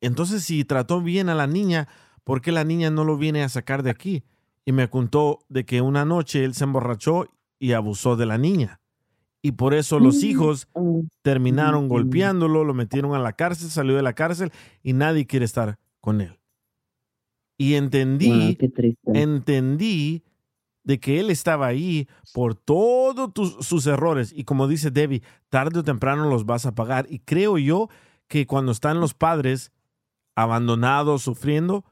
[0.00, 1.88] entonces si trató bien a la niña,
[2.24, 4.24] ¿por qué la niña no lo viene a sacar de aquí?
[4.64, 7.26] Y me contó de que una noche él se emborrachó
[7.58, 8.80] y abusó de la niña.
[9.40, 10.68] Y por eso los hijos
[11.22, 14.52] terminaron golpeándolo, lo metieron a la cárcel, salió de la cárcel
[14.84, 16.38] y nadie quiere estar con él.
[17.58, 20.22] Y entendí, Wow, entendí
[20.84, 24.32] de que él estaba ahí por todos tus- sus errores.
[24.34, 27.06] Y como dice Debbie, tarde o temprano los vas a pagar.
[27.08, 27.88] Y creo yo
[28.28, 29.72] que cuando están los padres
[30.34, 31.84] abandonados, sufriendo,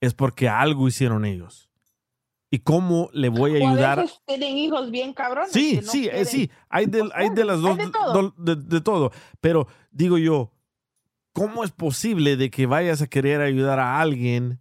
[0.00, 1.68] es porque algo hicieron ellos.
[2.50, 3.98] ¿Y cómo le voy a O a ayudar?
[4.00, 5.50] veces tienen hijos bien cabrones.
[5.50, 8.12] Sí, no sí, eh, quieren- sí, hay de, hay de las dos, de todo.
[8.12, 9.10] do- de, de todo.
[9.40, 10.52] Pero digo yo,
[11.32, 14.60] ¿cómo es posible de que vayas a querer ayudar a alguien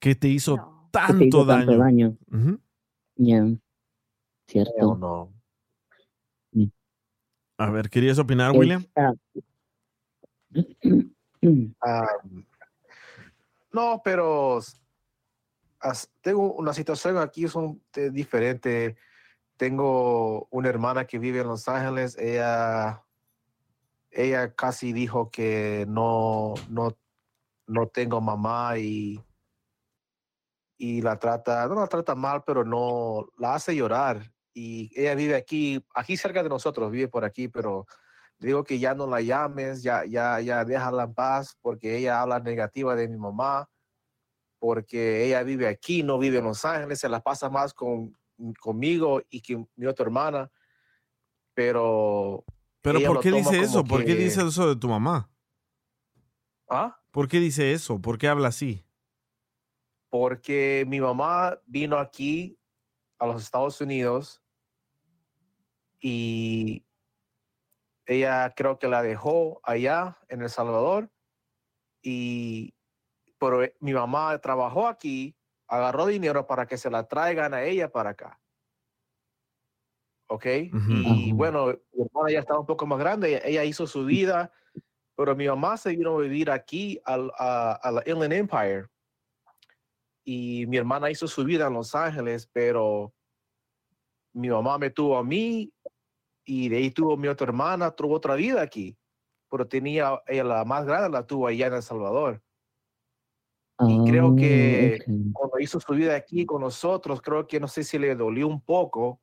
[0.00, 1.66] que te hizo Que tanto, daño?
[1.66, 2.16] tanto daño.
[4.46, 4.96] Cierto.
[4.96, 5.32] no.
[7.58, 8.84] A ver, ¿querías opinar, William?
[11.82, 12.06] ah,
[13.72, 14.58] no, pero
[15.80, 18.96] as- tengo una situación aquí son de- diferente.
[19.58, 22.16] Tengo una hermana que vive en Los Ángeles.
[22.18, 23.04] Ella,
[24.10, 26.96] ella casi dijo que no, no,
[27.66, 29.22] no tengo mamá y,
[30.82, 34.32] y la trata, no la trata mal, pero no la hace llorar.
[34.54, 37.84] Y ella vive aquí, aquí cerca de nosotros, vive por aquí, pero
[38.38, 42.40] digo que ya no la llames, ya, ya, ya déjala en paz, porque ella habla
[42.40, 43.68] negativa de mi mamá,
[44.58, 48.16] porque ella vive aquí, no vive en Los Ángeles, se la pasa más con,
[48.58, 50.50] conmigo y que mi otra hermana,
[51.52, 52.42] pero...
[52.80, 53.84] Pero ¿por qué dice eso?
[53.84, 55.30] ¿Por qué que- dice eso de tu mamá?
[56.70, 56.98] ¿Ah?
[57.10, 58.00] ¿Por qué dice eso?
[58.00, 58.86] ¿Por qué habla así?
[60.10, 62.58] Porque mi mamá vino aquí
[63.18, 64.42] a los Estados Unidos
[66.00, 66.84] y
[68.06, 71.10] ella creo que la dejó allá en El Salvador
[72.02, 72.74] y
[73.38, 75.34] pero eh, mi mamá trabajó aquí,
[75.66, 78.38] agarró dinero para que se la traigan a ella para acá.
[80.28, 80.44] ¿Ok?
[81.06, 84.52] Y bueno, mi hermana ya estaba un poco más grande, ella, ella hizo su vida,
[85.16, 88.86] pero mi mamá se vino a vivir aquí al- a, a la Inland Empire
[90.32, 93.12] y mi hermana hizo su vida en Los Ángeles, pero
[94.32, 95.72] mi mamá me tuvo a mí
[96.44, 98.96] y de ahí tuvo mi otra hermana, tuvo otra vida aquí,
[99.50, 102.40] pero tenía, ella la más grande la tuvo allá en El Salvador.
[103.88, 105.32] Y creo que Ah, ok.
[105.32, 108.60] cuando hizo su vida aquí con nosotros, creo que no sé si le dolió un
[108.60, 109.20] poco,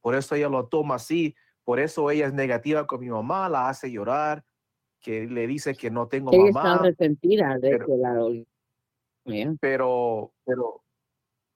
[0.00, 3.68] por eso ella lo toma así, por eso ella es negativa con mi mamá, la
[3.68, 4.44] hace llorar,
[4.98, 6.82] que le dice que no tengo Ella está mamá.
[6.82, 8.44] resentida de pero- que la dolió.
[9.32, 9.52] Ya.
[9.60, 10.82] pero, pero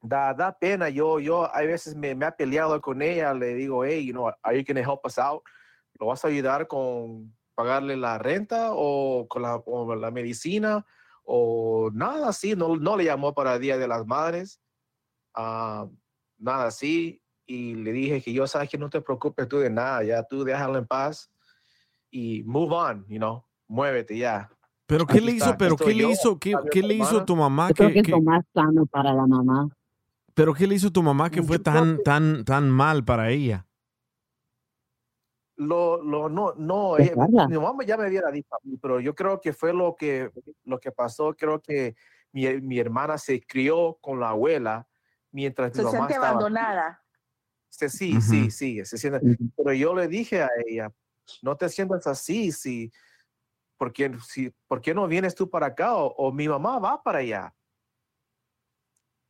[0.05, 0.89] da, da pena.
[0.89, 4.31] Yo, yo, hay veces me, me ha peleado con ella, le digo, hey, you know,
[4.43, 5.43] are you going help us out?
[5.99, 10.85] ¿Lo vas a ayudar con pagarle la renta o con la, o la medicina
[11.23, 12.55] o nada así?
[12.55, 14.61] No, no le llamó para el Día de las Madres,
[15.35, 15.89] ah,
[16.39, 17.23] nada así.
[17.47, 20.45] Y le dije que yo sabes que no te preocupes tú de nada, ya tú
[20.45, 21.31] déjalo en paz
[22.11, 24.51] y move on, you know, muévete ya.
[24.87, 25.45] ¿Pero qué Aquí le hizo?
[25.47, 26.39] está, ¿Pero estoy qué le hizo?
[26.39, 27.69] ¿Qué, qué le hizo tu mamá?
[27.69, 29.69] Yo creo que Que, es lo más sano para la mamá.
[30.35, 33.67] ¿Pero qué le hizo tu mamá que fue tan, tan, tan mal para ella?
[35.57, 37.49] Lo, lo, no, no, ella- Dejarla.
[37.49, 40.31] mi mamá ya me hubiera dicho a mí, pero yo creo que fue lo que,
[40.65, 41.35] lo que pasó.
[41.35, 41.95] Creo que
[42.33, 44.89] mi, mi hermana se crió con la abuela
[45.31, 46.29] mientras mi Se mamá siente estaba.
[46.31, 47.01] abandonada.
[47.71, 49.21] Sí, sí, sí, sí, se siente.
[49.57, 50.93] Pero yo le dije a ella,
[51.43, 52.91] no te sientas así, si,
[53.85, 55.95] ¿por qué, si, ¿por qué no vienes tú para acá?
[55.97, 57.55] O, o mi mamá va para allá.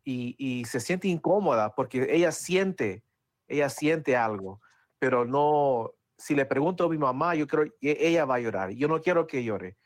[0.04, 3.02] Y, y se siente incómoda porque ella siente,
[3.48, 4.60] ella siente algo,
[5.00, 8.70] pero no, si le pregunto a mi mamá, yo creo que ella va a llorar.
[8.70, 9.76] Yo no quiero que llore.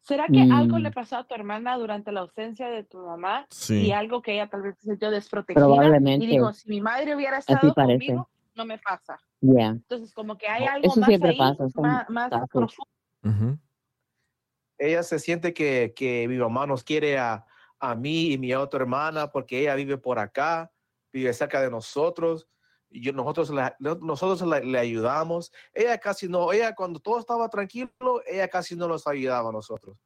[0.00, 0.82] ¿Será que algo Mm.
[0.82, 3.46] le pasó a tu hermana durante la ausencia de tu mamá?
[3.50, 3.86] Sí.
[3.88, 5.66] Y algo que ella tal vez se sintió desprotegida.
[5.66, 6.24] Probablemente.
[6.24, 8.06] Y digo, si mi madre hubiera estado parece.
[8.06, 9.18] conmigo, no me pasa.
[9.40, 9.68] Ya.
[9.68, 12.30] Entonces, como que hay algo Eso más siempre ahí, pasa, más, más
[13.24, 13.38] casos.
[13.38, 13.62] profundo.
[14.78, 17.44] ella se siente que, que mi mamá nos quiere a,
[17.78, 20.72] a mí y mi otra hermana porque ella vive por acá,
[21.12, 22.48] vive cerca de nosotros.
[22.90, 25.52] Y yo, nosotros la- no- nosotros la- le ayudamos.
[25.72, 29.96] Ella casi no, ella cuando todo estaba tranquilo, ella casi no nos ayudaba a nosotros.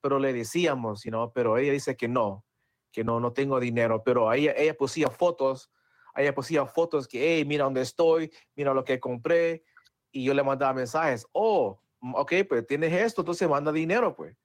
[0.00, 2.44] Pero le decíamos, you know, pero ella dice que no,
[2.92, 4.02] que no, no tengo dinero.
[4.04, 5.70] Pero ella, ella pusía fotos,
[6.14, 9.64] ella pusía fotos que, hey, mira dónde estoy, mira lo que compré.
[10.12, 11.80] Y yo le mandaba mensajes, oh,
[12.14, 14.36] ok, pues tienes esto, entonces manda dinero, pues.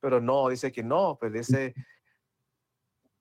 [0.00, 1.74] Pero no, dice que no, pues dice,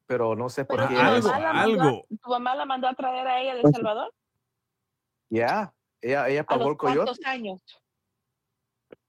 [0.06, 0.96] pero no sé por Pero qué.
[0.96, 3.62] tu ella- mamá, la mandó, a- ¿Tu mamá la mandó a traer a ella de
[3.62, 4.14] El Salvador?
[5.30, 7.06] Ya, ella, ella ¿A pagó los el coyote.
[7.06, 7.62] cuántos años?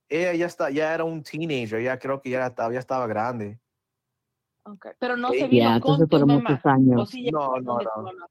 [0.09, 3.59] Ella ya, está, ya era un teenager, ya creo que ya estaba, ya estaba grande.
[4.65, 4.93] Okay.
[4.99, 6.51] Pero no se vino Ya, con entonces tu mamá.
[6.51, 7.01] muchos años.
[7.01, 8.27] ¿O sí llegó No, no, no.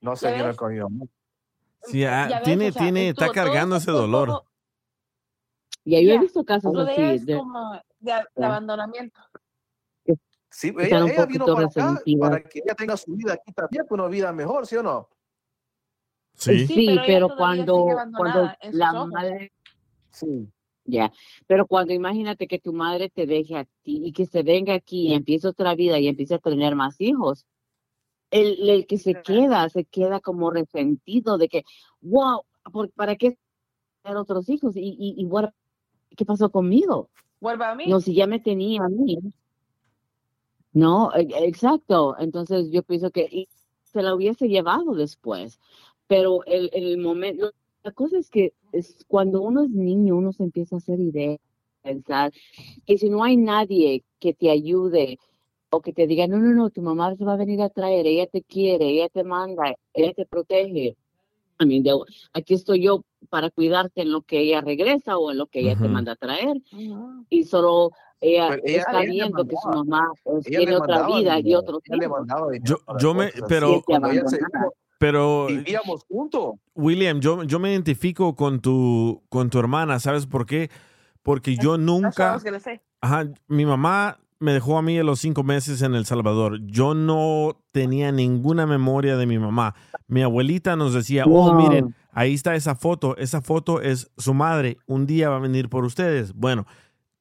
[0.00, 1.04] No se ¿Ya vino con mi mamá.
[1.82, 4.44] Sí, ah, ves, tiene, o sea, tiene, está todo- cargando ese todo-
[5.86, 7.00] Ya, yo he visto casos Lo así.
[7.00, 8.26] es de- como de, de Ya.
[8.46, 9.20] abandonamiento.
[10.50, 13.98] Sí, ella, ella vino para acá para que ella tenga su vida aquí también, pues,
[14.00, 15.08] una vida mejor, ¿sí o no?
[16.34, 16.66] Sí.
[16.66, 17.84] Sí, pero cuando,
[18.16, 19.08] cuando la ojos.
[19.10, 19.52] madre,
[20.10, 20.48] Sí.
[20.84, 21.12] ya,
[21.46, 25.08] pero cuando imagínate que tu madre te deje a ti y que se venga aquí
[25.08, 27.46] y empiece otra vida y empiece a tener más hijos,
[28.30, 31.64] el, el que se queda, se queda como resentido de que,
[32.00, 32.42] wow,
[32.72, 33.38] ¿por- ¿para qué
[34.02, 34.74] tener otros hijos?
[34.76, 35.52] ¿Y, y, y what-
[36.16, 37.08] qué pasó conmigo?
[37.40, 37.84] Vuelva a mí.
[37.86, 39.18] No, si ya me tenía a mí.
[40.72, 42.16] No, e- exacto.
[42.18, 43.46] Entonces yo pienso que
[43.82, 45.58] se la hubiese llevado después.
[46.06, 47.52] Pero el, el momento,
[47.82, 51.38] la cosa es que es cuando uno es niño, uno se empieza a hacer ideas,
[51.82, 52.32] pensar.
[52.86, 55.18] Y si no hay nadie que te ayude
[55.70, 58.06] o que te diga, no, no, no, tu mamá se va a venir a traer,
[58.06, 60.96] ella te quiere, ella te manda, ella te protege.
[61.58, 61.98] I mean, de-
[62.32, 65.76] aquí estoy yo para cuidarte en lo que ella regresa o en lo que ella
[65.76, 66.56] te manda a traer.
[67.28, 71.80] Y solo ella, está ella viendo que su mamá pues, tiene otra vida y dinero,
[71.84, 72.26] dinero
[72.62, 73.82] Yo, yo me, pero,
[74.98, 76.54] pero, vivíamos juntos.
[76.74, 80.70] William, yo, yo me identifico con tu, con tu hermana, ¿sabes por qué?
[81.22, 82.38] Porque yo nunca,
[83.00, 86.60] ajá, mi mamá me dejó a mí a los cinco meses en El Salvador.
[86.66, 89.74] Yo no tenía ninguna memoria de mi mamá.
[90.08, 93.16] Mi abuelita nos decía, oh, miren, ahí está esa foto.
[93.16, 94.76] Esa foto es su madre.
[94.86, 96.34] Un día va a venir por ustedes.
[96.34, 96.66] Bueno,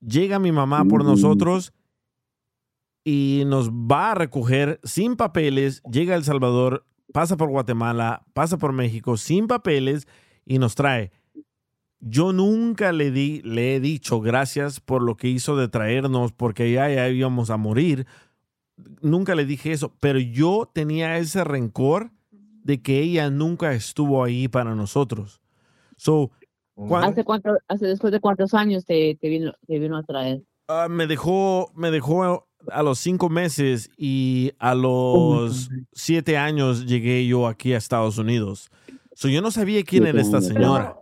[0.01, 1.07] llega mi mamá por Mm.
[1.07, 1.73] nosotros
[3.03, 5.81] y nos va a recoger sin papeles.
[5.91, 10.07] Llega a El Salvador, pasa por Guatemala, pasa por México sin papeles
[10.45, 11.11] y nos trae.
[11.99, 16.71] Yo nunca le, di, le he dicho gracias por lo que hizo de traernos, porque
[16.71, 18.05] ya, ya íbamos a morir.
[19.01, 24.47] Nunca le dije eso, pero yo tenía ese rencor de que ella nunca estuvo ahí
[24.47, 25.41] para nosotros.
[25.97, 26.31] So,
[26.75, 30.41] cuan- ¿Hace cuánto, hace después de cuántos años te, te vino, te vino a traer?
[30.67, 37.25] Ah, me dejó, me dejó a los cinco meses y a los siete años llegué
[37.27, 38.69] yo aquí a Estados Unidos.
[39.13, 40.97] So, yo no sabía quién era esta señora,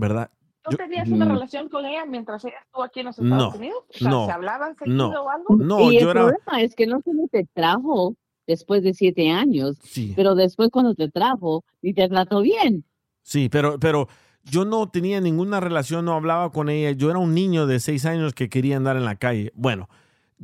[0.00, 0.30] ¿verdad?
[0.64, 1.28] ¿No Yo- tenías una Mm.
[1.30, 3.78] relación con ella mientras ella estuvo aquí en los Estados No, Unidos?
[3.88, 5.56] O sea, no, ¿Se hablaban seguido no, o algo?
[5.56, 8.14] no, y el yo era, problema es que no solo te trajo
[8.46, 9.78] después de siete años,
[10.16, 12.84] pero después cuando te trajo, ni te trató bien.
[13.22, 14.08] sí, pero, pero
[14.44, 16.90] yo no tenía ninguna relación, no hablaba con ella.
[16.92, 19.52] Yo era un niño de seis años que quería andar en la calle.
[19.54, 19.88] Bueno,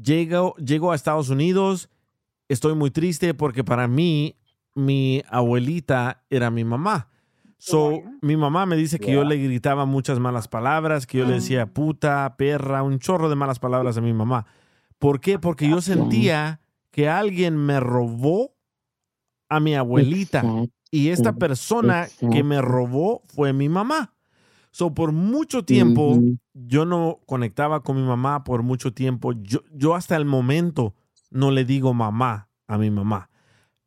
[0.01, 1.89] llego, llego a Estados Unidos,
[2.49, 4.37] estoy muy triste porque para mí
[4.75, 7.09] mi abuelita era mi mamá.
[7.69, 11.35] So, mi mamá me dice que yo le gritaba muchas malas palabras, que yo le
[11.35, 14.47] decía puta, perra, un chorro de malas palabras a mi mamá.
[15.01, 15.41] ¿Por qué?
[15.41, 16.61] Porque yo sentía
[16.93, 18.55] que alguien me robó
[19.49, 20.45] a mi abuelita.
[20.93, 24.15] Y esta persona que me robó fue mi mamá.
[24.71, 26.21] So, por mucho tiempo,
[26.55, 29.33] yo no conectaba con mi mamá, por mucho tiempo.
[29.33, 30.95] Yo, yo hasta el momento
[31.31, 33.29] no le digo mamá a mi mamá.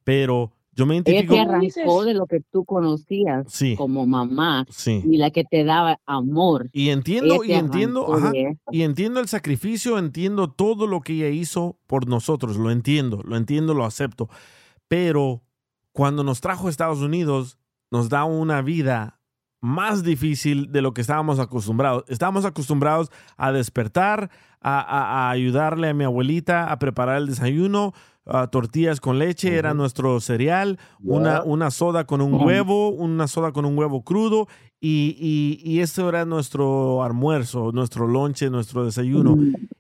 [0.03, 1.33] Pero yo me Ella identifico.
[1.35, 3.75] te arrancó de lo que tú conocías Sí.
[3.75, 5.03] como mamá Sí.
[5.05, 6.69] y la que te daba amor.
[6.73, 8.31] Y entiendo, Ella y entiendo, ajá,
[8.71, 13.35] y entiendo el sacrificio, entiendo todo lo que ella hizo por nosotros, lo entiendo, lo
[13.37, 14.29] entiendo, lo acepto.
[14.87, 15.43] Pero
[15.91, 17.57] cuando nos trajo a Estados Unidos,
[17.91, 19.19] nos da una vida
[19.61, 22.05] más difícil de lo que estábamos acostumbrados.
[22.07, 24.29] Estábamos acostumbrados a despertar,
[24.61, 27.93] a, a- a ayudarle a mi abuelita a preparar el desayuno,
[28.25, 33.51] a tortillas con leche, era nuestro cereal, una, una soda con un huevo, una soda
[33.51, 34.47] con un huevo crudo,
[34.81, 39.35] y, y, y eso era nuestro almuerzo, nuestro lonche, nuestro desayuno.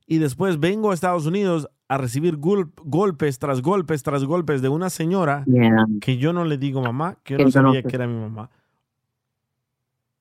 [0.07, 4.69] Y después vengo a Estados Unidos a recibir gol- golpes tras golpes tras golpes de
[4.69, 5.85] una señora Yeah.
[6.01, 7.85] que yo no le digo mamá, que yo no sabía conoces.
[7.89, 8.49] que era mi mamá.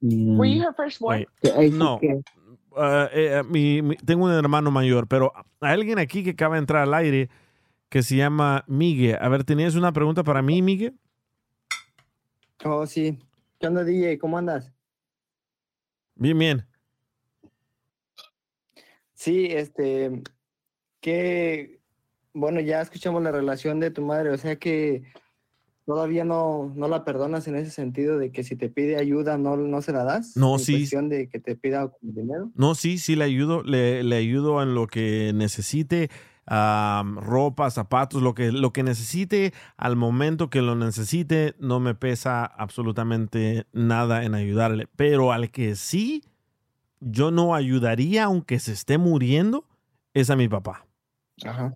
[0.01, 1.27] Were you her firstborn?
[1.77, 1.99] No.
[2.77, 6.61] Ah, eh, mi- mi- tengo un hermano mayor, pero hay alguien aquí que acaba de
[6.61, 7.29] entrar al aire
[7.89, 9.19] que se llama Miguel.
[9.21, 10.99] A ver, ¿tenías una pregunta para mí, Miguel?
[12.65, 13.19] Oh, sí.
[13.59, 14.19] ¿Qué onda, DJ?
[14.19, 14.73] ¿Cómo andas?
[16.15, 16.67] Bien, bien.
[19.15, 20.23] Sí, este,
[21.01, 21.81] que,
[22.33, 25.03] bueno, ya escuchamos la relación de tu madre, o sea que
[25.87, 29.57] todavía no, no la perdonas en ese sentido de que si te pide ayuda no,
[29.57, 30.37] no se la das.
[30.37, 30.73] No, en sí.
[30.75, 32.51] cuestión de que te pida dinero.
[32.55, 36.11] No, sí, sí le ayudo, le, le ayudo en lo que necesite,
[36.49, 42.45] ropa, zapatos, lo que, lo que necesite al momento que lo necesite, no me pesa
[42.45, 44.89] absolutamente nada en ayudarle.
[44.97, 46.23] Pero al que sí,
[47.01, 49.65] yo no ayudaría aunque se esté muriendo,
[50.15, 50.87] es a mi papá.
[51.45, 51.75] Ajá.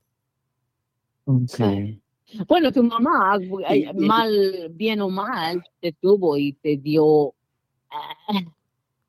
[1.24, 2.02] Okay.
[2.48, 3.38] Bueno, tu mamá,
[3.94, 7.34] mal, bien o mal, te tuvo y te dio,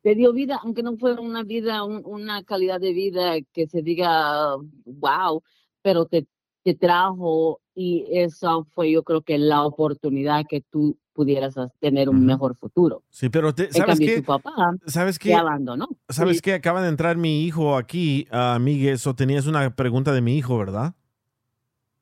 [0.03, 3.81] te dio vida, aunque no fuera una vida, un- una calidad de vida que se
[3.81, 4.55] diga,
[4.85, 5.41] wow,
[5.81, 6.27] pero te,
[6.63, 12.09] te trajo y eso fue yo creo que la oportunidad que tú pudieras as- tener
[12.09, 13.03] un mejor futuro.
[13.09, 14.17] Sí, pero te- ¿sabes qué?
[14.17, 14.51] tu papá
[14.87, 15.33] ¿Sabes te qué?
[15.35, 15.87] abandonó.
[16.09, 16.41] ¿Sabes Sí.
[16.43, 16.53] qué?
[16.53, 18.95] Acaba de entrar mi hijo aquí, uh, Miguel.
[18.95, 20.93] Eso tenías una pregunta de mi hijo, ¿verdad?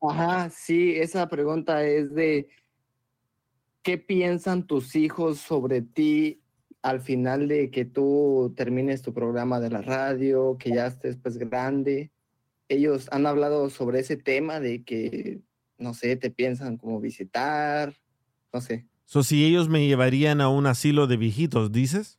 [0.02, 2.50] Ajá, sí, esa pregunta es de
[3.84, 6.41] ¿qué piensan tus hijos sobre ti
[6.82, 11.38] al final de que tú termines tu programa de la radio, que ya estés pues
[11.38, 12.12] grande?
[12.70, 15.42] Ellos han hablado sobre ese tema de que,
[15.78, 17.94] no sé, te piensan como visitar,
[18.54, 18.88] no sé.
[19.06, 22.18] So, si ellos me llevarían a un asilo de viejitos, ¿dices?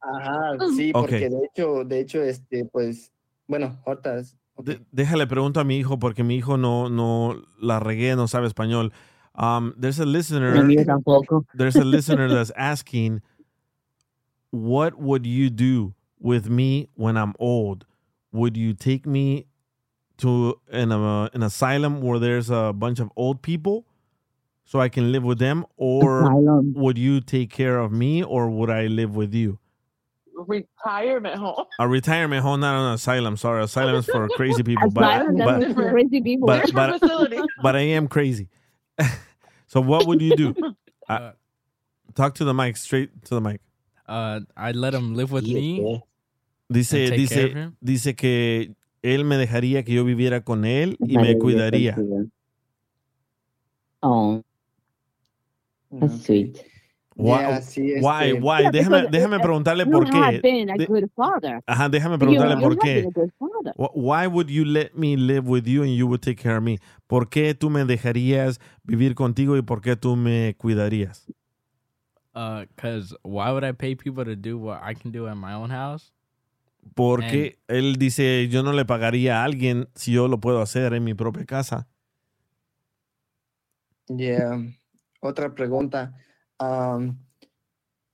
[0.00, 1.02] Ajá, sí, Ok.
[1.02, 3.12] porque de hecho, de hecho, este, pues,
[3.46, 7.78] bueno, ahorita es- De- déjale pregunto a mi hijo porque mi hijo no, no la
[7.78, 8.92] regué, no sabe español.
[9.34, 10.54] Um, there's a listener.
[10.86, 11.44] Tampoco.
[11.54, 13.20] There's a listener that's asking,
[14.62, 17.86] what would you do with me when I'm old?
[18.32, 19.46] Would you take me
[20.18, 23.86] to an, uh, an asylum where there's a bunch of old people
[24.64, 26.74] so I can live with them, or Asylum.
[26.74, 29.60] would you take care of me, or would I live with you?
[30.34, 31.64] Retirement home.
[31.78, 33.36] A retirement home, not an asylum.
[33.36, 34.90] Sorry, asylum is for crazy people.
[34.90, 36.46] But, Asylum, that's but, for crazy people.
[36.46, 37.38] but, but, facility.
[37.62, 38.48] but I am crazy.
[39.68, 40.54] so what would you do?
[41.08, 41.32] Uh,
[42.16, 43.60] talk to the mic, straight to the mic.
[44.08, 45.82] Uh, I'd let him live with me.
[46.68, 51.96] Dice, dice, dice que él me dejaría que yo viviera con él y me cuidaría.
[54.02, 54.42] Oh,
[56.00, 56.64] that's sweet.
[57.16, 57.40] Why?
[57.40, 58.28] Yeah, sí, why?
[58.28, 58.62] este- why?
[58.62, 60.42] Yeah, Déjame, déjame uh, preguntarle por qué.
[61.66, 63.08] Ajá, déjame preguntarle por qué.
[63.76, 66.78] Why would you let me live with you and you would take care of me?
[67.06, 71.26] ¿Por qué tú me dejarías vivir contigo y por qué tú me cuidarías?
[72.36, 75.54] Uh, cause why would I pay people to do what I can do at my
[75.54, 76.12] own house?
[76.94, 81.02] Porque él dice, yo no le pagaría a alguien si yo lo puedo hacer en
[81.02, 81.88] mi propia casa.
[84.08, 84.62] Yeah.
[85.20, 86.12] Otra pregunta.
[86.58, 87.18] am,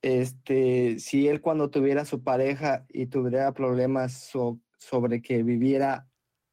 [0.02, 6.06] este, si él cuando tuviera su pareja y tuviera problemas so- sobre que viviera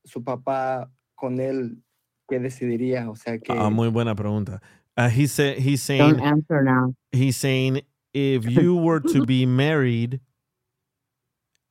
[0.03, 1.83] su papá con él,
[2.27, 3.09] ¿qué decidiría?
[3.09, 4.61] O sea que Ah, muy buena pregunta.
[4.99, 6.93] Uh, he said, he's Don't saying, answer now.
[7.11, 7.81] he's saying,
[8.13, 10.21] if you were to be married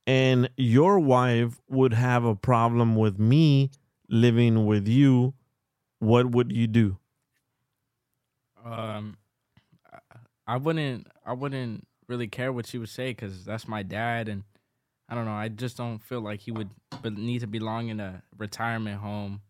[0.07, 3.71] and your wife would have a problem with me
[4.09, 5.35] living with you,
[5.99, 6.97] what would you do?
[8.65, 9.17] Um,
[9.91, 9.99] I-
[10.47, 14.43] I wouldn't I wouldn't really care what she would say because that's my dad, and
[15.07, 15.33] I don't know.
[15.33, 16.71] I just don't feel like he would
[17.03, 19.41] but need to belong in a retirement home.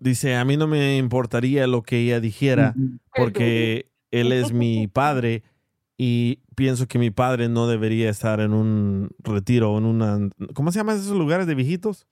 [0.00, 2.74] Dice, a mí no me importaría lo que ella dijera
[3.14, 5.42] porque él es mi padre
[5.98, 10.30] y pienso que mi padre no debería estar en un retiro, en una...
[10.54, 12.06] ¿Cómo se llaman esos lugares de viejitos?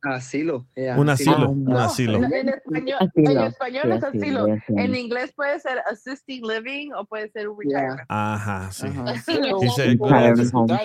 [0.00, 0.66] Asilo.
[0.74, 2.16] yeah, Un asilo, un No, asilo.
[2.16, 3.30] En, en español, Asilo.
[3.30, 4.46] en español es asilo.
[4.68, 8.00] En inglés puede ser assisting living o puede ser un retirement.
[8.08, 8.86] Ajá, sí.
[9.06, 9.60] Asilo.
[9.60, 10.78] Dice, Retirement home.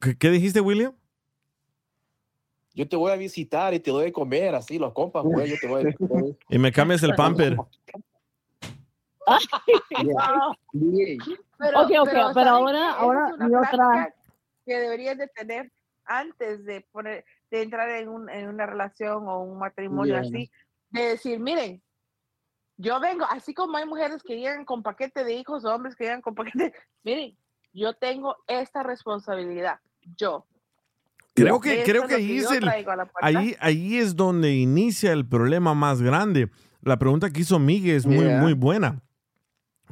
[0.00, 0.92] ¿qué, qué dijiste, William?
[2.74, 5.50] Yo te voy a visitar y te doy de comer, así los compas, güey.
[5.50, 7.56] Yo te voy a Y me cambias el pamper.
[11.58, 14.14] Pero, Ok, ok, pero ¿saben ahora- ahora mi otra-
[14.64, 15.70] que deberías de tener
[16.04, 20.20] antes de poner de entrar en, un, en una relación o un matrimonio Yeah.
[20.22, 20.50] así
[20.90, 21.80] de decir miren
[22.76, 26.04] yo vengo así como hay mujeres que llegan con paquete de hijos o hombres que
[26.04, 26.72] llegan con paquete
[27.04, 27.36] miren
[27.72, 29.78] yo tengo esta responsabilidad
[30.16, 30.44] yo
[31.34, 32.68] Creo que, creo que ahí es, el-
[33.22, 36.50] ahí, ahí es donde inicia el problema más grande.
[36.82, 38.40] La pregunta que hizo Miguel es muy, Yeah.
[38.40, 39.02] muy buena.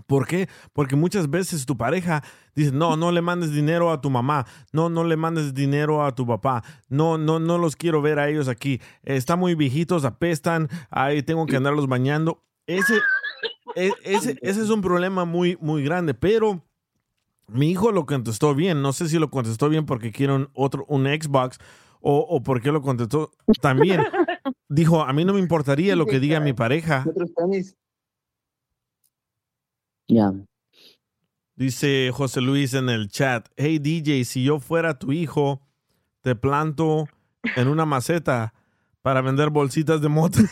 [0.06, 0.48] ¿Por qué?
[0.72, 2.22] Porque muchas veces tu pareja
[2.54, 6.14] dice, no, no le mandes dinero a tu mamá, no, no le mandes dinero a
[6.14, 10.68] tu papá, no, no, no los quiero ver a ellos aquí, están muy viejitos, apestan,
[10.90, 12.42] ahí tengo que andarlos bañando.
[12.66, 12.94] Ese,
[13.76, 16.64] e- ese, ese es un problema muy, muy grande, pero
[17.52, 18.82] mi hijo lo contestó bien.
[18.82, 21.58] No sé si lo contestó bien porque quiere un, otro, un Xbox
[22.00, 24.00] o, o porque lo contestó también.
[24.68, 27.04] Dijo, a mí no me importaría lo que diga mi pareja.
[30.08, 30.32] Ya.
[31.56, 35.60] Dice José Luis en el chat, hey DJ, si yo fuera tu hijo,
[36.22, 37.06] te planto
[37.56, 38.54] en una maceta
[39.02, 40.38] para vender bolsitas de moto.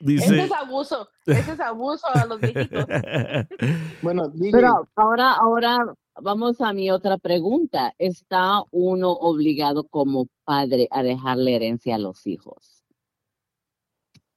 [0.00, 2.86] Dice- ese es abuso ese es abuso a los viejitos
[4.02, 7.92] Bueno, Pero ahora, ahora vamos a mi otra pregunta.
[7.98, 12.84] ¿Está uno obligado como padre a dejarle herencia a los hijos?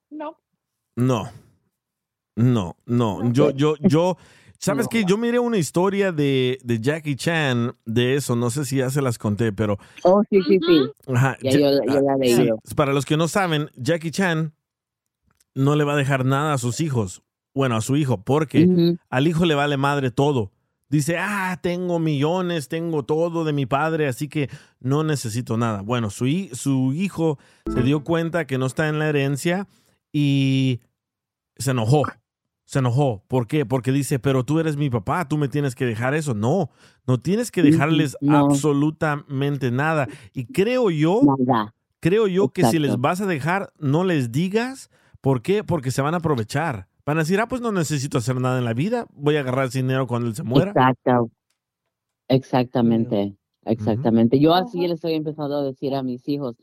[0.10, 0.38] no
[0.96, 1.30] No.
[2.36, 3.32] No, no.
[3.32, 4.18] Yo, yo, yo.
[4.60, 5.04] ¿Sabes qué?
[5.06, 8.36] Yo miré una historia de, de Jackie Chan de eso.
[8.36, 9.78] No sé si ya se las conté, pero.
[10.04, 10.82] Oh, sí, sí, sí.
[11.14, 12.50] Ajá, Ya yo- yo la leí sí.
[12.76, 14.54] Para los que no saben, Jackie Chan
[15.56, 17.22] no le va a dejar nada a sus hijos.
[17.54, 18.68] Bueno, a su hijo, porque
[19.10, 20.52] al hijo le vale madre todo.
[20.90, 25.82] Dice, ah, tengo millones, tengo todo de mi padre, así que no necesito nada.
[25.82, 27.40] Bueno, su, su hijo
[27.74, 29.68] se dio cuenta que no está en la herencia
[30.14, 30.80] y
[31.58, 32.04] se enojó.
[32.68, 33.24] Se enojó.
[33.30, 33.66] ¿Por qué?
[33.66, 36.34] Porque dice, pero tú eres mi papá, tú me tienes que dejar eso.
[36.34, 36.70] No,
[37.08, 38.38] no tienes que dejarles No.
[38.38, 40.10] absolutamente nada.
[40.34, 41.22] Y creo yo,
[42.02, 44.90] creo yo que si les vas a dejar, no les digas.
[45.22, 45.64] ¿Por qué?
[45.64, 46.90] Porque se van a aprovechar.
[47.06, 49.08] Van a decir, ah, pues no necesito hacer nada en la vida.
[49.14, 50.72] Voy a agarrar dinero cuando él se muera.
[50.72, 51.32] Exacto.
[52.28, 53.34] Exactamente.
[53.64, 54.42] Exactamente.
[54.42, 56.58] Yo así les estoy empezando a decir a mis hijos.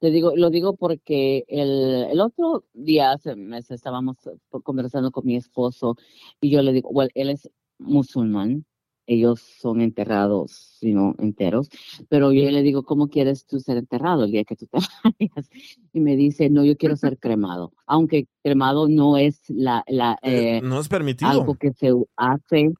[0.00, 4.16] Te digo, lo digo porque el, el otro día, hace meses, estábamos
[4.64, 5.96] conversando con mi esposo
[6.40, 8.64] y yo le digo, well, él es musulmán,
[9.06, 11.68] ellos son enterrados, sino enteros,
[12.08, 14.78] pero yo le digo, ¿cómo quieres tú ser enterrado el día que tú te
[15.18, 15.50] vayas?
[15.92, 20.60] Y me dice, no, yo quiero ser cremado, aunque cremado no es la, la eh,
[20.62, 21.30] no es permitido.
[21.30, 22.72] algo que se hace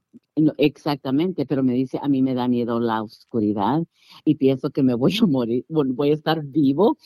[0.42, 3.82] no, exactamente, pero me dice, a mí me da miedo la oscuridad
[4.24, 6.96] y pienso que me voy a morir, bueno, voy a estar vivo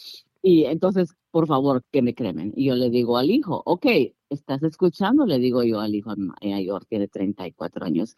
[0.43, 2.53] y entonces, por favor, que me cremen.
[2.55, 3.87] Y yo le digo al hijo, ok,
[4.29, 5.25] ¿estás escuchando?
[5.27, 8.17] Le digo yo al hijo mayor, tiene 34 años,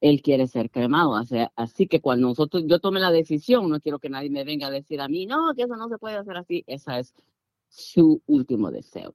[0.00, 1.14] él quiere ser cremado,
[1.56, 4.70] así que cuando nosotros, yo tome la decisión, no quiero que nadie me venga a
[4.70, 7.14] decir a mí, no, que eso no se puede hacer así, esa es
[7.68, 9.14] su último deseo.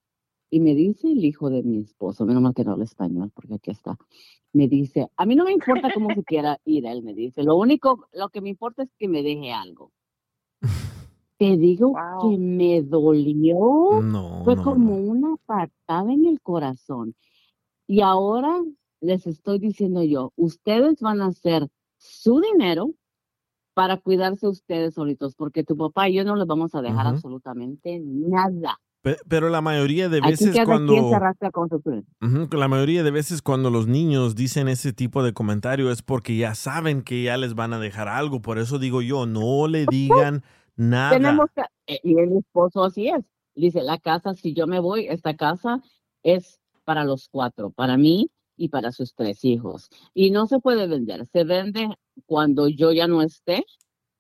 [0.54, 3.56] Y me dice el hijo de mi esposo, menos mal que no habla español, porque
[3.56, 3.98] aquí está.
[4.52, 7.56] Me dice, a mí no me importa cómo se quiera ir, él me dice, lo
[7.56, 9.94] único, lo que me importa es que me deje algo.
[11.38, 17.16] Te digo que me dolió, No, fue no, como una patada en el corazón.
[17.88, 18.62] Y ahora
[19.00, 22.92] les estoy diciendo yo, ustedes van a hacer su dinero
[23.74, 28.02] para cuidarse ustedes solitos, porque tu papá y yo no les vamos a dejar absolutamente
[28.04, 28.80] nada.
[29.02, 30.94] Pe- Pero la mayoría de Aquí veces cada cuando...
[30.94, 32.04] quien se arrastra con su cruz.
[32.22, 36.02] Ujú, que La mayoría de veces cuando los niños dicen ese tipo de comentario es
[36.04, 38.42] porque ya saben que ya les van a dejar algo.
[38.42, 40.44] Por eso digo yo, no le digan
[40.76, 41.12] nada.
[41.18, 43.24] Tenemos que, eh, y el esposo así es.
[43.56, 45.82] Dice, la casa, si yo me voy, esta casa
[46.24, 49.90] es para los cuatro, para mí y para sus tres hijos.
[50.14, 51.26] Y no se puede vender.
[51.34, 51.90] Se vende
[52.28, 53.66] cuando yo ya no esté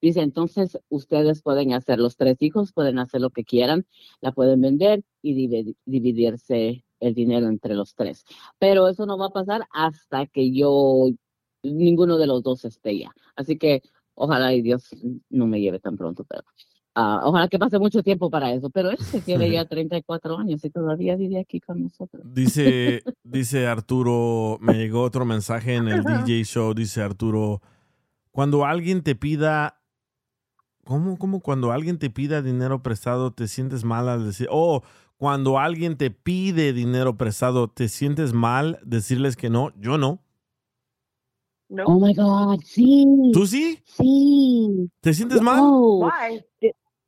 [0.01, 3.85] Dice, entonces ustedes pueden hacer, los tres hijos pueden hacer lo que quieran,
[4.19, 8.25] la pueden vender y divi- dividirse el dinero entre los tres.
[8.59, 11.09] Pero eso no va a pasar hasta que yo,
[11.63, 13.11] ninguno de los dos esté ya.
[13.35, 13.81] Así que
[14.15, 14.89] ojalá y Dios
[15.29, 16.43] no me lleve tan pronto, pero
[16.95, 18.69] ah, ojalá que pase mucho tiempo para eso.
[18.69, 22.23] Pero él se tiene ya 34 años y todavía vive aquí con nosotros.
[22.25, 27.61] Dice, dice Arturo, me llegó otro mensaje en el DJ show, dice Arturo,
[28.31, 29.80] cuando alguien te pida,
[30.85, 34.83] ¿cómo, cómo cuando alguien te pida dinero prestado te sientes mal al decir, oh,
[35.17, 39.71] cuando alguien te pide dinero prestado te sientes mal decirles que no?
[39.79, 40.19] Yo no.
[41.85, 43.05] Oh my God, sí.
[43.31, 43.79] ¿Tú sí?
[43.85, 44.89] Sí.
[44.99, 45.57] ¿Te sientes mal?
[45.57, 46.11] No,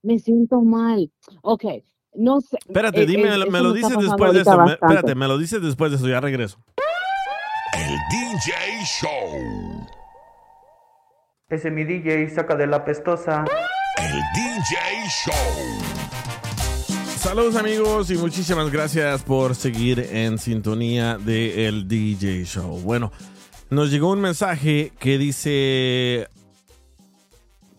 [0.04, 1.12] Me siento mal.
[1.42, 1.66] Ok,
[2.14, 2.58] no sé.
[2.66, 4.56] Espérate, eh, dime, eh, me lo dices después de eso.
[4.58, 4.74] bastante.
[4.74, 6.60] espérate, me lo dices después de eso, ya regreso.
[7.74, 8.54] El DJ
[9.02, 10.03] Show.
[11.50, 13.44] Ese mi DJ saca de la pestosa.
[13.98, 14.78] El DJ
[15.26, 15.34] Show.
[17.18, 22.80] Saludos amigos y muchísimas gracias por seguir en sintonía de el DJ Show.
[22.80, 23.12] Bueno,
[23.70, 26.30] nos llegó un mensaje que dice,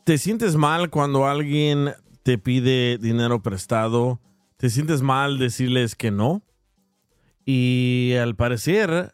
[0.05, 4.20] ¿te sientes mal cuando alguien te pide dinero prestado?
[4.59, 6.43] ¿Te sientes mal decirles que no?
[7.47, 9.14] Y al parecer,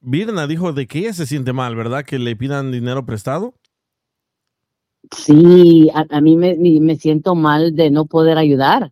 [0.00, 2.04] Virna dijo de que ella se siente mal, ¿verdad?
[2.04, 3.54] Que le pidan dinero prestado.
[5.14, 8.90] Sí, a, a mí me, me- siento mal de no poder ayudar.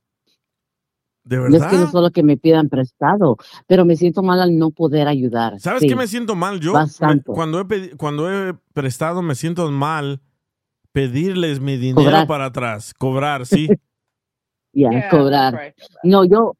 [1.24, 1.92] ¿De No es que no verdad?
[1.92, 3.36] solo que me pidan prestado,
[3.66, 5.58] pero me siento mal al no poder ayudar.
[5.60, 6.72] ¿Sabes Sí, qué me siento mal yo?
[6.72, 7.32] Me- Bastante.
[7.32, 10.20] cuando, he cuando he prestado me siento mal
[10.92, 12.26] pedirles mi dinero Cobrar.
[12.28, 13.68] para atrás, cobrar, sí.
[14.72, 15.74] Ya, cobrar.
[16.02, 16.54] No, yo,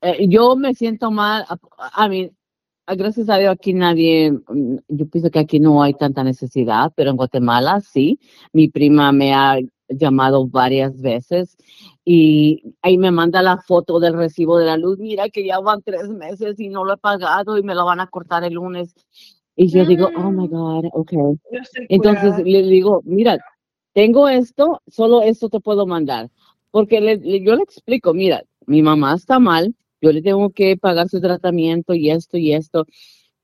[0.00, 1.44] eh, yo me siento mal.
[1.48, 1.58] A,
[2.04, 2.30] a mí, a-
[2.86, 7.10] gracias a Dios aquí nadie, mm, yo pienso que aquí no hay tanta necesidad, pero
[7.10, 8.18] en Guatemala sí.
[8.52, 11.56] Mi prima me ha llamado varias veces
[12.04, 14.98] y ahí me manda la foto del recibo de la luz.
[14.98, 18.00] Mira que ya van tres meses y no lo he pagado y me lo van
[18.00, 18.94] a cortar el lunes.
[19.54, 21.18] Y yo digo, oh my God, okay.
[21.88, 23.38] Entonces le digo, mira,
[23.92, 26.30] tengo esto, solo esto te puedo mandar.
[26.70, 30.76] Porque le- le- yo le explico, mira, mi mamá está mal, yo le tengo que
[30.76, 32.84] pagar su tratamiento y esto y esto.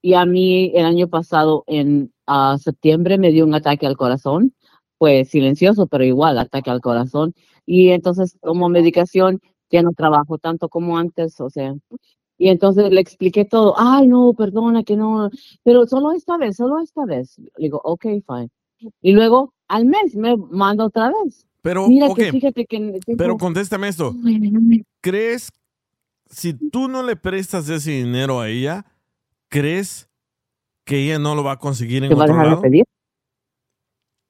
[0.02, 4.54] Y a mí el año pasado, en ah, septiembre, me dio un ataque al corazón.
[4.98, 7.32] Fue silencioso, pero igual, ataque al corazón.
[7.64, 9.40] Y entonces tomo medicación,
[9.70, 11.74] ya no trabajo tanto como antes, o sea.
[12.36, 13.74] Y entonces le expliqué todo.
[13.76, 15.30] Ay, no, perdona que no,
[15.62, 17.38] pero solo esta vez, solo esta vez.
[17.38, 18.48] Le digo, ok, fine.
[19.00, 21.46] Y luego al mes me manda otra vez.
[21.62, 24.14] Pero, Mira que fíjate que tengo- pero contéstame esto.
[25.00, 25.48] ¿Crees,
[26.28, 28.84] si tú no le prestas ese dinero a ella,
[29.48, 30.08] crees
[30.84, 32.62] que ella no lo va a conseguir en ¿Te va a otro lado?
[32.62, 32.84] pedir?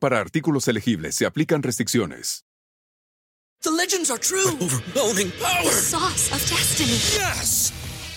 [0.00, 2.44] para artículos elegibles se aplican restricciones.
[3.62, 4.56] The legends are true.
[4.60, 5.64] Overwhelming power!
[5.64, 6.98] The sauce of destiny.
[7.14, 7.79] Yes!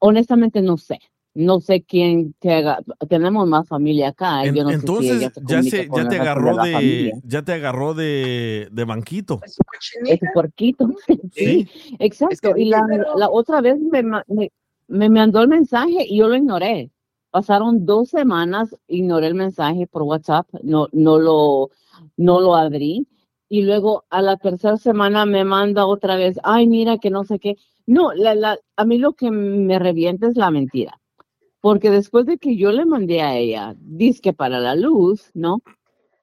[0.00, 0.98] honestamente no sé.
[1.34, 2.80] No sé quién te haga.
[3.08, 4.44] Tenemos más familia acá.
[4.44, 8.68] En- yo no sé si entonces ya se, te agarró de, ya te agarró de,
[8.70, 9.40] de banquito.
[10.04, 10.90] Ese puerquito.
[11.32, 11.66] Sí,
[11.98, 12.56] exacto.
[12.56, 12.86] y la,
[13.16, 14.52] la otra vez me, me,
[14.88, 16.90] me mandó el mensaje y yo lo ignoré.
[17.30, 21.70] Pasaron dos semanas, ignoré el mensaje por WhatsApp, no, no lo,
[22.18, 23.06] no lo abrí.
[23.48, 27.38] Y luego a la tercera semana me manda otra vez, ay, mira que no sé
[27.38, 27.56] qué.
[27.86, 30.98] No, la, la, a mí lo que me revienta es la mentira.
[31.60, 35.62] Porque después de que yo le mandé a ella, disque para la luz, ¿no?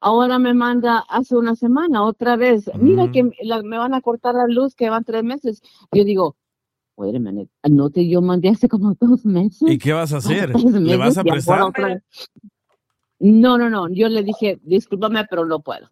[0.00, 4.34] Ahora me manda hace una semana otra vez, mira que la- me van a cortar
[4.34, 5.62] la luz que van tres meses.
[5.92, 6.36] Yo digo,
[6.96, 9.68] wait a minute, no te yo mandé hace como dos meses.
[9.70, 10.50] ¿Y qué vas a hacer?
[10.80, 12.02] ¿Le vas a prestar?
[13.18, 15.88] No, no, no, yo le dije, discúlpame, pero no puedo.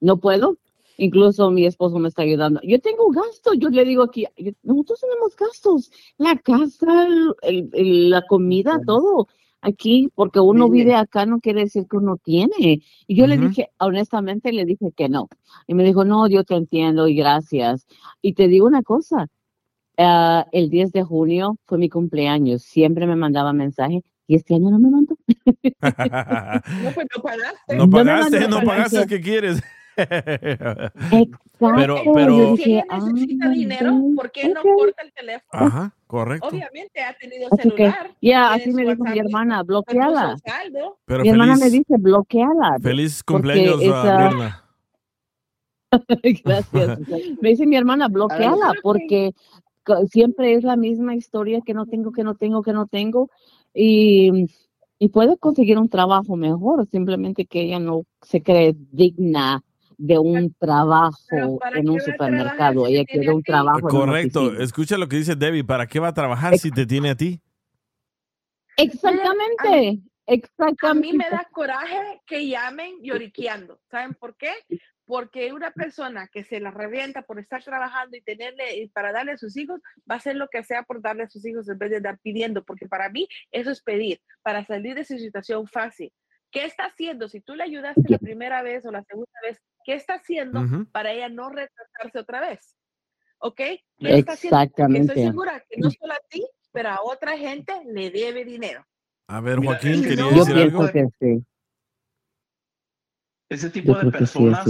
[0.00, 0.58] no puedo.
[0.98, 2.60] Incluso mi esposo me está ayudando.
[2.64, 7.06] Yo tengo gasto, yo le digo aquí, yo- nosotros tenemos gastos, la casa,
[7.42, 9.28] el- la comida, todo
[9.60, 12.82] aquí, porque uno vive acá no quiere decir que uno tiene.
[13.06, 15.28] Y yo le dije, honestamente, le dije que no.
[15.68, 17.86] Y me dijo, no, yo te entiendo y gracias.
[18.20, 19.28] Y te digo una cosa,
[19.98, 24.70] ah, el 10 de junio fue mi cumpleaños, siempre me mandaba mensaje y este año
[24.70, 25.16] no me mandó.
[26.82, 27.76] No, pues no pagaste.
[27.76, 29.06] No No pagaste, mandó no pagaste.
[29.06, 29.62] ¿qué quieres?
[29.98, 31.38] Exacto.
[31.76, 34.66] Pero, pero, dije, necesita ah, dinero, ¿por qué no ok.
[34.78, 35.66] corta el teléfono?
[35.66, 36.48] ajá, correcto.
[36.48, 38.10] Obviamente ha tenido Así celular.
[38.20, 40.36] ya, tiene así me dijo mi hermana, bloqueala.
[41.04, 42.78] Pero mi hermana me feliz- dice, bloqueala.
[42.80, 44.64] Feliz porque cumpleaños a esa- Mirna.
[46.44, 46.98] Gracias.
[47.40, 49.32] Me dice mi hermana, bloqueala, porque
[50.10, 53.30] siempre es la misma historia que no tengo, que no tengo, que no tengo.
[53.74, 54.46] Y,
[54.98, 59.62] y puede conseguir un trabajo mejor, simplemente que ella no se cree digna
[59.98, 62.86] de un trabajo ¿para en un supermercado.
[62.86, 64.42] Ella quiere un trabajo en Correcto.
[64.44, 64.64] oficina.
[64.64, 65.64] Escucha lo que dice Debbie.
[65.64, 67.42] ¿Para qué va a trabajar si te tiene a ti?
[68.76, 71.18] Exactamente, A mí exactamente.
[71.18, 73.80] me da coraje que llamen lloriqueando.
[73.90, 74.52] ¿Saben por qué?
[75.04, 79.32] Porque una persona que se la revienta por estar trabajando y tenerle y para darle
[79.32, 81.78] a sus hijos, va a hacer lo que sea por darle a sus hijos en
[81.78, 85.66] vez de estar pidiendo, porque para mí eso es pedir, para salir de su situación
[85.66, 86.12] fácil.
[86.50, 87.28] ¿Qué está haciendo?
[87.28, 90.86] Si tú le ayudaste la primera vez o la segunda vez, ¿qué está haciendo Ujú.
[90.90, 92.76] para ella no retrasarse otra vez?
[93.38, 93.56] ¿Ok?
[93.56, 94.58] ¿Qué está haciendo?
[94.58, 95.12] Exactamente.
[95.12, 98.84] estoy segura que no solo a ti, pero a otra gente le debe dinero.
[99.28, 100.92] A ver, Joaquín, quería no- Yo decir pienso algo.
[100.92, 101.44] que sí.
[103.50, 104.68] Ese tipo Yo de creo que sí, personas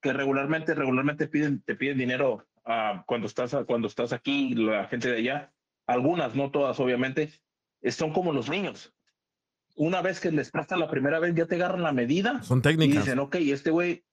[0.00, 5.08] que regularmente, regularmente piden, te piden dinero ah, cuando, estás, cuando estás aquí, la gente
[5.10, 5.52] de allá,
[5.86, 7.32] algunas, no todas, obviamente,
[7.90, 8.92] son como los niños.
[9.76, 12.42] Una vez que les prestan la primera vez, ya te agarran la medida.
[12.42, 13.04] Son Y técnicas.
[13.04, 14.04] dicen, ok, este güey,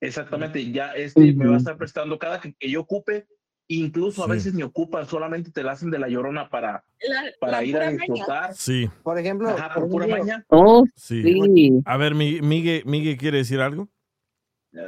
[0.00, 3.26] exactamente, ya este me va a estar prestando cada que, que yo ocupe.
[3.70, 4.32] Incluso a Sí.
[4.32, 7.76] veces ni ocupan, solamente te la hacen de la llorona para, La, para la ir
[7.76, 8.54] a disfrutar.
[8.54, 10.42] Sí, Por ejemplo, Ajá, por pura maña.
[10.48, 11.22] Oh, sí.
[11.22, 11.82] sí.
[11.84, 13.86] A ver, Mi- Migue, Migue quiere decir algo.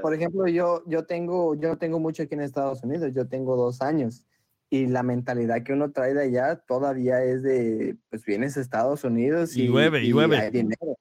[0.01, 3.82] Por ejemplo, yo, yo tengo, yo tengo mucho aquí en Estados Unidos, yo tengo dos
[3.82, 4.24] años
[4.71, 9.03] y la mentalidad que uno trae de allá todavía es de, pues vienes a Estados
[9.05, 10.39] Unidos Y y, llueve, y llueve.
[10.39, 10.97] hay dinero.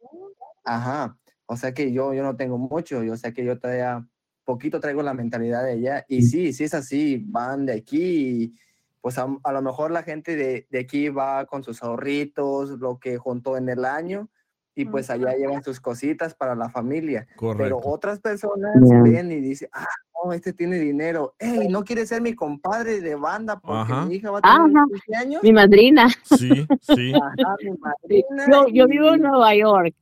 [0.63, 4.05] Ajá, o sea que yo, yo no tengo mucho, yo sé que yo todavía
[4.43, 8.55] poquito traigo la mentalidad de allá y sí, sí es así, van de aquí y
[9.01, 12.97] pues a, a lo mejor la gente de, de aquí va con sus ahorritos, lo
[12.99, 14.29] que juntó en el año
[14.75, 17.27] y pues allá llevan sus cositas para la familia.
[17.27, 17.79] Pero Correcto.
[17.83, 18.71] otras personas
[19.03, 19.85] ven y dicen, ah,
[20.23, 21.33] no, este tiene dinero.
[21.39, 24.05] Hey, no quiere ser mi compadre de banda porque Ajá.
[24.05, 25.43] mi hija va a tener Ajá, 15 años.
[25.43, 26.07] mi madrina.
[26.23, 26.49] Sí,
[26.81, 27.13] sí.
[27.15, 28.45] Ajá, mi madrina.
[28.51, 29.93] Yo, yo vivo en Nueva York.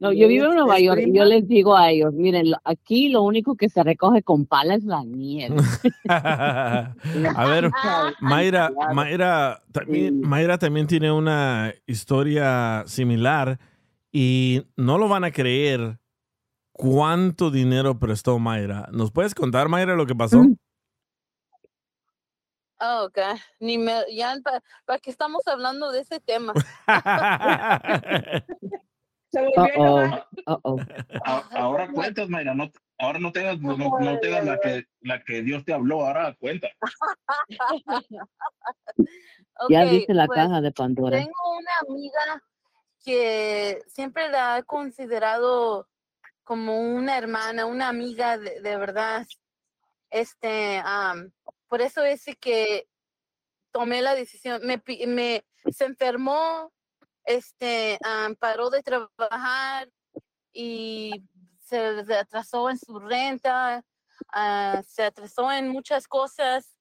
[0.00, 3.10] No, yo vivo en es- Nueva York y yo les digo a ellos, miren, aquí
[3.10, 5.54] lo único que se recoge con pala es la nieve.
[6.08, 6.94] A
[7.46, 7.70] ver,
[8.20, 8.72] Mayra.
[8.92, 10.20] Mayra también.
[10.20, 13.58] Mayra también tiene una historia similar
[14.10, 15.98] y no lo van a creer
[16.82, 18.88] cuánto dinero prestó Mayra.
[18.92, 20.38] ¿Nos puedes contar, Mayra, lo que pasó?
[20.38, 20.56] Mm.
[22.80, 23.18] Oh, ok.
[23.60, 24.34] Ni me, ya,
[24.84, 26.52] ¿para qué estamos hablando de ese tema?
[29.30, 30.26] Se volvió a Uh-oh, enojar.
[30.46, 30.76] uh-oh.
[31.24, 32.68] A- Ahora cuentas, Mayra, no,
[32.98, 36.34] ahora no tengas, no, no- no tengas la que, la que Dios te habló, ahora
[36.40, 36.68] cuenta.
[39.68, 41.18] Ya Ok, viste la pues, caja de Pandora.
[41.18, 42.42] Tengo una amiga
[43.04, 45.88] que siempre la he considerado
[46.52, 49.26] como una hermana, una amiga de, verdad.
[50.10, 50.82] Este,
[51.66, 52.86] por eso es que
[53.70, 54.60] tomé la decisión.
[54.62, 56.70] Me, me se enfermó,
[57.24, 57.98] este,
[58.38, 59.88] paró de trabajar
[60.52, 61.24] y
[61.62, 63.82] se, atrasó en su renta,
[64.30, 66.76] ah, se atrasó en muchas cosas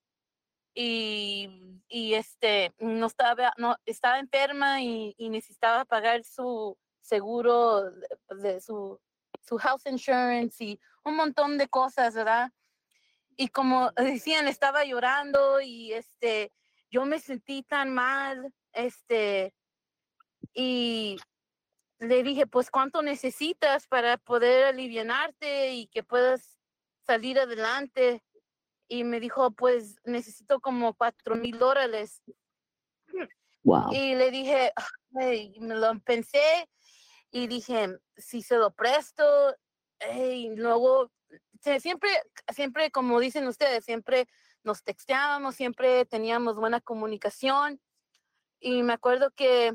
[0.73, 7.89] y, y este no estaba no estaba enferma y, necesitaba pagar su seguro
[8.31, 8.99] de su
[9.41, 12.51] su house insurance y un montón de cosas verdad
[13.35, 16.51] y como decían estaba llorando y este
[16.89, 19.53] yo me sentí tan mal este
[20.53, 21.17] y
[21.99, 26.59] le dije pues cuánto necesitas para poder alivianarte y que puedas
[27.05, 28.23] salir adelante
[28.91, 32.21] y me dijo, pues necesito como cuatro mil dólares.
[33.63, 33.93] Wow.
[33.93, 34.73] Y le dije,
[35.11, 36.67] me lo pensé
[37.31, 39.23] y dije, si se lo presto,
[40.13, 41.11] y luego,
[41.79, 42.09] siempre,
[42.53, 44.27] siempre, como dicen ustedes, siempre
[44.63, 47.79] nos texteábamos, siempre teníamos buena comunicación.
[48.59, 49.73] Y me acuerdo que,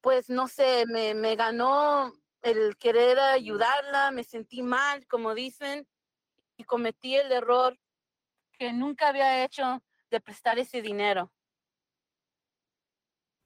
[0.00, 2.12] pues, no sé, me, me ganó
[2.42, 5.86] el querer ayudarla, me sentí mal, como dicen,
[6.56, 7.78] y cometí el error
[8.58, 11.32] que nunca había hecho de prestar ese dinero.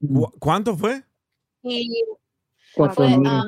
[0.01, 1.05] ¿Cu- ¿Cuánto fue?
[1.63, 2.05] Y
[2.77, 3.27] Cuatro mil.
[3.27, 3.45] ah,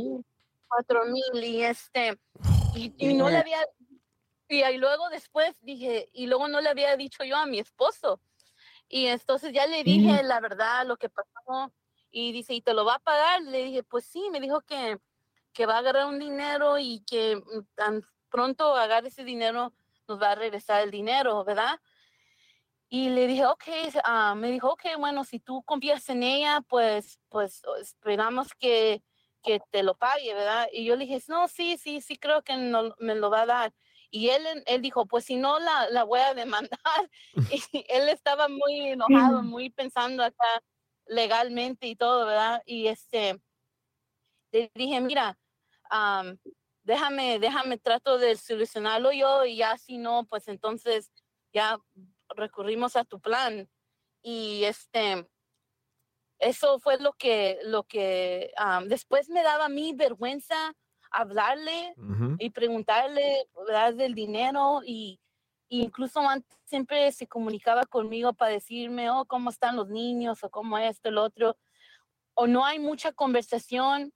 [0.69, 2.19] cuatro mil y este
[2.75, 3.59] y, y no le había
[4.49, 8.21] y ahí luego después dije y luego no le había dicho yo a mi esposo.
[8.89, 11.73] Y entonces ya le dije la verdad lo que pasó
[12.11, 14.99] y dice y te lo va a pagar le dije pues sí me dijo que
[15.53, 19.75] que va a agarrar un dinero y que mm, tan pronto agarre ese dinero
[20.07, 21.79] nos va a regresar el dinero verdad
[22.91, 23.65] y le dije, ok,
[24.03, 29.03] ah, me dijo, ok, bueno, si tú confías en ella, pues, pues esperamos que,
[29.43, 30.69] que te lo pague, ¿verdad?
[30.73, 33.47] Y yo le dije, no, sí, sí, sí, creo que no- me lo va a
[33.47, 33.75] dar.
[34.11, 36.79] Y él, él dijo, pues si no, la, la voy a demandar.
[37.73, 40.63] Y él estaba muy enojado, muy pensando acá
[41.07, 42.63] legalmente y todo, ¿verdad?
[42.67, 43.41] Y este,
[44.53, 45.39] le dije, mira,
[45.91, 46.39] am,
[46.83, 51.13] déjame, déjame, trato de solucionarlo yo y ya si no, pues entonces
[51.53, 51.79] ya
[52.31, 53.69] recurrimos a tu plan.
[54.23, 55.29] Y este,
[56.39, 58.53] eso fue lo que, lo que
[58.87, 60.55] después me daba a mí vergüenza
[61.11, 61.95] hablarle
[62.39, 63.95] y preguntarle ¿verdad?
[63.95, 65.21] del dinero y,
[65.69, 70.51] y incluso antes siempre se comunicaba conmigo para decirme, oh, cómo están los niños o
[70.51, 71.57] cómo esto, el otro,
[72.35, 74.13] o no hay mucha conversación.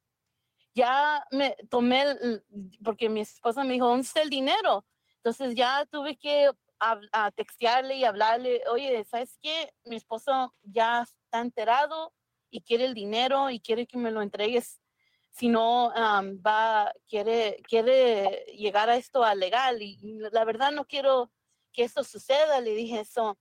[0.75, 2.45] Ya me tomé, el-
[2.85, 4.85] porque mi esposa me dijo, ¿dónde está el dinero?
[5.17, 9.73] Entonces ya tuve que hab- a textearle y hablarle, oye, ¿sabes qué?
[9.85, 12.13] Mi esposo ya está enterado
[12.51, 14.83] y quiere el dinero y quiere que me lo entregues.
[15.31, 19.81] Si no, am, va, quiere, quiere llegar a esto a legal.
[19.81, 21.33] Y, y la verdad no quiero
[21.73, 22.61] que esto suceda.
[22.61, 23.39] Le dije eso,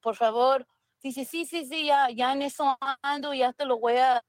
[0.00, 0.66] por favor.
[1.00, 4.24] Dice, sí, sí, sí, ya, ya en eso ando, ya te lo voy a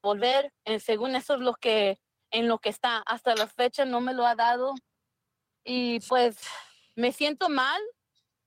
[0.00, 0.52] volver.
[0.64, 1.98] Eh, según eso es lo que,
[2.30, 2.98] en lo que está.
[2.98, 4.74] Hasta la fecha no me lo ha dado.
[5.64, 6.38] Y pues
[6.94, 7.82] me siento mal,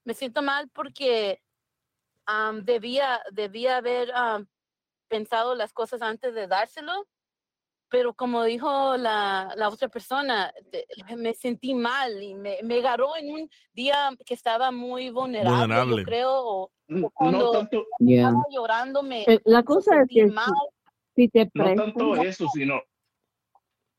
[0.06, 1.42] me siento mal porque
[2.30, 4.48] am, debía, debía haber am,
[5.08, 7.08] pensado las cosas antes de dárselo,
[7.90, 10.54] pero como dijo la, la otra persona,
[11.18, 15.98] me sentí mal y me, me agarró en un día que estaba muy vulnerable, Vulnerable.
[15.98, 18.28] yo creo, o, No o cuando tanto, Yeah.
[18.30, 20.54] estaba llorando me Eh, La cosa es que mal.
[21.16, 22.82] si, si te no tanto eso, sino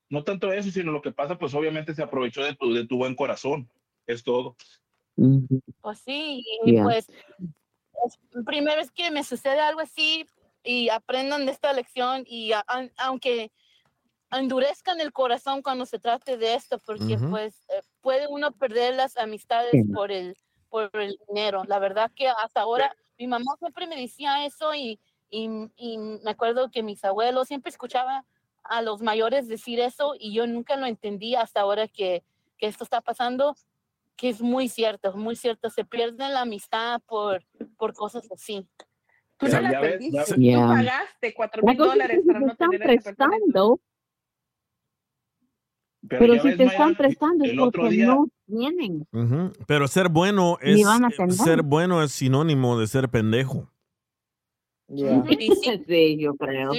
[0.09, 2.97] no tanto eso, sino lo que pasa, pues obviamente se aprovechó de tu, de tu
[2.97, 3.69] buen corazón.
[4.07, 4.57] Es todo.
[5.83, 6.85] Pues sí, y Yeah.
[6.85, 7.07] pues
[8.07, 10.27] es primera vez que me sucede algo así
[10.63, 13.51] y aprendan de esta lección y a- an- aunque
[14.31, 17.31] endurezcan el corazón cuando se trate de esto, porque Ujú.
[17.31, 19.85] pues eh, puede uno perder las amistades Sí.
[19.93, 20.37] por el
[20.69, 21.65] por el dinero.
[21.67, 26.31] La verdad que hasta ahora mi mamá siempre me decía eso y, y, y me
[26.31, 28.25] acuerdo que mis abuelos siempre escuchaba
[28.63, 32.23] a los mayores decir eso y yo nunca lo entendí hasta ahora que,
[32.57, 33.57] que esto está pasando
[34.21, 35.71] que es muy cierto, muy cierto.
[35.71, 37.43] Se pierde la amistad por,
[37.79, 38.69] por cosas así.
[39.39, 40.67] Tú no la perdiste, tú Yeah.
[40.69, 43.81] pagaste cuatro mil es dólares para te no están tener prestando,
[46.07, 49.07] Pero, pero si ves, te Maya, están prestando es porque día, no tienen.
[49.67, 50.87] Pero ser bueno es
[51.31, 53.73] ser bueno es sinónimo de ser pendejo.
[55.87, 56.73] Sí, yo creo.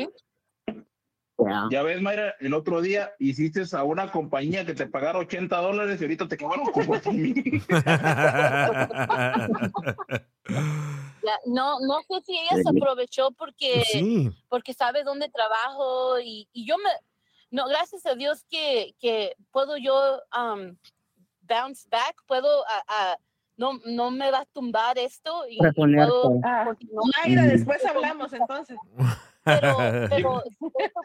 [1.45, 1.67] Yeah.
[1.71, 5.99] ya ves, Mayra, el otro día hiciste a una compañía que te pagara 80 dólares
[5.99, 7.63] y ahorita te quedaron con cuatro mil.
[11.23, 14.31] Ya, no, no sé si ella se aprovechó porque, Sí.
[14.49, 16.89] porque sabe dónde trabajo y, y yo me,
[17.51, 20.75] no, gracias a Dios que, que puedo yo um,
[21.41, 23.17] bounce back, puedo, a- a-
[23.55, 26.73] no, no me va a tumbar esto y, y puedo Ah.
[27.23, 28.77] Mayra, después hablamos entonces.
[29.43, 29.77] Pero,
[30.09, 30.43] pero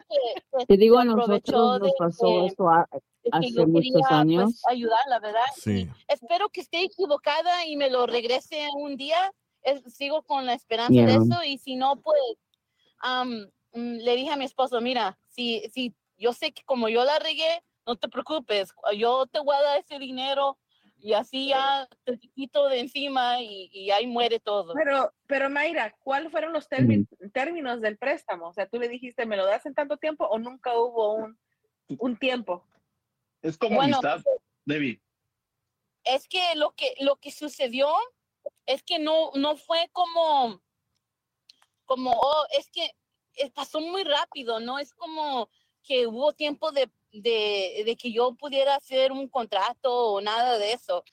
[0.09, 2.99] que, que Te digo, a nosotros nos de pasó que- eso a- de
[3.31, 4.43] que hace yo muchos quería, años.
[4.43, 5.41] pues, ayudarla, ¿verdad?
[5.55, 5.89] Sí.
[6.07, 9.31] espero que esté equivocada y me lo regrese un día.
[9.63, 11.17] Es- sigo con la esperanza de Yeah.
[11.23, 12.21] eso y si no, pues
[13.03, 17.19] mm, le dije a mi esposo, mira, si, si yo sé que como yo la
[17.19, 20.57] regué, no te preocupes, yo te voy a dar ese dinero
[20.99, 24.73] y así ya te quito de encima y, y ahí muere todo.
[24.73, 28.47] Pero, pero Mayra, ¿cuáles fueron los términos del préstamo?
[28.47, 31.39] O sea, tú le dijiste, ¿me lo das en tanto tiempo o nunca hubo un,
[31.99, 32.65] un tiempo?
[33.41, 34.23] Es como Bueno, amistad,
[34.65, 34.99] David.
[36.03, 37.89] es que lo que lo que sucedió
[38.65, 40.61] es que no no fue como
[41.85, 42.91] como oh, es que
[43.35, 45.49] eh, pasó muy rápido no es como
[45.83, 50.73] que hubo tiempo de, de, de que yo pudiera hacer un contrato o nada de
[50.73, 51.03] eso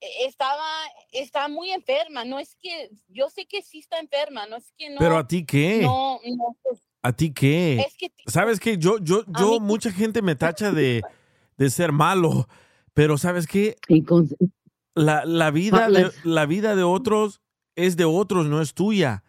[0.00, 0.66] e- estaba
[1.12, 4.90] estaba muy enferma no es que yo sé que sí está enferma no es que
[4.90, 5.82] no Pero a ti qué?
[5.82, 7.86] no, no, pues, ¿A ti qué?
[8.26, 8.78] ¿Sabes qué?
[8.78, 11.02] Yo, yo, yo, mucha gente me tacha de,
[11.58, 12.48] de ser malo,
[12.94, 13.76] pero ¿sabes qué?
[14.94, 17.42] La, la, vida de, la vida de otros
[17.76, 19.22] es de otros, no es tuya.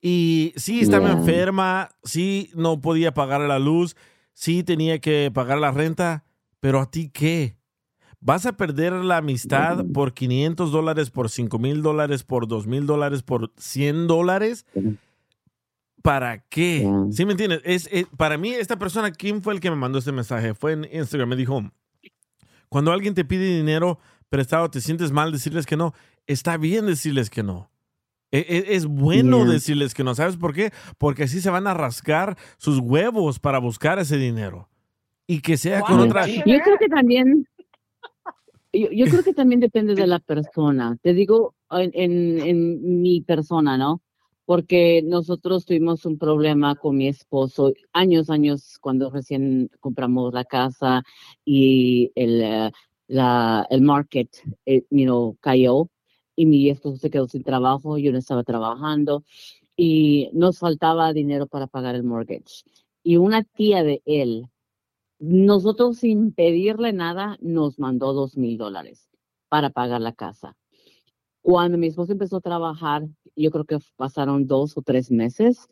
[0.00, 1.18] Y sí, estaba Yeah.
[1.18, 3.94] enferma, sí, no podía pagar la luz,
[4.38, 6.24] sí tenía que pagar la renta,
[6.60, 7.56] pero ¿a ti qué?
[8.20, 12.84] ¿Vas a perder la amistad por 500 dólares, por 5 mil dólares, por 2 mil
[12.86, 14.66] dólares, por 100 dólares?
[16.02, 16.82] ¿Para qué?
[17.12, 17.62] ¿Sí me entiendes?
[17.64, 20.54] Es, es- para mí, esta persona, ¿quién fue el que me mandó este mensaje?
[20.54, 21.62] Fue en Instagram, me dijo,
[22.68, 23.98] cuando alguien te pide dinero
[24.28, 25.94] prestado, te sientes mal decirles que no.
[26.26, 27.70] Está bien decirles que no.
[28.30, 29.52] E- e- Es, bueno Yeah.
[29.52, 30.14] decirles que no.
[30.14, 30.72] ¿Sabes por qué?
[30.98, 34.68] Porque así se van a rascar sus huevos para buscar ese dinero.
[35.26, 36.26] Y que sea con otra...
[36.26, 37.48] Yo creo que también,
[38.72, 40.96] yo, yo creo que también depende de la persona.
[41.02, 44.02] Te digo, en, en, en mi persona, ¿no?
[44.44, 51.02] Porque nosotros tuvimos un problema con mi esposo años, años, cuando recién compramos la casa
[51.44, 52.70] y el, eh,
[53.08, 54.28] la, el market,
[54.64, 55.88] eh, you know, cayó
[56.36, 59.24] y mi esposo se quedó sin trabajo, yo no estaba trabajando
[59.76, 62.62] y nos faltaba dinero para pagar el mortgage.
[63.02, 64.48] Y una tía de él
[65.18, 69.08] nosotros sin pedirle nada nos mandó dos mil dólares
[69.48, 70.56] para pagar la casa.
[71.40, 75.68] Cuando mi esposo empezó a trabajar, yo creo que pasaron dos o tres meses,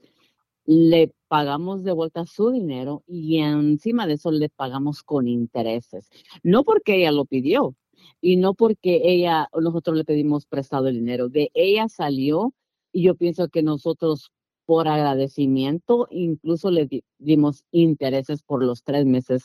[0.64, 6.08] le pagamos de vuelta su dinero y encima de eso le pagamos con intereses.
[6.42, 7.74] No porque ella lo pidió
[8.20, 11.28] y no porque ella, nosotros le pedimos prestado el dinero.
[11.28, 12.54] De ella salió
[12.92, 14.30] y yo pienso que nosotros
[14.66, 19.44] por agradecimiento, incluso le di- dimos intereses por los tres meses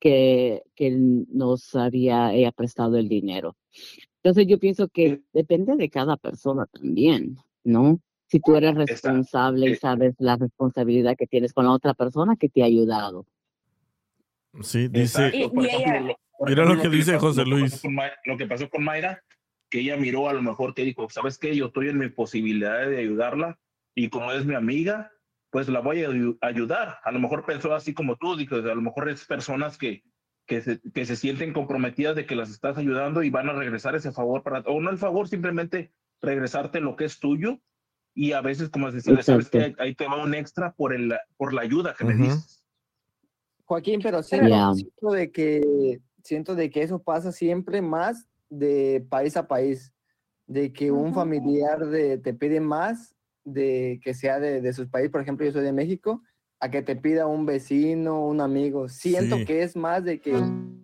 [0.00, 3.56] que, que nos había ella prestado el dinero.
[4.22, 8.00] Entonces yo pienso que depende de cada persona también, ¿no?
[8.28, 12.48] Si tú eres responsable y sabes la responsabilidad que tienes con la otra persona que
[12.48, 13.24] te ha ayudado.
[14.62, 15.28] Sí, dice...
[15.28, 17.70] Ejemplo, lo- por Mira ejemplo, lo que le dice pasó- José lo que Luis.
[17.72, 19.22] pasó con Ma- Lo que pasó con Mayra,
[19.70, 21.56] que ella miró a lo mejor que dijo, ¿sabes qué?
[21.56, 23.58] Yo estoy en mi posibilidad de ayudarla
[23.94, 25.10] y como es mi amiga,
[25.50, 26.98] pues la voy a ayu- ayudar.
[27.04, 30.02] A lo mejor pensó así como tú, dijo, a lo mejor es personas que,
[30.46, 33.94] que, se, que se sienten comprometidas de que las estás ayudando y van a regresar
[33.96, 37.58] ese favor para, o no el favor, simplemente regresarte lo que es tuyo
[38.14, 39.74] y a veces, como decirle, ¿sabes qué?
[39.78, 42.36] Ahí te va un extra por, el, por la ayuda que me Ujú.
[43.66, 44.74] Joaquín, pero siento, Yeah.
[44.74, 49.92] siento de que siento de que eso pasa siempre más de país a país,
[50.46, 53.14] de que un familiar de, te pide más
[53.44, 56.22] de que sea de, de sus países, por ejemplo, yo soy de México,
[56.58, 58.88] a que te pida un vecino, un amigo.
[58.88, 59.44] Siento Sí.
[59.44, 60.32] que es más de que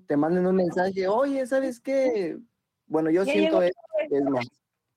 [0.06, 2.36] te manden un mensaje, oye, ¿sabes qué?
[2.86, 4.46] Bueno, yo Ya siento llegó es, más.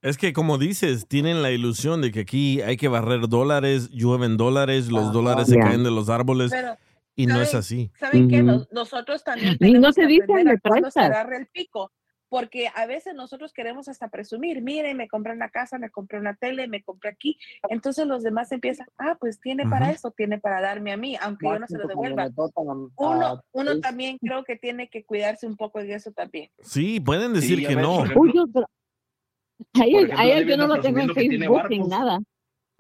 [0.02, 4.38] Es que como dices, tienen la ilusión de que aquí hay que barrer dólares, llueven
[4.38, 5.62] dólares, los dólares se Ya.
[5.64, 6.76] caen de los árboles Pero,
[7.16, 7.92] y no es ¿saben- así.
[8.00, 8.44] ¿Saben qué?
[8.44, 11.16] Nos- nosotros también Y no tenemos te que dicen, aprender "Me a cuándo se prestas".
[11.18, 11.92] agarra el pico.
[12.28, 16.36] Porque a veces nosotros queremos hasta presumir, miren, me compré una casa, me compré una
[16.36, 17.38] tele, me compré aquí.
[17.70, 21.46] Entonces los demás empiezan, ah, pues tiene para eso, tiene para darme a mí, aunque
[21.48, 22.28] yo no se lo devuelva.
[22.98, 26.50] Uno, uno también creo que tiene que cuidarse un poco de eso también.
[26.62, 28.00] Sí, pueden decir Sí, que no.
[28.16, 28.68] Uy, yo, pero-
[30.18, 31.88] a yo no lo tengo en Facebook ni barcos.
[31.88, 32.20] nada.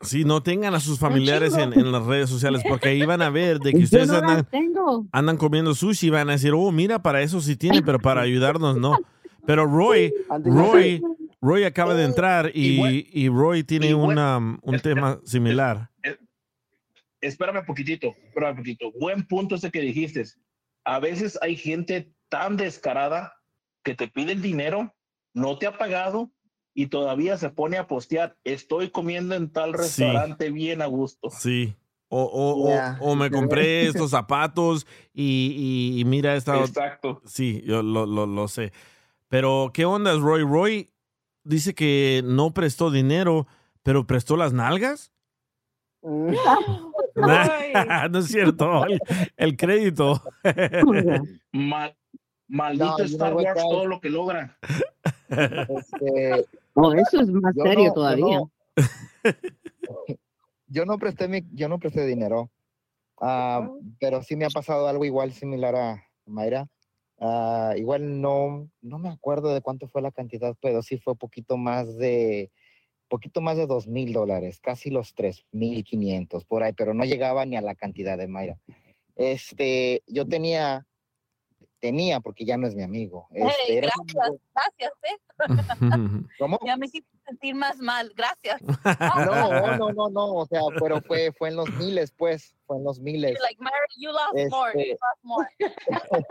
[0.02, 3.30] Sí, no tengan a sus familiares en, en las redes sociales porque ahí van a
[3.30, 4.48] ver de que ustedes no andan,
[5.12, 8.22] andan comiendo sushi y van a decir, oh, mira, para eso sí tiene, pero para
[8.22, 8.98] ayudarnos no.
[9.46, 10.14] Pero Roy,
[10.44, 11.02] Roy,
[11.42, 15.90] Roy acaba de entrar y, y Roy tiene una, un tema similar.
[17.22, 18.92] espérame un poquitito, espérame un poquito.
[19.00, 20.24] Buen punto ese que dijiste.
[20.84, 23.34] A veces hay gente tan descarada
[23.84, 24.94] que te pide el dinero,
[25.34, 26.32] no te ha pagado
[26.76, 29.78] y todavía se pone a postear, estoy comiendo en tal Sí.
[29.78, 31.30] restaurante bien a gusto.
[31.32, 31.74] Sí.
[32.10, 36.60] O, o, o- o me compré estos zapatos y, y- y mira esta.
[36.60, 37.22] Exacto.
[37.26, 38.72] Sí, yo lo, lo, lo sé.
[39.28, 40.44] Pero, ¿qué onda, Roy?
[40.44, 40.92] Roy
[41.44, 43.48] dice que no prestó dinero,
[43.82, 45.12] pero prestó las nalgas.
[47.16, 48.86] no es cierto.
[48.86, 49.00] El,
[49.38, 50.22] el crédito.
[51.52, 51.96] Mal-
[52.48, 54.58] maldito No, Star Wars, todo lo que logra.
[55.30, 56.46] Este,
[56.76, 58.40] Oh, eso es más Yo serio no- yo todavía.
[58.40, 58.52] no-
[60.68, 62.50] Yo no presté mi, yo no presté dinero,
[63.22, 63.70] ah,
[64.00, 66.68] pero sí me ha pasado algo igual similar a Mayra.
[67.20, 71.56] Ah, igual no, no me acuerdo de cuánto fue la cantidad, pero sí fue poquito
[71.58, 72.52] más de,
[73.08, 77.06] poquito más de dos mil dólares, casi los tres mil quinientos por ahí, pero no
[77.06, 78.58] llegaba ni a la cantidad de Mayra.
[79.16, 80.86] Este, yo tenía,
[81.86, 83.28] tenía, porque ya no es mi amigo.
[83.32, 85.18] Este, gracias, gracias, ¿eh?
[86.40, 86.60] ¿Cómo?
[86.66, 88.60] Ya me hiciste sentir más mal, gracias.
[88.64, 92.84] No, no, no, no, o sea, pero fue, fue en los miles, pues, fue en
[92.86, 93.34] los miles.
[93.34, 95.48] You're like, Mary, you lost more, you Este, lost more.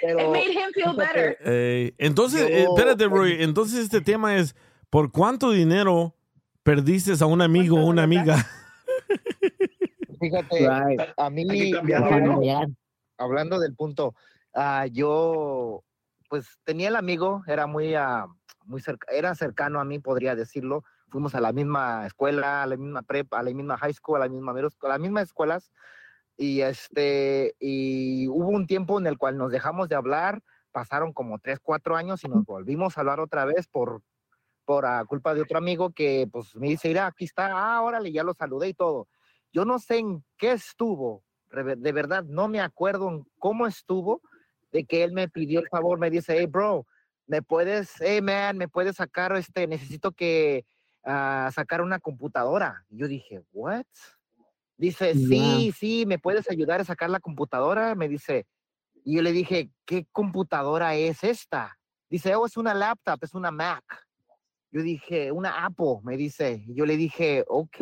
[0.00, 1.36] pero, It made him feel better.
[1.44, 3.36] Eh, entonces, Yo- eh, espérate, Roy.
[3.42, 4.56] Entonces, este tema es:
[4.88, 6.16] ¿por cuánto dinero
[6.64, 8.44] perdiste a un amigo o una amiga?
[10.18, 11.00] Fíjate, Right.
[11.16, 11.72] a mí,
[13.18, 14.14] hablando del punto,
[14.54, 15.84] ah, yo,
[16.28, 18.26] pues tenía el amigo, era muy, ah,
[18.64, 20.84] muy cerca, era cercano a mí, podría decirlo.
[21.08, 24.20] Fuimos a la misma escuela, a la misma prepa, a la misma high school, a
[24.20, 25.72] la misma middle school, a las mismas escuelas.
[26.36, 31.38] Y este, y hubo un tiempo en el cual nos dejamos de hablar, pasaron como
[31.38, 34.02] tres, cuatro años y nos volvimos a hablar otra vez por,
[34.64, 38.12] por ah, culpa de otro amigo que pues me dice, mira, aquí está, ah, órale,
[38.12, 39.08] ya lo saludé y todo.
[39.52, 44.22] Yo no sé en qué estuvo, de verdad, no me acuerdo en cómo estuvo,
[44.72, 46.86] de que él me pidió el favor, me dice, hey, bro,
[47.26, 50.64] me puedes, hey, man, me puedes sacar, este, necesito que
[51.04, 52.84] ah, sacar una computadora.
[52.88, 53.86] Y yo dije, what?
[54.76, 57.94] Dice, sí, sí, me puedes ayudar a sacar la computadora.
[57.94, 58.46] Me dice,
[59.04, 61.78] y yo le dije, ¿qué computadora es esta?
[62.08, 63.84] Dice, oh, es una laptop, es una Mac.
[64.72, 66.64] Yo dije, una Apple, me dice.
[66.66, 67.76] Y yo le dije, ok.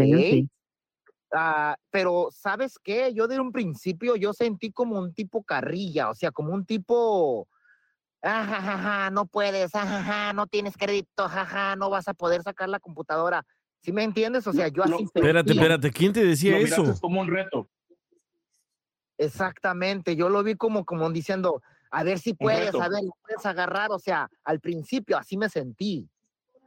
[1.32, 3.12] Ah, pero, ¿sabes qué?
[3.12, 7.46] Yo de un principio yo sentí como un tipo carrilla, o sea, como un tipo,
[8.22, 11.28] ah, ja, ja, ja, no puedes, ah, ja, ja, no tienes crédito,
[11.76, 13.44] no vas a poder sacar la computadora.
[13.80, 14.46] ¿Sí me entiendes?
[14.46, 15.62] O sea, yo así Espérate, sentía.
[15.62, 15.90] espérate.
[15.92, 16.82] ¿Quién te decía eso?
[16.82, 17.68] miraste como un reto.
[19.18, 21.60] Exactamente, yo lo vi como, como diciendo,
[21.90, 26.08] a ver si puedes, a ver, puedes agarrar, o sea, al principio así me sentí,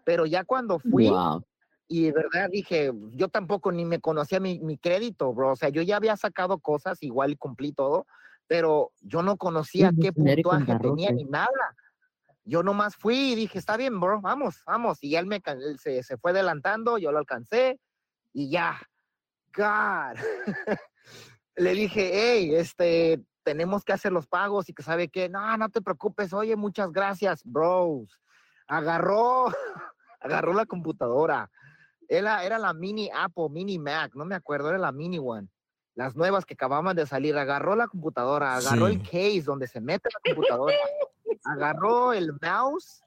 [0.03, 1.45] pero ya cuando fui, Wow.
[1.91, 5.67] Y de verdad dije, yo tampoco ni me conocía mi, mi crédito, bro, o sea,
[5.67, 8.07] yo ya había sacado cosas, igual cumplí todo,
[8.47, 11.75] pero yo no conocía qué puntuaje tenía ni nada.
[12.45, 16.01] Yo nomás fui y dije, está bien, bro, vamos, vamos, y él, me, él se,
[16.01, 17.77] se fue adelantando, yo lo alcancé,
[18.31, 18.79] y ya,
[19.53, 20.15] God.
[21.57, 25.67] le dije, hey, este, tenemos que hacer los pagos y que sabe que, no, no
[25.67, 28.17] te preocupes, oye, muchas gracias, bros.
[28.65, 29.47] Agarró,
[30.21, 31.51] agarró la computadora.
[32.11, 35.47] Era, era la mini Apple, mini Mac, no me acuerdo, era la mini one.
[35.95, 39.03] Las nuevas que acababan de salir, agarró la computadora, agarró el Sí.
[39.05, 40.75] case donde se mete la computadora,
[41.45, 43.01] agarró el mouse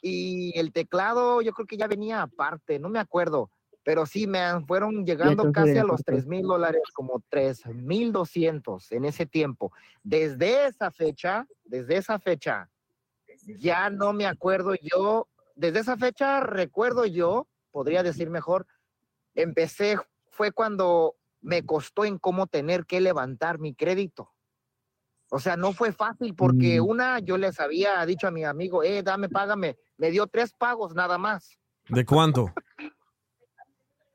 [0.00, 3.50] y el teclado, yo creo que ya venía aparte, no me acuerdo.
[3.84, 6.12] Pero sí, me fueron llegando casi a los aparte.
[6.12, 9.72] 3 mil dólares, como 3 mil 200 en ese tiempo.
[10.02, 12.70] Desde esa fecha, desde esa fecha,
[13.58, 18.66] ya no me acuerdo yo, desde esa fecha recuerdo yo, podría decir mejor,
[19.34, 19.96] empecé,
[20.30, 24.30] fue cuando me costó en cómo tener que levantar mi crédito.
[25.30, 26.84] O sea, no fue fácil porque Mm.
[26.84, 29.78] una, yo les había dicho a mi amigo, eh, dame, págame.
[29.96, 31.58] Me dio tres pagos nada más.
[31.88, 32.52] ¿De cuánto?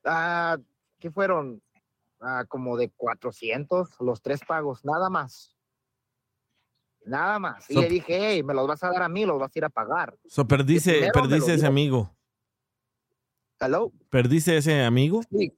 [0.10, 0.58] Ah,
[1.00, 1.62] ¿Qué fueron?
[2.22, 5.58] Ah, como de 400, los tres pagos, nada más.
[7.06, 7.70] Nada más.
[7.70, 9.66] Y le dije, hey, me los vas a dar a mí, los vas a ir
[9.66, 10.18] a pagar.
[10.28, 12.17] So, perdiste lo ese amigo.
[13.60, 13.92] ¿Hello?
[14.10, 15.22] ¿Perdiste ese amigo?
[15.32, 15.54] Sí.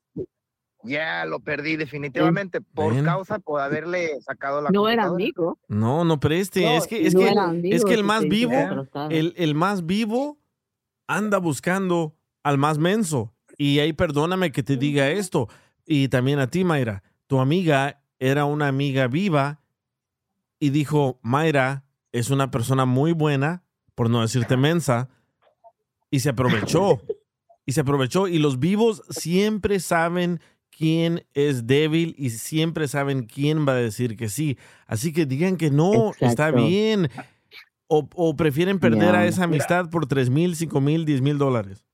[0.83, 3.03] Ya lo perdí definitivamente por Ven.
[3.03, 5.59] causa por haberle sacado la No era amigo.
[5.67, 6.61] No, no preste.
[6.61, 8.53] No, es que, es no que, era amigo, es que el más vivo,
[9.09, 10.39] el, el más vivo
[11.07, 13.33] anda buscando al más menso.
[13.57, 15.49] Y ahí perdóname que te diga esto.
[15.85, 17.03] Y también a ti, Mayra.
[17.27, 19.59] Tu amiga era una amiga viva
[20.59, 23.63] y dijo, Mayra es una persona muy buena,
[23.95, 25.09] por no decirte mensa,
[26.09, 27.01] y se aprovechó.
[27.69, 28.27] Y se aprovechó.
[28.27, 30.39] Y los vivos siempre saben
[30.75, 34.57] quién es débil y siempre saben quién va a decir que sí.
[34.87, 37.11] Así que digan que no, está bien.
[37.85, 41.85] O, o prefieren perder a esa amistad por 3 mil, 5 mil, 10 mil dólares.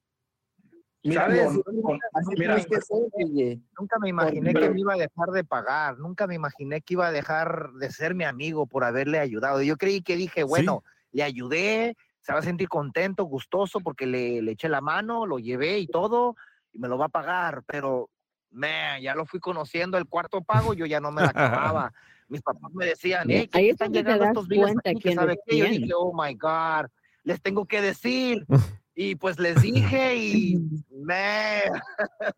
[3.77, 7.07] Nunca me imaginé que me iba a dejar de pagar, nunca me imaginé que iba
[7.07, 9.61] a dejar de ser mi amigo por haberle ayudado.
[9.61, 14.41] Yo creí que dije, bueno, le ayudé, se va a sentir contento, gustoso, porque le,
[14.41, 16.35] le eché la mano, lo llevé y todo,
[16.73, 18.09] y me lo va a pagar, pero,
[18.49, 21.93] man, ya lo fui conociendo, el cuarto pago yo ya no me la acababa.
[22.27, 24.99] Mis papás me decían, hey, ¿qué Ahí están te llegando estos cuenta aquí?
[24.99, 25.57] que sabe qué?".
[25.57, 26.87] Yo dije, oh my God,
[27.23, 28.45] les tengo que decir.
[28.97, 30.55] Y pues les dije y,
[31.03, 31.81] man,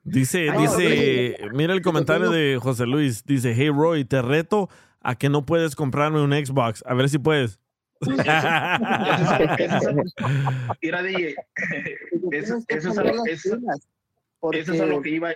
[0.04, 3.24] Dice, Ay, dice, mira el comentario de José Luis.
[3.26, 4.68] Dice, hey Roy, te reto
[5.02, 6.84] a que no puedes comprarme un Xbox.
[6.88, 7.60] A ver si puedes.
[10.82, 11.36] Mira, DJ,
[12.32, 13.58] eso, eso es a lo- eso-
[14.52, 15.32] eso es a lo que iba.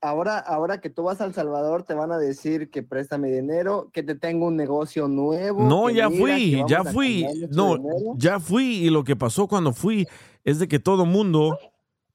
[0.00, 3.90] ahora, ahora que tú vas a El Salvador, te van a decir que préstame dinero,
[3.92, 5.62] que te tengo un negocio nuevo.
[5.62, 7.26] No, ya mira, fui, ya fui.
[7.50, 8.14] No, dinero.
[8.16, 8.86] ya fui.
[8.86, 10.06] Y lo que pasó cuando fui
[10.44, 11.58] es de que todo mundo,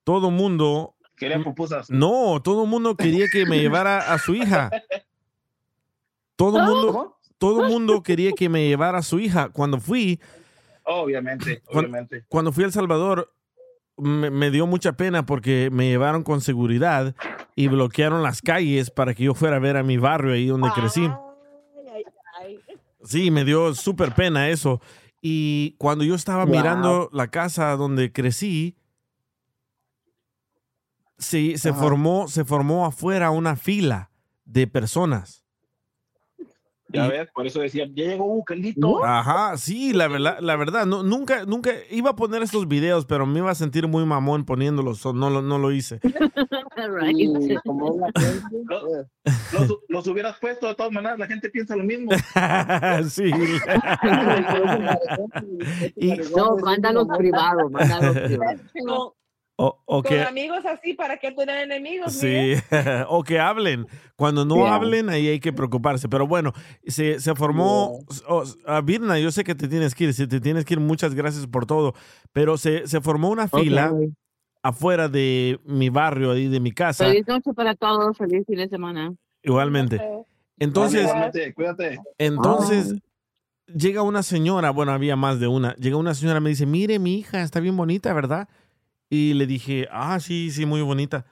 [0.03, 0.95] todo mundo.
[1.15, 1.89] Quería pupusas.
[1.89, 4.69] No, todo mundo quería que me llevara a su hija.
[6.35, 9.49] Todo mundo, todo mundo quería que me llevara a su hija.
[9.49, 10.19] Cuando fui,
[10.83, 12.25] Obviamente, obviamente.
[12.29, 13.33] cuando fui a El Salvador,
[13.97, 17.13] me, me dio mucha pena porque me llevaron con seguridad
[17.55, 20.71] y bloquearon las calles para que yo fuera a ver a mi barrio ahí donde
[20.71, 21.09] crecí.
[23.03, 24.81] Sí, me dio súper pena eso.
[25.21, 26.53] Y cuando yo estaba Wow.
[26.53, 28.77] mirando la casa donde crecí,
[31.17, 31.79] sí, se Ajá.
[31.79, 34.11] formó, se formó afuera una fila
[34.45, 35.43] de personas.
[36.97, 39.03] Ya ves, por eso decía, ya llegó un Carlito.
[39.05, 43.25] Ajá, sí, la verdad, la verdad, no, nunca, nunca iba a poner estos videos, pero
[43.25, 45.99] me iba a sentir muy mamón poniéndolos, no, lo- no lo hice.
[47.15, 48.55] Y como es la gente,
[49.51, 52.11] Los, los hubieras puesto de todas maneras, la gente piensa lo mismo.
[53.09, 53.31] sí.
[56.35, 58.61] No, mándalos privados, mándalos privados.
[58.85, 59.09] Con,
[59.59, 62.13] O, o con que, amigos así, ¿para qué tener enemigos?
[62.13, 62.53] sí,
[63.09, 63.87] o que hablen.
[64.15, 64.75] Cuando no Yeah.
[64.75, 66.07] hablen, ahí hay que preocuparse.
[66.07, 66.53] Pero bueno,
[66.85, 67.99] se, se formó.
[68.27, 70.13] o- a Virna, yo sé que te tienes que ir.
[70.13, 71.95] Si te tienes que ir, muchas gracias por todo.
[72.33, 73.93] Pero se, se formó una fila
[74.61, 77.05] afuera de mi barrio, ahí de mi casa.
[77.05, 79.13] Feliz noche para todos, feliz fin de semana.
[79.41, 79.99] Igualmente.
[80.59, 81.99] Entonces, Igualmente, cuídate.
[82.19, 82.93] entonces
[83.67, 85.75] llega una señora, bueno, había más de una.
[85.75, 88.47] Llega una señora, me dice, mire, mi hija está bien bonita, ¿verdad?
[89.09, 91.25] Y le dije, ah, sí, sí, muy bonita.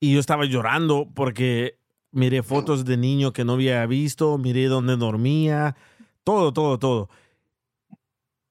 [0.00, 1.78] Y yo estaba llorando porque
[2.10, 5.76] miré fotos de niño que no había visto, miré dónde dormía,
[6.24, 7.08] todo, todo, todo.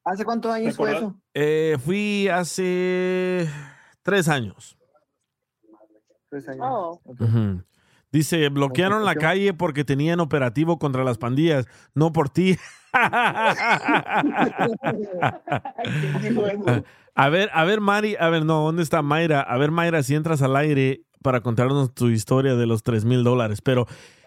[0.03, 1.15] ¿Hace cuántos años fue eso?
[1.33, 3.47] Eh, fui hace
[4.01, 4.77] tres años.
[6.29, 6.65] Tres años.
[6.67, 7.01] Oh.
[7.05, 7.63] Ujú.
[8.11, 12.57] Dice, bloquearon la calle porque tenían operativo contra las pandillas, no por ti.
[17.15, 19.41] a ver, a ver, Mari, a ver, no, ¿dónde está Mayra?
[19.41, 23.23] A ver, Mayra, si entras al aire para contarnos tu historia de los 3 mil
[23.23, 23.61] dólares.
[23.61, 23.85] Pero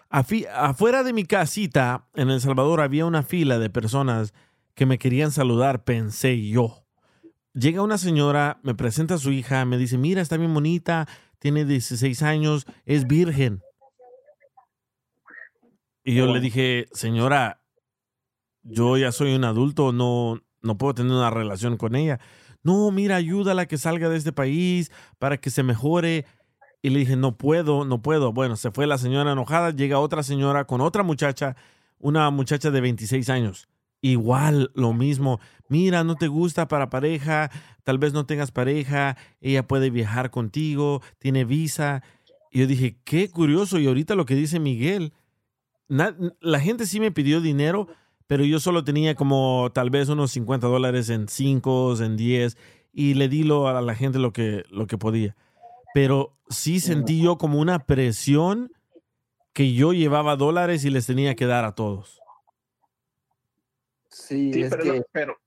[0.09, 4.33] afi- afuera de mi casita, en El Salvador, había una fila de personas
[4.75, 6.83] que me querían saludar, pensé yo.
[7.53, 11.07] Llega una señora, me presenta a su hija, me dice, mira, está bien bonita,
[11.39, 13.61] tiene 16 años, es virgen.
[16.03, 17.61] Y yo le dije, señora,
[18.65, 22.19] yo ya soy un adulto, no, no puedo tener una relación con ella.
[22.63, 26.25] No, mira, ayúdala a que salga de este país para que se mejore.
[26.81, 28.33] Y le dije, no puedo, no puedo.
[28.33, 31.55] Bueno, se fue la señora enojada, llega otra señora con otra muchacha,
[31.99, 33.67] una muchacha de 26 años.
[34.01, 35.39] Igual, lo mismo.
[35.69, 37.49] Mira, no te gusta para pareja,
[37.83, 42.03] tal vez no tengas pareja, ella puede viajar contigo, tiene visa.
[42.51, 43.79] Y yo dije, qué curioso.
[43.79, 45.13] Y ahorita lo que dice Miguel,
[45.87, 47.87] la gente sí me pidió dinero,
[48.27, 52.57] pero yo solo tenía como tal vez unos 50 dólares en 5, en 10,
[52.91, 55.35] y le di lo a la gente lo que, lo que podía.
[55.93, 58.71] Pero sí sentí yo como una presión
[59.53, 62.21] que yo llevaba dólares y les tenía que dar a todos.
[64.09, 65.37] Sí, Sí, es pero, que pero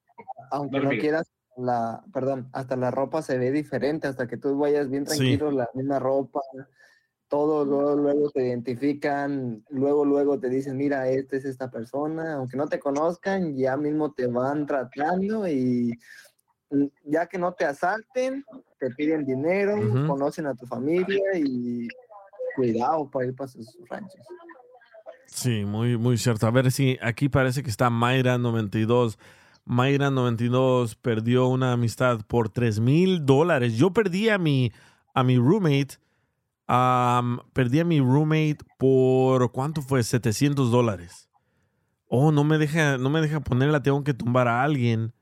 [0.50, 4.88] aunque no quieras, la, perdón, hasta la ropa se ve diferente, hasta que tú vayas
[4.88, 5.16] bien Sí.
[5.16, 6.40] tranquilo, la misma ropa,
[7.28, 12.56] todo, luego, luego te identifican, luego, luego te dicen, mira, esta es esta persona, aunque
[12.56, 15.92] no te conozcan, ya mismo te van tratando y
[16.70, 18.44] mm, ya que no te asalten,
[18.78, 20.06] te piden dinero, Ujú.
[20.06, 21.88] conocen a tu familia y
[22.56, 24.20] cuidado para ir para sus ranchos.
[25.26, 26.46] Sí, muy, muy cierto.
[26.46, 29.18] A ver si aquí parece que está Mayra92.
[29.66, 33.76] Mayra92 perdió una amistad por 3 mil dólares.
[33.76, 34.72] Yo perdí a mi,
[35.12, 35.98] a mi roommate.
[36.68, 40.02] Am, perdí a mi roommate por, ¿cuánto fue?
[40.04, 41.28] 700 dólares.
[42.06, 43.82] Oh, no me deja, no me deja ponerla.
[43.82, 45.12] Tengo que tumbar a alguien.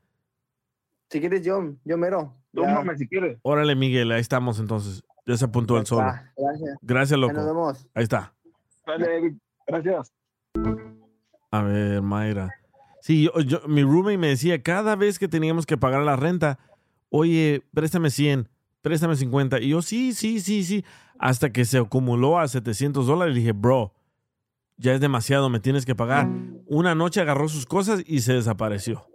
[1.09, 2.35] Si quieres, yo, yo mero.
[2.53, 2.61] ya.
[2.63, 3.39] Tómame si quieres.
[3.41, 5.03] Órale, Miguel, ahí estamos entonces.
[5.25, 6.03] Ya se apuntó el solo.
[6.07, 6.77] Va, gracias.
[6.81, 7.33] Gracias, Ahí loco.
[7.33, 7.87] Nos vemos.
[7.93, 8.33] Ahí está.
[8.85, 10.13] Dale, gracias.
[11.51, 12.49] A ver, Mayra.
[13.01, 16.59] Sí, yo, yo- mi roommate me decía cada vez que teníamos que pagar la renta,
[17.09, 18.49] oye, préstame 100,
[18.81, 19.59] préstame 50.
[19.61, 20.83] Y yo, sí, sí, sí, sí.
[21.19, 23.35] Hasta que se acumuló a 700 dólares.
[23.35, 23.93] Dije, bro,
[24.77, 26.27] ya es demasiado, me tienes que pagar.
[26.67, 29.07] Una noche agarró sus cosas y se desapareció.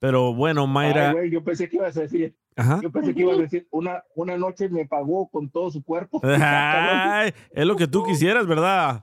[0.00, 1.08] Pero bueno, Mayra.
[1.08, 2.36] Ay, güey, yo pensé que ibas a decir.
[2.56, 2.80] Ajá.
[2.82, 6.20] Yo pensé que ibas a decir, una, una noche me pagó con todo su cuerpo.
[6.24, 9.02] Ay, es lo que tú quisieras, ¿verdad?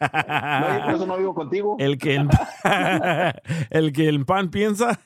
[0.00, 1.76] No, yo por eso no vivo contigo.
[1.78, 2.28] El que en,
[3.70, 4.98] el que en pan piensa.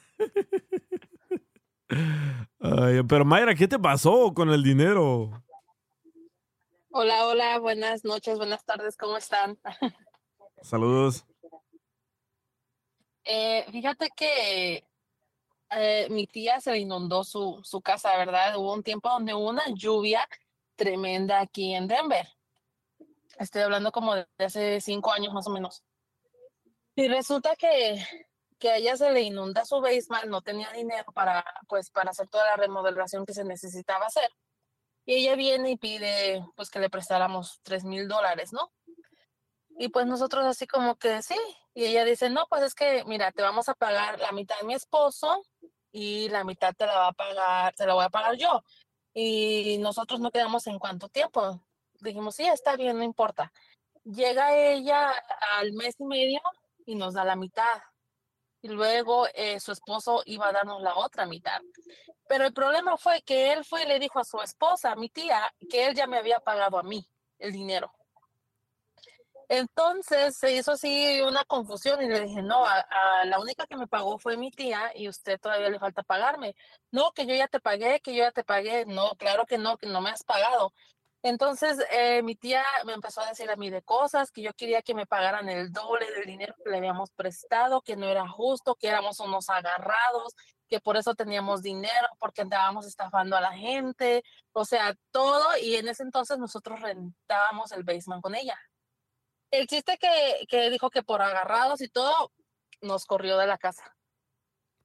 [2.60, 5.42] Ay, pero Mayra, ¿qué te pasó con el dinero?
[6.92, 9.56] Hola, hola, buenas noches, buenas tardes, ¿cómo están?
[10.60, 11.24] Saludos.
[13.22, 14.84] Eh, fíjate que
[15.70, 18.56] eh, mi tía se le inundó su, su casa, ¿verdad?
[18.56, 20.26] Hubo un tiempo donde hubo una lluvia
[20.74, 22.26] tremenda aquí en Denver.
[23.38, 25.84] Estoy hablando como de hace cinco años más o menos.
[26.96, 28.04] Y resulta que,
[28.58, 32.26] que a ella se le inunda su basement, no tenía dinero para, pues, para hacer
[32.28, 34.28] toda la remodelación que se necesitaba hacer.
[35.06, 38.70] Y ella viene y pide, pues, que le prestáramos tres mil dólares, ¿no?
[39.80, 41.36] Y pues nosotros así como que sí.
[41.72, 44.66] Y ella dice, no, pues es que, mira, te vamos a pagar la mitad de
[44.66, 45.42] mi esposo
[45.90, 48.62] y la mitad te la va a pagar, te la voy a pagar yo.
[49.14, 51.62] Y nosotros no quedamos en cuánto tiempo.
[52.00, 53.52] Dijimos, sí, está bien, no importa.
[54.04, 55.14] Llega ella
[55.58, 56.42] al mes y medio
[56.84, 57.80] y nos da la mitad.
[58.60, 61.62] Y luego eh, su esposo iba a darnos la otra mitad.
[62.30, 65.08] Pero el problema fue que él fue y le dijo a su esposa, a mi
[65.08, 67.04] tía, que él ya me había pagado a mí
[67.40, 67.92] el dinero.
[69.48, 72.64] Entonces se hizo así una confusión y le dije, no,
[73.24, 76.54] la única que me pagó fue mi tía y usted todavía le falta pagarme.
[76.92, 78.86] No, que yo ya te pagué, que yo ya te pagué.
[78.86, 80.72] No, claro que no, que no me has pagado.
[81.24, 84.82] Entonces eh, mi tía me empezó a decir a mí de cosas, que yo quería
[84.82, 88.76] que me pagaran el doble del dinero que le habíamos prestado, que no era justo,
[88.76, 90.36] que éramos unos agarrados,
[90.70, 94.22] que por eso teníamos dinero, porque andábamos estafando a la gente,
[94.52, 95.58] o sea, todo.
[95.60, 98.58] Y en ese entonces nosotros rentábamos el basement con ella.
[99.50, 102.32] El chiste que, que dijo que por agarrados y todo,
[102.80, 103.96] nos corrió de la casa.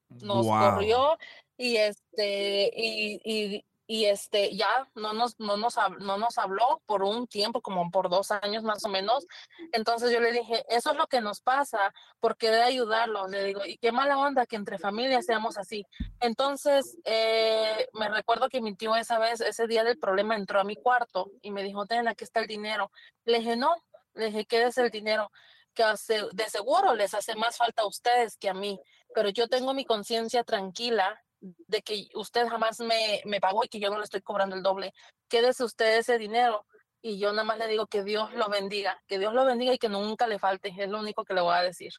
[0.10, 0.60] Nos Wow.
[0.60, 1.18] corrió
[1.56, 7.04] y este, y, y, y este, ya no nos, no, nos, no nos habló por
[7.04, 9.26] un tiempo, como por dos años más o menos.
[9.74, 13.28] Entonces yo le dije, eso es lo que nos pasa, porque de ayudarlo.
[13.28, 15.86] Le digo, y qué mala onda que entre familias seamos así.
[16.20, 20.64] Entonces, eh, me recuerdo que mi tío esa vez, ese día del problema, entró a
[20.64, 22.92] mi cuarto y me dijo, ten, aquí está el dinero.
[23.26, 23.76] Le dije, no,
[24.14, 25.32] le dije, ¿qué es el dinero?
[25.74, 28.80] Que hace- de seguro les hace más falta a ustedes que a mí,
[29.14, 31.22] pero yo tengo mi conciencia tranquila
[31.68, 34.64] de que usted jamás me, me pagó y que yo no le estoy cobrando el
[34.64, 34.94] doble.
[35.30, 36.66] Quédese usted ese dinero.
[37.02, 39.78] Y yo nada más le digo que Dios lo bendiga, que Dios lo bendiga y
[39.78, 40.74] que nunca le falte.
[40.76, 41.92] Es lo único que le voy a decir.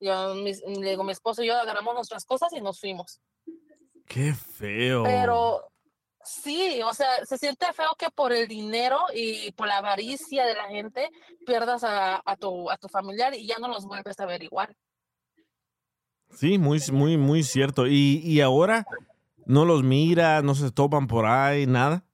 [0.00, 3.20] Yo, mis- le digo, mi esposo y yo agarramos nuestras cosas y nos fuimos.
[4.06, 5.04] Qué feo.
[5.04, 5.64] Pero
[6.24, 10.54] sí, o sea, se siente feo que por el dinero y por la avaricia de
[10.54, 11.08] la gente
[11.46, 14.74] pierdas a, a tu, a tu familiar y ya no los vuelves a ver igual.
[16.30, 17.86] Sí, muy, muy, muy cierto.
[17.86, 18.86] Y, y ahora
[19.46, 22.04] no los mira, no se topan por ahí, nada.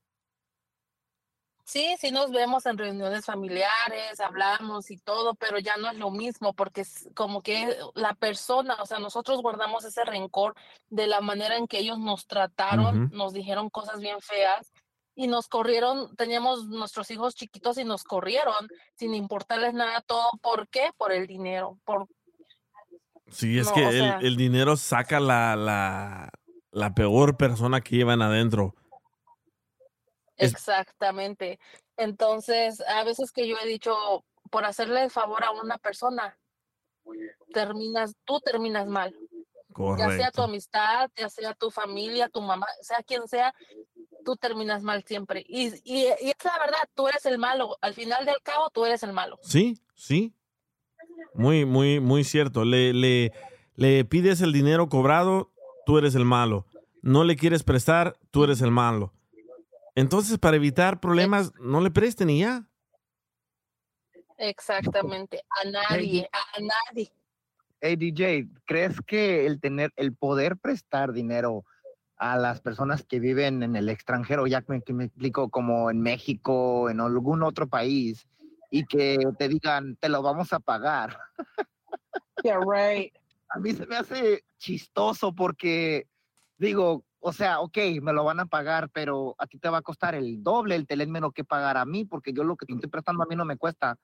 [1.64, 6.10] Sí, sí nos vemos en reuniones familiares, hablamos y todo, pero ya no es lo
[6.10, 10.54] mismo porque es como que la persona, o sea, nosotros guardamos ese rencor
[10.90, 14.72] de la manera en que ellos nos trataron, nos dijeron cosas bien feas
[15.14, 20.30] y nos corrieron, teníamos nuestros hijos chiquitos y nos corrieron sin importarles nada todo.
[20.42, 20.90] ¿Por qué?
[20.98, 22.08] Por el dinero, por
[23.30, 26.30] Sí, es No, que o el, sea- el dinero saca la, la,
[26.70, 28.74] la peor persona que llevan adentro.
[30.36, 31.58] Exactamente.
[31.96, 36.36] Entonces, a veces que yo he dicho, por hacerle el favor a una persona,
[37.52, 39.14] terminas, tú terminas mal.
[39.98, 43.52] Ya sea tu amistad, ya sea tu familia, tu mamá, sea quien sea,
[44.24, 45.44] tú terminas mal siempre.
[45.48, 47.76] Y, y, y es la verdad, tú eres el malo.
[47.80, 49.38] Al final del cabo, tú eres el malo.
[49.42, 50.32] Sí, sí.
[51.34, 52.64] Muy, muy, muy cierto.
[52.64, 53.32] Le, le,
[53.76, 55.52] le pides el dinero cobrado,
[55.84, 56.66] tú eres el malo.
[57.02, 59.12] No le quieres prestar, tú eres el malo.
[59.94, 62.66] Entonces, para evitar problemas, no le presten y ya.
[64.38, 65.42] Exactamente.
[65.62, 67.12] A nadie, a nadie.
[67.80, 71.64] Hey DJ, ¿crees que el tener, el poder prestar dinero
[72.16, 75.90] a las personas que viven en el extranjero, ya que me, que me explico, como
[75.90, 78.26] en México, en algún otro país,
[78.76, 81.16] y que te digan, te lo vamos a pagar?
[82.42, 83.14] Yeah, right.
[83.50, 86.08] A mí se me hace chistoso porque
[86.58, 89.82] digo, o sea, ok, me lo van a pagar, pero a ti te va a
[89.82, 92.90] costar el doble el teléfono que pagar a mí, porque yo lo que te estoy
[92.90, 93.96] prestando a mí no me cuesta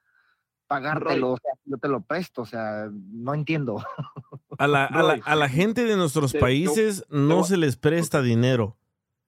[0.69, 3.77] pagártelo, o sea, yo te lo presto, o sea, no entiendo.
[4.59, 8.77] A la, a la- a la gente de nuestros países no se les presta dinero.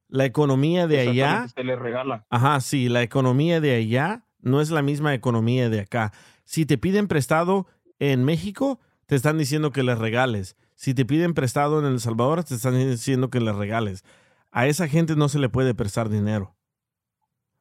[0.09, 2.27] La economía de allá, se le regala.
[2.31, 6.12] ajá, sí, la economía de allá no es la misma economía de acá.
[6.44, 7.66] Si te piden prestado
[7.98, 10.56] en México, te están diciendo que les regales.
[10.74, 14.05] Si te piden prestado en El Salvador, te están diciendo que les regales.
[14.51, 16.55] A esa gente no se le puede prestar dinero.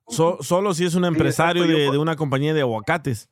[0.07, 3.29] So- solo si es un empresario de una compañía de aguacates.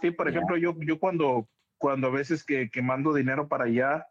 [0.00, 1.46] Sí, por ejemplo, yo, yo cuando,
[1.76, 4.06] cuando a veces que, que mando dinero para allá,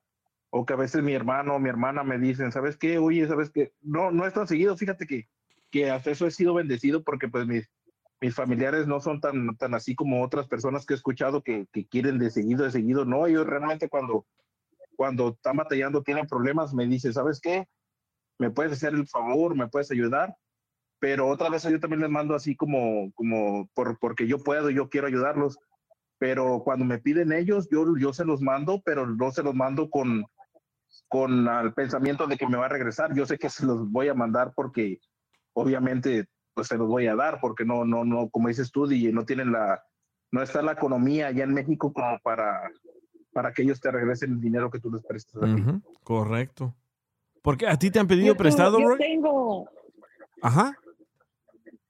[0.52, 3.00] o que a veces mi hermano o mi hermana me dicen, ¿sabes qué?
[3.00, 3.74] Oye, ¿sabes qué?
[3.82, 5.28] No, no es tan seguido, fíjate que
[5.72, 7.70] que hasta eso he sido bendecido porque pues mis,
[8.36, 12.20] familiares no son tan, tan así como otras personas que he escuchado que, que quieren
[12.20, 13.06] de seguido, de seguido.
[13.06, 14.26] No, ellos realmente cuando,
[14.98, 17.66] cuando están batallando, tienen problemas, me dicen, ¿sabes qué?
[18.38, 19.56] ¿Me puedes hacer el favor?
[19.56, 20.36] ¿Me puedes ayudar?
[21.00, 24.90] Pero otra vez yo también les mando así como, como por, porque yo puedo, yo
[24.90, 25.58] quiero ayudarlos.
[26.18, 29.90] Pero cuando me piden ellos, yo, yo se los mando, pero no se los mando
[29.90, 30.26] con,
[31.08, 33.16] con el pensamiento de que me va a regresar.
[33.16, 35.00] Yo sé que se los voy a mandar porque
[35.60, 39.12] obviamente pues se los voy a dar porque no, no, no, como dices tú, DJ,
[39.14, 39.82] no tienen la,
[40.32, 42.70] no está la economía allá en México como para,
[43.32, 45.42] para que ellos te regresen el dinero que tú les prestas.
[45.44, 45.62] a ti.
[45.62, 46.76] Ujú, Correcto.
[47.42, 48.98] Porque a ti te han pedido Yo tengo- prestado, yo Roy.
[48.98, 49.70] tengo,
[50.42, 50.76] Ajá.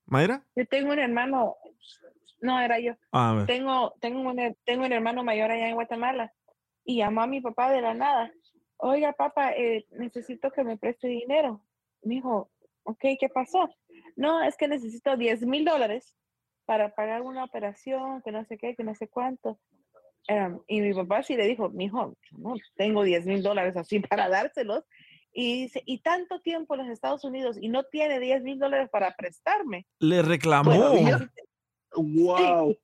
[0.06, 0.44] Mayra.
[0.56, 1.56] yo tengo un hermano,
[2.42, 2.94] no era yo.
[3.12, 3.46] Ah, a ver.
[3.48, 6.34] Tengo, tengo, un, tengo un hermano mayor allá en Guatemala
[6.84, 8.32] y llamó a mi papá de la nada.
[8.78, 11.62] Oiga, papá, eh, necesito que me preste dinero.
[12.04, 12.50] Me dijo,
[12.84, 13.70] ok, ¿qué pasó?
[14.16, 16.14] No, es que necesito 10 mil dólares
[16.66, 19.60] para pagar una operación, que no sé qué, que no sé cuánto.
[20.28, 24.00] Em, y mi papá sí le dijo, mi hijo, no tengo 10 mil dólares así
[24.10, 24.84] para dárselos.
[25.32, 28.90] Y dice, y tanto tiempo en los Estados Unidos y no tiene 10 mil dólares
[28.92, 29.86] para prestarme.
[30.00, 30.72] Le reclamó.
[31.96, 32.76] Wow.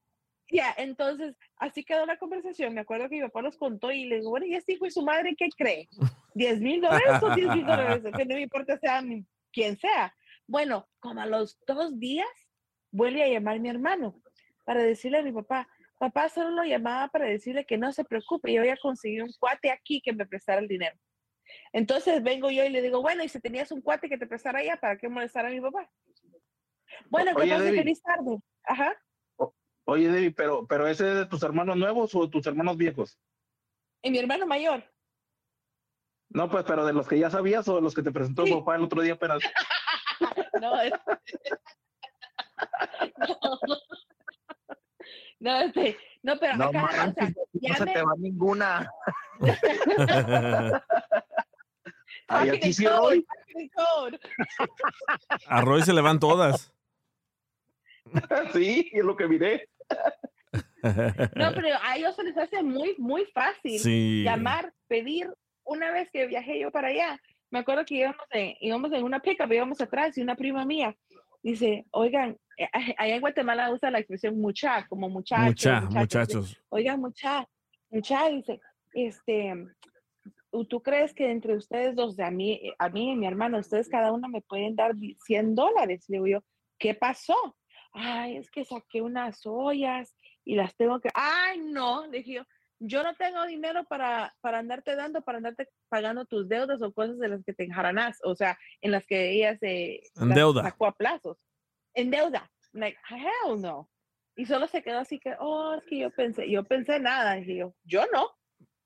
[0.52, 2.74] Ya, entonces, así quedó la conversación.
[2.76, 4.92] Me acuerdo que mi papá nos contó y le digo, bueno, ¿y este hijo y
[4.92, 5.90] su madre qué cree?
[6.36, 8.04] ¿10 mil dólares o 10 mil dólares?
[8.18, 10.14] Que no me importa sea mi- quien sea.
[10.48, 12.28] Bueno, como a los dos días,
[12.92, 14.22] vuelve a llamar mi hermano
[14.66, 15.68] para decirle a mi papá,
[15.98, 19.72] papá solo lo llamaba para decirle que no se preocupe, yo ya conseguí un cuate
[19.72, 20.98] aquí que me prestara el dinero.
[21.72, 24.60] Entonces vengo yo y le digo, bueno, y si tenías un cuate que te prestara
[24.60, 25.90] allá, ¿para qué molestar a mi papá?
[27.10, 28.38] Bueno, que Oye, pase feliz tarde.
[28.64, 28.96] Ajá.
[29.88, 33.20] Oye, Debbie, pero, pero ese es de tus hermanos nuevos o de tus hermanos viejos?
[34.02, 34.84] Y mi hermano mayor.
[36.36, 38.60] No, pues, pero de los que ya sabías o de los que te presentó tu
[38.60, 39.40] papá el otro día apenas.
[40.62, 40.94] No, es-
[45.40, 48.12] no, este, no, pero No acá, o sea, manches, ya no se me- te va
[48.18, 48.90] ninguna.
[52.28, 53.26] Ay, aquí sí, Roy.
[55.48, 56.74] A Roy se le van todas.
[58.54, 59.70] sí, es lo que miré.
[61.36, 64.24] No, pero a ellos se les hace muy, muy fácil Sí.
[64.24, 65.32] llamar, pedir.
[65.66, 67.20] Una vez que viajé yo para allá,
[67.52, 70.96] me acuerdo que íbamos en, íbamos en una pickup, íbamos atrás y una prima mía
[71.44, 72.68] dice, oigan, eh,
[72.98, 75.44] allá en Guatemala usa la expresión mucha, como muchacho.
[75.44, 76.20] Mucha, muchacho".
[76.20, 76.62] Dice, muchachos.
[76.70, 77.48] Oigan, mucha,
[77.90, 78.60] mucha, dice,
[78.94, 79.54] este,
[80.52, 83.60] ¿tú- ¿tú crees que entre ustedes dos, de a mí, a mí y mi hermano,
[83.60, 86.06] ustedes cada uno me pueden dar di- 100 dólares?
[86.08, 86.44] Le digo yo,
[86.80, 87.36] ¿qué pasó?
[87.94, 92.44] Ay, es que saqué unas ollas y las tengo que, ay, no, le dije yo,
[92.80, 97.18] yo no tengo dinero para, para andarte dando, para andarte pagando tus deudas o cosas
[97.20, 100.64] de las que te enjaranas, o sea, en las que ella se En deuda.
[100.64, 101.38] sacó a plazos.
[101.94, 102.52] En deuda.
[102.74, 103.90] Like, hell no.
[104.36, 107.36] Y solo se quedó así que, oh, es que yo pensé, yo pensé nada.
[107.36, 108.30] Dije yo, yo no.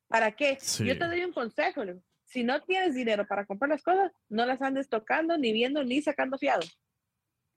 [0.07, 0.57] ¿Para qué?
[0.60, 0.86] Sí.
[0.86, 1.82] Yo te doy un consejo.
[2.26, 6.02] Si no tienes dinero para comprar las cosas, no las andes tocando, ni viendo, ni
[6.02, 6.61] sacando fiado.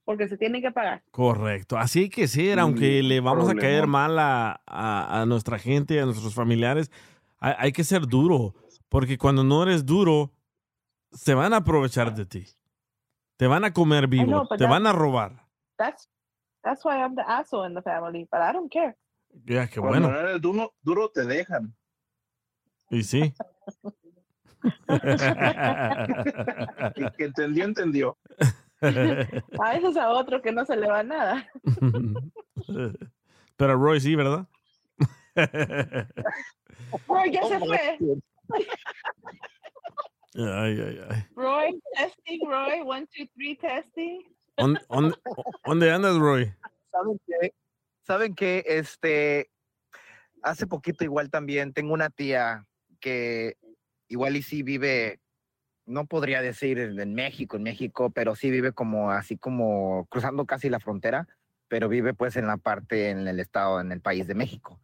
[0.05, 1.03] Porque se tienen que pagar.
[1.11, 1.79] Correcto.
[1.79, 6.01] Así que ser, aunque Mm, le vamos a caer mal a, a- a nuestra gente,
[6.01, 6.91] a nuestros familiares,
[7.39, 8.55] hay, hay que ser duro.
[8.89, 10.33] Porque cuando no eres duro,
[11.13, 12.47] se van a aprovechar de ti.
[13.37, 15.47] Te van a comer vivo, know, te van a robar.
[15.79, 16.09] That's,
[16.63, 18.97] that's why I'm the asshole in the family, but I don't care.
[19.47, 20.11] Ya, qué Cuando bueno.
[20.13, 21.75] no eres duro, duro te dejan.
[22.91, 23.33] Y sí.
[26.97, 28.19] Y que entendió, entendió.
[29.61, 31.49] A veces a otro que no se le va nada.
[33.57, 34.47] Pero Roy sí, ¿verdad?
[37.09, 37.99] Roy ya se fue.
[40.35, 41.27] Ay, ay, ay.
[41.37, 44.21] Roy, testing, Roy, one, two, three, testing.
[44.57, 45.17] ¿Dónde, dónde-
[45.65, 46.53] dónde andas, Roy?
[46.91, 47.55] ¿Saben qué?
[48.03, 48.65] ¿Saben qué?
[48.67, 49.51] Este,
[50.43, 52.67] hace poquito igual también tengo una tía
[53.01, 53.57] que
[54.09, 55.21] igual y sí vive,
[55.87, 60.69] no podría decir en México, en México, pero sí vive como así como cruzando casi
[60.71, 61.27] la frontera,
[61.69, 64.81] pero vive pues en la parte, en el estado, en el país de México.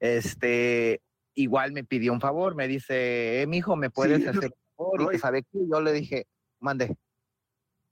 [0.00, 1.00] Este,
[1.34, 5.00] igual me pidió un favor, me dice, eh, mijo, ¿me puedes Sí, hacer un favor?
[5.00, 5.18] Y que Roy.
[5.18, 6.26] sabe qué, yo le dije,
[6.60, 6.96] mande.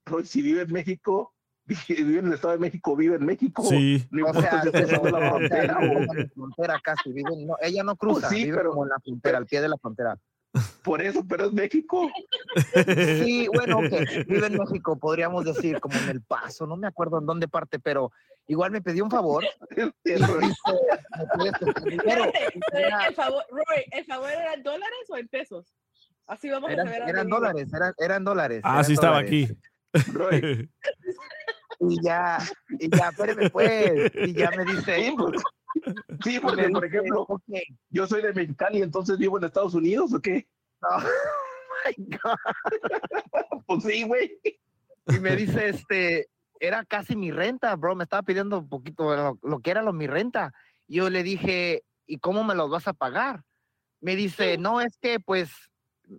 [0.05, 1.33] Roy, si vive en México,
[1.87, 3.63] vive en el Estado de México, vive en México.
[3.63, 4.05] Sí.
[4.11, 5.77] No O sea, pero- en la frontera.
[5.79, 8.99] o la frontera casi, vive, no, ella no cruza, sí, vive pero- como en la
[8.99, 10.17] frontera, al pie de la frontera.
[10.83, 12.09] Por eso, pero es México.
[13.23, 17.19] Sí, bueno, ok, vive en México, podríamos decir, como en El Paso, no me acuerdo
[17.19, 18.11] en dónde parte, pero
[18.47, 19.45] igual me pidió un favor.
[19.75, 20.19] el
[23.15, 25.73] favor, Roy, ¿el favor era en dólares o en pesos?
[26.27, 27.09] Así vamos eran, a saber.
[27.09, 28.61] eran dólares, eran, eran dólares.
[28.63, 29.51] Ah, eran sí estaba dólares.
[29.93, 30.11] aquí.
[30.11, 30.69] Roy,
[31.83, 32.37] Y ya,
[32.79, 35.13] y ya, espérame pues, y ya me dice,
[36.23, 37.27] Sí, porque, por ejemplo,
[37.89, 40.47] yo soy de Mexicali, entonces vivo en Estados Unidos, ¿o qué?
[40.81, 40.89] No.
[41.85, 42.37] my God.
[43.67, 44.39] Pues sí, güey.
[45.07, 46.27] Y me dice, este,
[46.59, 49.93] era casi mi renta, bro, me estaba pidiendo un poquito lo, lo que era lo,
[49.93, 50.53] mi renta.
[50.87, 53.43] Y yo le dije, ¿y cómo me los vas a pagar?
[54.01, 55.51] Me dice, no, es que pues,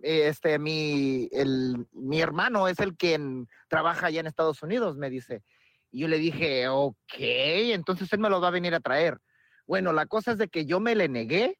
[0.01, 5.43] este, mi, el, mi hermano es el quien trabaja allá en Estados Unidos, me dice.
[5.91, 9.19] Y yo le dije, ok, entonces él me los va a venir a traer.
[9.67, 11.57] Bueno, la cosa es de que yo me le negué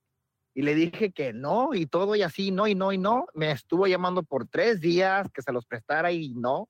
[0.54, 3.26] y le dije que no y todo y así, no y no y no.
[3.34, 6.70] Me estuvo llamando por tres días que se los prestara y no.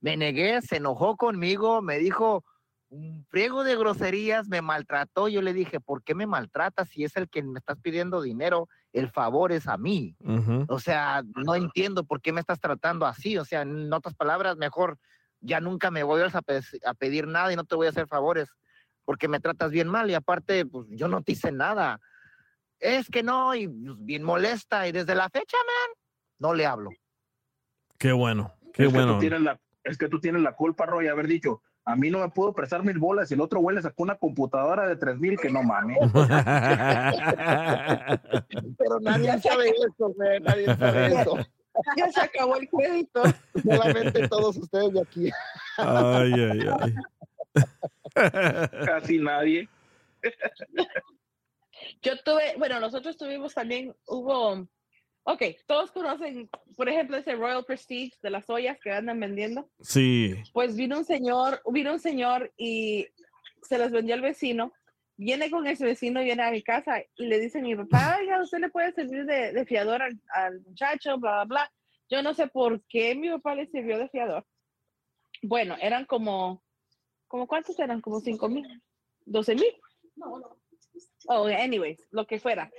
[0.00, 2.44] Me negué, se enojó conmigo, me dijo
[2.90, 5.28] un friego de groserías, me maltrató.
[5.28, 8.68] Yo le dije, ¿por qué me maltratas si es el que me estás pidiendo dinero?
[8.92, 10.14] El favor es a mí.
[10.68, 13.36] O sea, no entiendo por qué me estás tratando así.
[13.38, 14.98] O sea, en otras palabras, mejor
[15.40, 18.06] ya nunca me voy a, pe- a pedir nada y no te voy a hacer
[18.06, 18.48] favores
[19.04, 22.00] porque me tratas bien mal y aparte, pues yo no te hice nada.
[22.78, 25.96] Es que no, y pues, bien molesta y desde la fecha, man,
[26.38, 26.90] no le hablo.
[27.98, 29.14] Qué bueno, qué es Que bueno.
[29.14, 32.20] tú tienes la, es que tú tienes la culpa, Roy, haber dicho, a mí no
[32.20, 35.18] me puedo prestar mil bolas y el otro güey le sacó una computadora de tres
[35.18, 35.98] mil que no mames.
[38.78, 41.36] Pero nadie sabe eso, güey, nadie sabe eso.
[41.96, 43.22] Ya se acabó el crédito.
[43.62, 45.30] Solamente todos ustedes de aquí.
[45.76, 46.94] Ay, ay, ay.
[48.14, 49.68] Casi nadie.
[52.02, 54.66] Yo tuve, bueno, nosotros tuvimos también, hubo,
[55.24, 59.68] ok, todos conocen, por ejemplo, ese Royal Prestige de las ollas que andan vendiendo.
[59.80, 60.34] Sí.
[60.52, 63.08] Pues vino un señor, vino un señor y
[63.62, 64.72] se los vendió al vecino.
[65.16, 68.42] Viene con ese vecino, viene a mi casa y le dice a mi papá, oiga,
[68.42, 71.72] usted le puede servir de, de fiador al, al muchacho, bla, bla, bla.
[72.10, 74.44] Yo no sé por qué mi papá le sirvió de fiador.
[75.42, 76.62] Bueno, eran como,
[77.34, 78.00] como ¿cuántos eran?
[78.00, 78.64] Como cinco mil,
[79.26, 79.74] doce mil.
[81.26, 82.70] Oh, anyways, lo que fuera.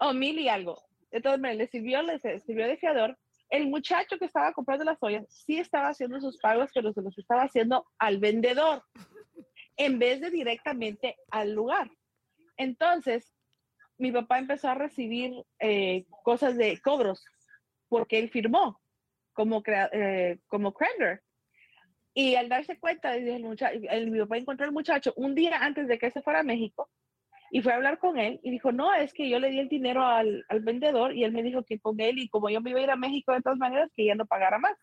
[0.00, 0.82] Oh, mil y algo.
[1.10, 3.16] Entonces me le sirvió, le sirvió de fiador.
[3.48, 7.16] El muchacho que estaba comprando las ollas sí estaba haciendo sus pagos, pero se los
[7.16, 8.82] estaba haciendo al vendedor
[9.78, 11.90] en vez de directamente al lugar.
[12.58, 13.32] Entonces,
[13.96, 17.24] mi papá empezó a recibir eh, cosas de cobros
[17.88, 18.78] porque él firmó
[19.32, 21.22] como, crea- eh, como creditor.
[22.18, 23.28] Y al darse cuenta, el
[23.90, 26.88] el- mi papá encontró al muchacho un día antes de que se fuera a México
[27.50, 29.68] y fue a hablar con él y dijo, no, es que yo le di el
[29.68, 32.70] dinero al, al vendedor y él me dijo que con él y como yo me
[32.70, 34.78] iba a ir a México de todas maneras, que ya no pagara más.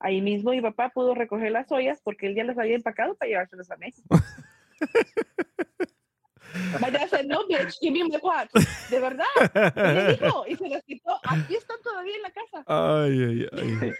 [0.00, 3.28] Ahí mismo mi papá pudo recoger las ollas porque él ya las había empacado para
[3.28, 4.08] llevárselas a México.
[6.80, 8.50] My dad said, no, bitch, give me my watch.
[8.90, 9.26] De verdad.
[9.76, 11.18] Y le dijo, y se las quitó.
[11.24, 12.64] Aquí están todavía en la casa.
[12.66, 13.92] Ay, ay, ay.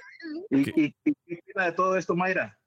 [0.50, 2.58] ¿Y, y, y qué opina de todo esto, Mayra?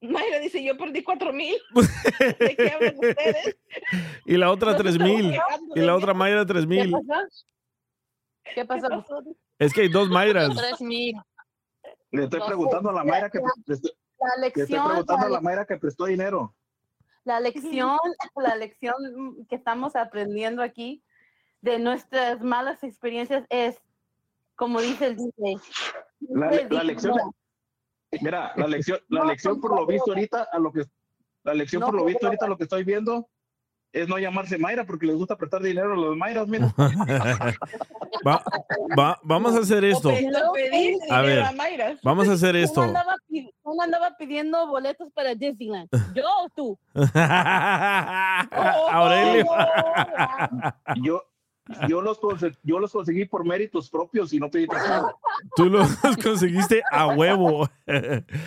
[0.00, 1.56] Mayra dice, yo perdí cuatro mil.
[2.38, 3.56] ¿De qué hablan ustedes?
[4.26, 5.34] Y la otra tres mil.
[5.74, 6.94] Y la otra Mayra tres mil.
[8.54, 8.88] ¿Qué pasó?
[9.58, 10.54] Es que hay dos Mayras.
[10.54, 11.14] Tres mil.
[12.10, 15.30] Le estoy preguntando a la Mayra que le estoy, La le estoy lección, preguntando a
[15.30, 16.54] la Mayra que prestó dinero.
[17.24, 17.98] La lección,
[18.36, 21.02] la lección que estamos aprendiendo aquí
[21.60, 23.80] de nuestras malas experiencias es,
[24.54, 25.56] como dice el DJ,
[26.28, 27.34] La, lección, no.
[28.20, 30.84] mira, la lección, la lección por lo visto ahorita, a lo que,
[31.42, 33.28] la lección No, por lo visto ahorita lo que estoy viendo
[33.94, 36.74] es no llamarse Mayra porque les gusta prestar dinero a los Mayras, mira.
[38.26, 38.42] Va-
[38.98, 40.10] va- vamos a hacer esto.
[41.10, 41.44] A ver,
[42.02, 42.82] vamos a hacer ¿Quién esto.
[42.82, 43.50] andaba, quién
[43.82, 45.88] andaba pidiendo boletos para Disneyland?
[46.14, 46.78] ¿Yo o tú?
[48.90, 49.46] Aurelio.
[51.02, 51.22] Yo,
[51.88, 52.18] yo los,
[52.62, 55.18] yo los conseguí por méritos propios y no pedí prestado.
[55.56, 55.88] Tú los
[56.22, 57.68] conseguiste a huevo.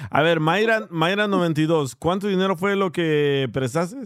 [0.09, 3.97] A ver, Mayra, Mayra 92, ¿cuánto dinero fue lo que prestaste?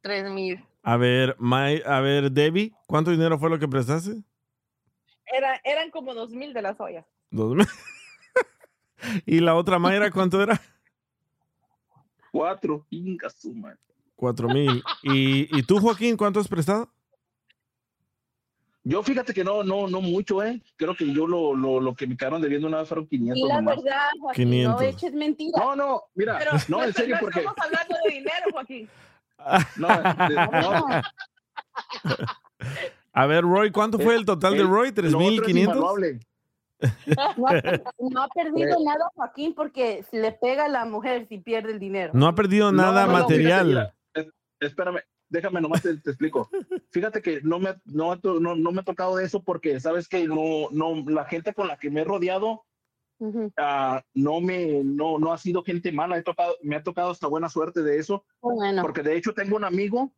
[0.00, 0.64] Tres mil.
[0.82, 4.22] A ver, May- a ver, Debbie, ¿cuánto dinero fue lo que prestaste?
[5.26, 7.04] Era, eran como dos mil de las ollas.
[7.30, 7.66] Dos mil.
[9.26, 10.60] ¿Y la otra Mayra cuánto era?
[12.32, 13.78] Cuatro, inga su madre.
[14.14, 14.82] Cuatro mil.
[15.02, 16.92] ¿Y, ¿Y tú, Joaquín, cuánto has prestado?
[18.82, 20.62] Yo fíjate que no, no, no mucho, ¿eh?
[20.76, 23.46] Creo que yo lo, lo, lo que me quedaron debiendo una vez fueron 500 Y
[23.48, 23.76] la nomás.
[23.82, 24.82] verdad, Joaquín, no 500.
[24.82, 25.60] eches mentiras.
[25.62, 28.88] No, no, mira, Pero no, en serio, no porque estamos hablando de dinero, Joaquín.
[29.76, 30.86] No, de- no,
[33.12, 34.92] A ver, Roy, ¿cuánto fue el total de el- Roy?
[34.92, 35.76] ¿Tres lo mil otro es quinientos?
[35.76, 36.20] invaluable.
[37.36, 37.52] No ha,
[38.10, 38.84] no ha perdido Sí.
[38.84, 42.12] nada, Joaquín, porque le pega a la mujer si pierde el dinero.
[42.14, 43.66] No ha perdido nada no, no, material.
[43.66, 46.48] fíjate, mira, espérame, déjame nomás te, te explico.
[46.90, 50.68] Fíjate que no me, no, no, no me ha tocado eso porque sabes que no,
[50.70, 52.64] no, la gente con la que me he rodeado
[53.56, 57.26] ah, no me, no, no ha sido gente mala, he tocado, me ha tocado hasta
[57.26, 58.82] buena suerte de eso, Bueno.
[58.82, 60.12] porque de hecho tengo un amigo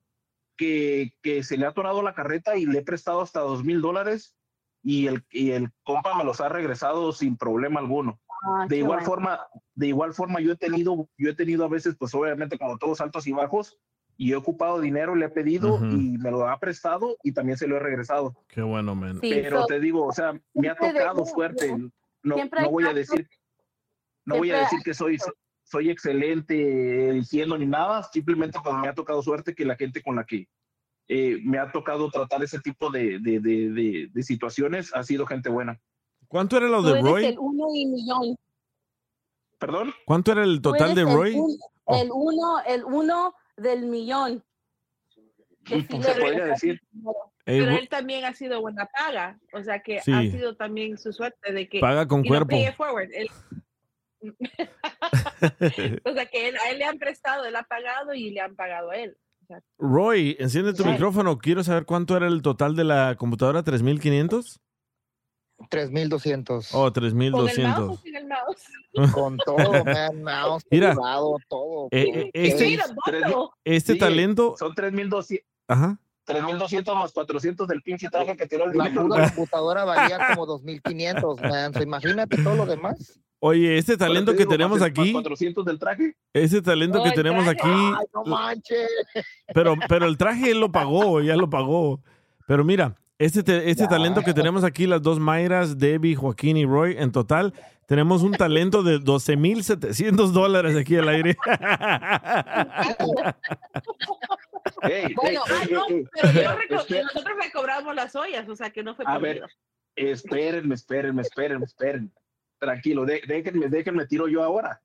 [0.57, 3.81] que, que se le ha atorado la carreta y le he prestado hasta dos mil
[3.81, 4.37] dólares
[4.83, 8.21] y el, y el compa me los ha regresado sin problema alguno.
[8.45, 9.07] Ah, de igual bueno.
[9.07, 9.41] forma,
[9.75, 13.01] de igual forma yo he tenido, yo he tenido a veces, pues obviamente como todos
[13.01, 13.79] altos y bajos,
[14.17, 17.67] y he ocupado dinero, le he pedido y me lo ha prestado y también se
[17.67, 18.35] lo he regresado.
[18.49, 18.95] Qué bueno.
[19.21, 21.75] Sí, Pero so- te digo, o sea, me ha tocado suerte.
[22.23, 22.37] No,
[22.71, 23.29] voy a decir,
[24.25, 25.19] no voy a decir que soy,
[25.65, 30.17] soy excelente eligiendo ni nada, simplemente pues, me ha tocado suerte que la gente con
[30.17, 30.49] la que
[31.09, 35.27] eh, me ha tocado tratar ese tipo de, de, de, de- de situaciones ha sido
[35.27, 35.81] gente buena.
[36.29, 37.25] ¿Cuánto era lo Tú de eres Roy?
[37.27, 38.37] el uno y millón.
[39.59, 39.93] ¿Perdón?
[40.07, 41.35] ¿Cuánto era el total de el Roy?
[41.35, 41.97] un- Oh.
[42.01, 44.45] El uno, el uno del millón.
[45.65, 46.81] Que sí Pues, se le podría decir.
[46.93, 47.32] dinero.
[47.45, 50.13] Pero Ro- él también ha sido buena paga, o sea que Sí.
[50.13, 52.49] ha sido también su suerte de que Paga con no cuerpo.
[52.51, 53.09] pay it forward.
[53.13, 53.31] Él-
[56.05, 58.55] o sea que él- a él le han prestado, él ha pagado y le han
[58.55, 59.17] pagado a él.
[59.43, 60.89] O sea, Roy, enciende tu Sí.
[60.89, 61.39] micrófono.
[61.39, 63.63] Quiero saber cuánto era el total de la computadora.
[63.65, 64.61] ¿3500?
[65.69, 66.75] 3200.
[66.75, 68.01] Oh, ¿Con el mouse o 3200.
[68.01, 68.67] sin el mouse?
[69.27, 70.91] Con todo, man, mouse, Mira.
[70.91, 71.89] teclado, todo.
[71.93, 73.51] Eh, este- Mira, Tres mil- bottle.
[73.65, 74.55] Este Sí, talento.
[74.59, 75.99] Son 3,200 Ajá.
[76.25, 78.93] 3,200 más 400 del pinche traje que tiró el La
[79.35, 81.73] computadora valía como 2500, man.
[81.83, 83.19] Imagínate todo lo demás.
[83.45, 86.17] Oye, este talento te que digo, tenemos más el- más aquí, 400 del traje.
[86.33, 87.59] ese talento que Oh, el tenemos traje.
[87.61, 88.89] aquí, Ay, no manches.
[89.53, 92.01] pero, pero el traje él lo pagó, ya lo pagó.
[92.47, 96.65] Pero mira, este, te- este talento que tenemos aquí, las dos Mayras, Debbie, Joaquín y
[96.65, 97.53] Roy, en total,
[97.87, 101.37] tenemos un talento de 12,700 dólares aquí al aire.
[104.83, 106.05] Ey, Bueno, ey, ah, no, ey,
[106.69, 109.43] pero yo nosotros le cobramos las ollas, o sea que no fue A ver,
[109.97, 112.09] espérenme, espérenme, espérenme, espérenme.
[112.59, 114.81] Tranquilo, de- déjenme, déjenme tiro yo ahora.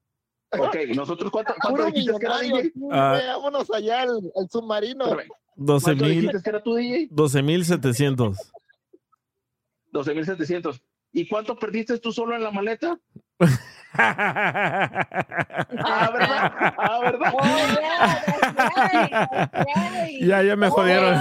[0.58, 2.40] Ok, nosotros cuánto, cuánto dijiste que era.
[2.40, 2.72] DJ?
[2.72, 3.20] tú, Ah.
[3.28, 5.06] Vámonos allá al, al submarino.
[5.58, 7.08] Espérame, 12 ¿Cuánto mil, dijiste que era tu DJ?
[7.12, 8.38] 12,700.
[9.92, 10.82] 12,700.
[11.14, 12.98] ¿Y cuánto perdiste tú solo en la maleta?
[14.00, 15.08] Ah,
[16.14, 16.54] ¿verdad?
[16.78, 17.34] Ah, ¿verdad?
[17.34, 17.48] Oh,
[20.20, 20.22] yeah.
[20.22, 21.18] Ya, ya me jodieron.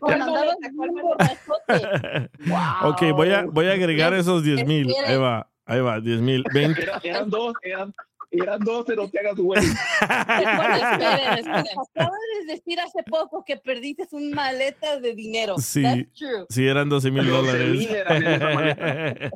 [0.00, 0.08] Oh.
[2.88, 4.92] Ok, voy a, voy a agregar esos 10 mil.
[5.06, 6.42] Ahí va, ahí va, 10 mil.
[6.52, 6.82] 20.
[6.82, 7.94] Era- eran dos, eran,
[8.30, 9.60] eran dos, pero te hagas güey.
[9.60, 11.78] Bueno, esperen, esperen.
[11.94, 15.56] Acabas de decir hace poco que perdiste un maleta de dinero.
[15.58, 16.46] Sí, That's true.
[16.48, 19.30] sí, eran 12 mil 12,000 dólares.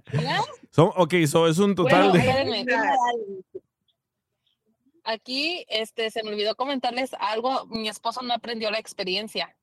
[0.70, 3.44] Son, ok, so es un total Bueno, de...
[5.04, 7.66] Aquí este, se me olvidó comentarles algo.
[7.66, 9.56] Mi esposo no aprendió la experiencia.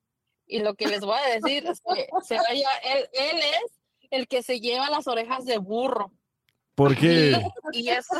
[0.46, 3.72] Y lo que les voy a decir es que se vaya, él, él es
[4.10, 6.12] el que se lleva las orejas de burro.
[6.74, 7.40] ¿Por qué?
[7.72, 8.14] Y, y eso,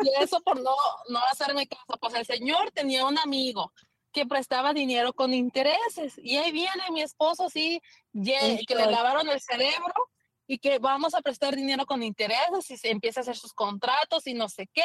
[0.00, 0.74] y eso por no,
[1.08, 1.98] no hacerme caso.
[2.00, 3.72] Pues el señor tenía un amigo
[4.12, 6.14] que prestaba dinero con intereses.
[6.22, 7.48] Y ahí viene mi esposo
[8.12, 9.94] ye- que le lavaron el cerebro
[10.46, 14.26] y que vamos a prestar dinero con intereses y se empieza a hacer sus contratos
[14.26, 14.84] y no sé qué.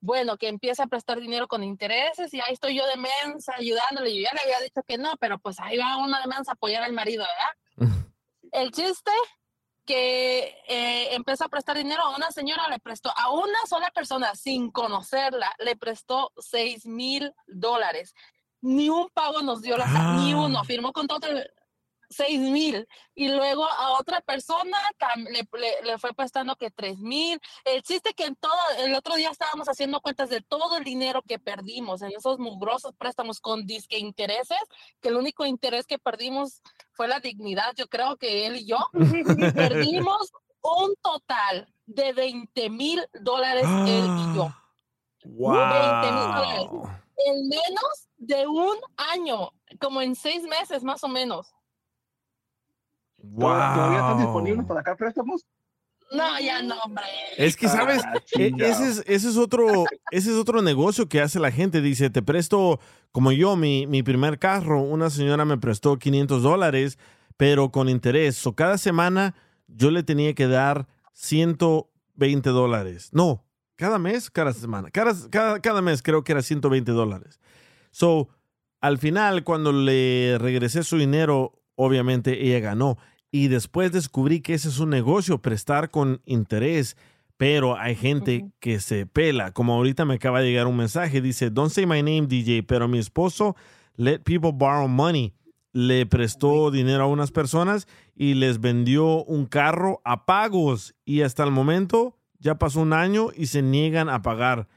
[0.00, 4.14] Bueno, que empieza a prestar dinero con intereses y ahí estoy yo de mensa ayudándole.
[4.16, 6.54] Yo ya le había dicho que no, pero pues ahí va una de mensa a
[6.54, 7.56] apoyar al marido, ¿verdad?
[8.52, 9.10] El chiste
[9.84, 14.34] que eh, empezó a prestar dinero a una señora, le prestó a una sola persona
[14.34, 18.14] sin conocerla, le prestó seis mil dólares.
[18.60, 19.86] Ni un pago nos dio, la,
[20.18, 21.28] ni uno, firmó con todo
[22.12, 22.86] seis mil.
[23.14, 27.40] Y luego a otra persona tam- le, le- le fue prestando que tres mil.
[27.64, 31.22] El chiste que en todo, el otro día estábamos haciendo cuentas de todo el dinero
[31.22, 34.58] que perdimos en esos mugrosos préstamos con disque intereses,
[35.00, 36.62] que el único interés que perdimos
[36.92, 38.78] fue la dignidad, yo creo que él y yo.
[39.54, 40.30] Perdimos
[40.62, 44.54] un total de 20 mil dólares él y yo.
[45.24, 46.66] 20 mil dólares.
[46.70, 46.88] Wow.
[47.24, 51.52] En menos de un año, como en seis meses más o menos.
[53.38, 54.22] ¿Todavía están Wow.
[54.26, 55.46] disponibles para acá préstamos?
[56.12, 57.04] No, ya no, hombre.
[57.38, 58.02] Es que, ¿sabes?
[58.04, 58.20] Ah, E-
[58.50, 58.70] chingado.
[58.70, 61.80] ese, es, ese, es otro, ese es otro negocio que hace la gente.
[61.80, 62.80] Dice, te presto,
[63.12, 66.98] como yo, mi, mi primer carro, una señora me prestó 500 dólares,
[67.38, 68.46] pero con interés.
[68.46, 69.34] O cada semana
[69.68, 73.08] yo le tenía que dar 120 dólares.
[73.12, 73.44] No,
[73.76, 74.90] cada mes, cada semana.
[74.90, 77.40] Cada, cada, cada mes creo que era 120 dólares.
[77.90, 78.28] So,
[78.80, 82.98] al final, cuando le regresé su dinero, obviamente ella ganó.
[83.32, 86.96] Y después descubrí que ese es un negocio, prestar con interés.
[87.36, 89.50] Pero hay gente que se pela.
[89.50, 92.86] Como ahorita me acaba de llegar un mensaje, dice, don't say my name, DJ, pero
[92.86, 93.56] mi esposo
[93.96, 95.34] let people borrow money.
[95.72, 101.44] Le prestó dinero a unas personas y les vendió un carro a pagos y hasta
[101.44, 104.68] el momento ya pasó un año y se niegan a pagar.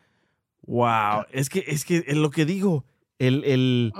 [0.61, 2.85] Wow, es que es que es lo que digo,
[3.19, 3.93] el, el,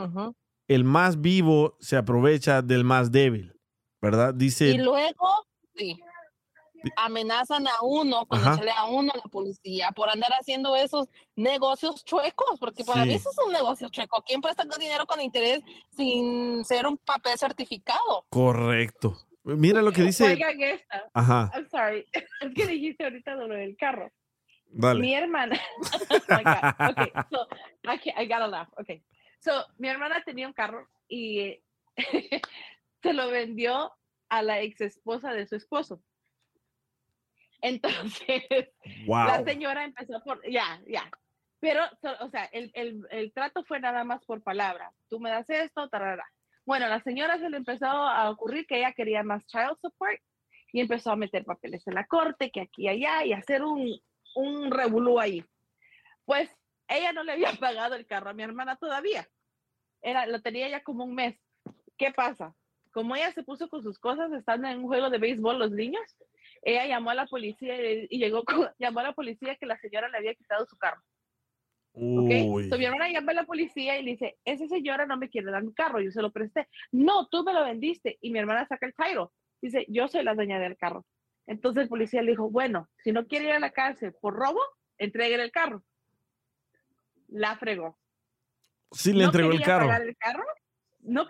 [0.68, 3.55] el más vivo se aprovecha del más débil,
[4.06, 4.34] ¿verdad?
[4.34, 6.00] Dice Y luego, sí,
[6.96, 12.06] amenazan a uno con echarle a uno a la policía por andar haciendo esos negocios
[12.06, 13.16] chuecos, porque para mí Sí.
[13.16, 14.24] eso es un negocio chueco.
[14.26, 15.62] ¿Quién puede sacar dinero con interés
[15.96, 18.26] sin ser un papel certificado?
[18.30, 19.18] correcto.
[19.44, 20.24] Mira lo que dice.
[20.24, 21.04] Oigan esta.
[21.14, 21.52] Ajá.
[21.54, 22.06] I'm sorry.
[22.42, 24.12] Es que dijiste ahorita de lo del carro.
[24.68, 25.00] Dale.
[25.00, 25.60] Mi hermana.
[26.10, 26.90] oh my God.
[26.92, 27.48] Okay, so
[27.86, 28.70] I, I gotta laugh.
[28.80, 29.04] Okay.
[29.40, 31.60] So mi hermana tenía un carro y
[33.06, 33.94] se lo vendió
[34.30, 36.02] a la ex esposa de su esposo.
[37.62, 38.44] Entonces,
[39.08, 39.46] la Wow.
[39.46, 41.10] señora empezó por, ya, ya.
[41.60, 41.84] Pero,
[42.22, 44.92] o sea, el, el, el trato fue nada más por palabra.
[45.08, 46.26] Tú me das esto, tarara.
[46.66, 50.20] Bueno, a la señora se le empezó a ocurrir que ella quería más child support
[50.74, 54.00] y empezó a meter papeles en la corte, que aquí y allá, y hacer un,
[54.36, 55.46] un revolú ahí.
[56.26, 56.50] Pues
[56.88, 59.28] ella no le había pagado el carro a mi hermana todavía.
[60.02, 61.40] Era, lo tenía ya como un mes.
[61.98, 62.56] ¿Qué pasa?
[62.96, 66.02] Como ella se puso con sus cosas, estando en un juego de béisbol los niños,
[66.62, 69.78] ella llamó a la policía y, y llegó con- llamó a la policía que la
[69.80, 71.02] señora le había quitado su carro.
[71.92, 72.70] ¿ok?
[72.70, 75.52] So, mi hermana llama a la policía y le dice, esa señora no me quiere
[75.52, 76.70] dar mi carro, yo se lo presté.
[76.94, 78.18] No, tú me lo vendiste.
[78.22, 79.28] Y mi hermana saca el title.
[79.62, 81.06] Dice, yo soy la dueña del carro.
[81.48, 84.62] Entonces el policía le dijo, bueno, si no quiere ir a la cárcel por robo,
[84.98, 85.84] entreguen el carro.
[87.28, 87.98] La fregó.
[88.94, 89.92] Sí le ¿No entregó el carro.
[89.94, 90.46] el carro?
[91.00, 91.28] No,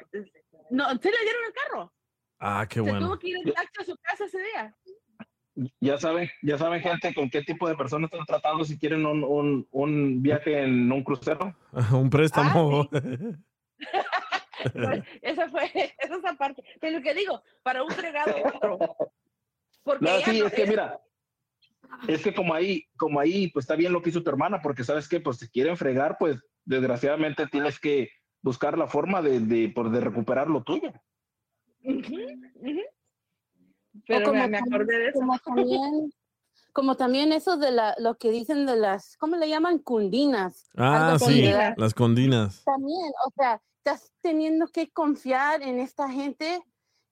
[0.70, 1.94] no, sí le dieron el carro.
[2.40, 3.00] Ah, qué Se bueno.
[3.00, 4.76] tuvo que ir en taxi a su casa ese día.
[5.80, 9.24] Ya saben, ya saben, gente, con qué tipo de personas están tratando si quieren un,
[9.24, 11.56] un, un viaje en un crucero.
[11.94, 12.90] Un préstamo.
[12.90, 13.04] Pues,
[15.22, 15.66] esa fue,
[16.00, 16.64] esa es la parte.
[16.82, 18.34] Pero lo que digo, para un fregado.
[19.84, 21.00] Porque No, sí, no- es que mira,
[22.08, 24.84] es que como ahí, como ahí, pues está bien lo que hizo tu hermana, porque
[24.84, 28.10] sabes que, pues si quieren fregar, pues desgraciadamente tienes que
[28.46, 30.94] buscar la forma de, de, pues, de recuperar lo tuyo.
[31.84, 32.16] Ujú,
[32.56, 32.82] ujú.
[33.96, 35.20] O Pero me, me acordé de eso.
[35.20, 36.14] Como también,
[36.72, 39.80] como también eso de la, lo que dicen de las, ¿cómo le llaman?
[39.80, 40.70] Cundinas.
[40.78, 42.64] Ah, sí, las condinas.
[42.66, 46.64] También, o sea, estás teniendo que confiar en esta gente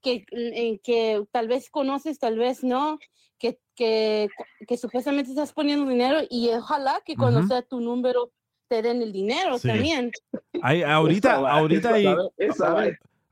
[0.02, 3.00] que, en que tal vez conoces, tal vez no,
[3.40, 4.30] que, que,
[4.68, 7.48] que supuestamente estás poniendo dinero y ojalá que cuando Ujú.
[7.48, 8.32] sea tu número
[8.68, 9.68] te den el dinero Sí.
[9.68, 10.12] también.
[10.62, 12.12] Hay, ahorita, va- ahorita hay, va-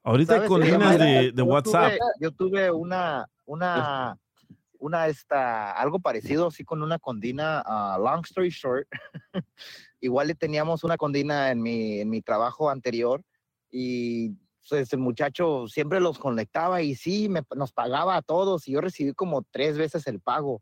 [0.04, 0.40] ahorita hay
[0.98, 1.94] Esa- de, de yo WhatsApp.
[1.94, 4.18] tuve- yo tuve una, una,
[4.80, 8.88] una, esta, algo parecido así con una condina, ah, long story short.
[10.02, 13.22] Igual le teníamos una condina en mi, en mi trabajo anterior
[13.72, 14.32] y
[14.70, 18.82] pues el muchacho siempre los conectaba y sí, me, nos pagaba a todos y yo
[18.82, 20.62] recibí como tres veces el pago.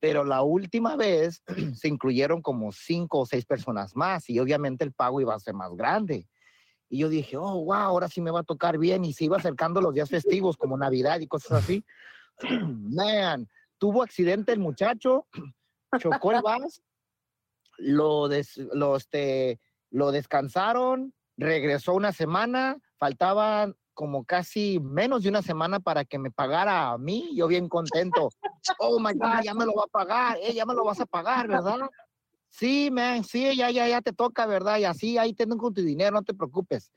[0.00, 1.42] Pero la última vez
[1.74, 5.54] se incluyeron como cinco o seis personas más y obviamente el pago iba a ser
[5.54, 6.28] más grande.
[6.88, 9.04] Y yo dije, oh, wow, ahora sí me va a tocar bien.
[9.04, 11.84] Y se iba acercando los días festivos como Navidad y cosas así.
[12.94, 15.26] Man, tuvo accidente el muchacho,
[15.98, 16.82] chocó el bus,
[17.78, 19.60] lo, des- lo, este,
[19.90, 26.30] lo descansaron, regresó una semana, faltaban como casi menos de una semana para que me
[26.30, 28.28] pagara a mí, yo bien contento.
[28.78, 31.06] Oh my God, ya me lo va a pagar, eh, ya me lo vas a
[31.06, 31.88] pagar, ¿verdad?
[32.48, 34.78] Sí, man, sí, ya, ya, ya te toca, ¿verdad?
[34.78, 36.90] Y así, ahí tengo con tu dinero, no te preocupes.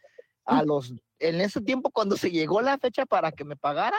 [0.45, 3.97] A los, en ese tiempo, cuando se llegó la fecha para que me pagara,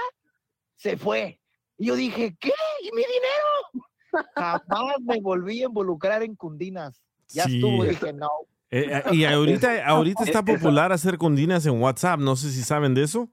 [0.75, 1.41] se fue.
[1.79, 2.53] Y yo dije, ¿qué?
[2.83, 4.27] ¿Y mi dinero?
[4.35, 7.01] Jamás me volví a involucrar en cundinas.
[7.29, 7.55] Ya Sí.
[7.55, 8.31] estuvo, dije, no.
[8.71, 12.21] Eh, eh, y ahorita, ahorita está popular hacer condinas en WhatsApp.
[12.21, 13.29] No sé si saben de eso.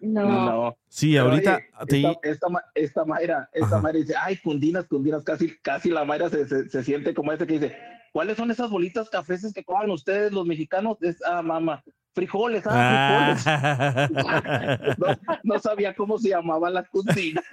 [0.00, 0.76] No.
[0.88, 3.80] Sí, Pero, ahorita oye, te- esta, esta, esta Mayra, esta Ajá.
[3.80, 7.46] Mayra dice, ay, cundinas, cundinas, casi, casi la Mayra se, se, se siente como ese
[7.46, 7.76] que dice,
[8.12, 10.98] ¿cuáles son esas bolitas cafeses que comen ustedes los mexicanos?
[11.00, 11.82] Es, ah, mamá,
[12.18, 13.46] frijoles, ah, frijoles.
[13.46, 14.78] Ah.
[14.98, 15.06] No,
[15.54, 17.44] no sabía cómo se llamaban las cundinas.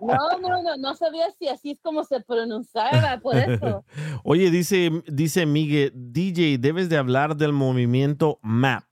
[0.00, 3.84] No, no, no, no sabía si así es como se pronunciaba, por eso.
[4.22, 8.84] Oye, dice, dice Miguel, DJ, debes de hablar del movimiento MAP.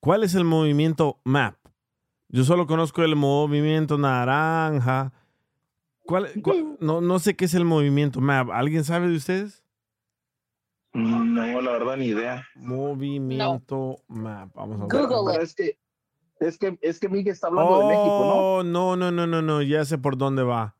[0.00, 1.56] ¿Cuál es el movimiento MAP?
[2.28, 5.12] Yo solo conozco el movimiento naranja.
[6.04, 8.50] ¿Cuál, cuál- no, no sé qué es el movimiento MAP.
[8.50, 9.62] ¿Alguien sabe de ustedes?
[10.92, 12.46] No, la verdad, ni idea.
[12.56, 14.54] Movimiento MAP.
[14.54, 15.08] Vamos a ver.
[15.08, 15.78] Pero es que,
[16.40, 18.34] es que, es que Miguel está hablando de México, ¿no?
[18.34, 20.76] Oh, no, no, no, no, no, ya sé por dónde va.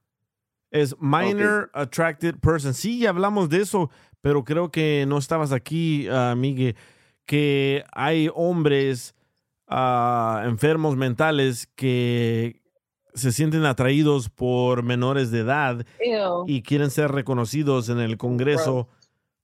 [0.70, 2.74] Es Minor Attracted Person.
[2.74, 3.90] Sí, ya hablamos de eso,
[4.20, 6.76] pero creo que no estabas aquí, ah, Miguel,
[7.26, 9.14] que hay hombres
[9.68, 12.60] ah, enfermos mentales que
[13.14, 16.44] se sienten atraídos por menores de edad Ew.
[16.46, 18.88] y quieren ser reconocidos en el Congreso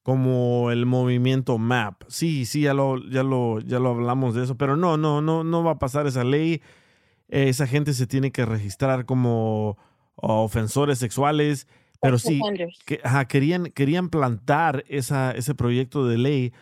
[0.07, 2.05] como el movimiento MAP.
[2.07, 5.43] Sí, sí, ya lo, ya lo, ya lo hablamos de eso, pero no, no, no,
[5.43, 6.62] no va a pasar esa ley.
[7.28, 9.76] Eh, Esa gente se tiene que registrar como
[10.23, 11.67] ah, ofensores sexuales,
[12.01, 12.78] pero sí, offenders.
[12.86, 16.52] que, ajá, querían, querían plantar esa, ese proyecto de ley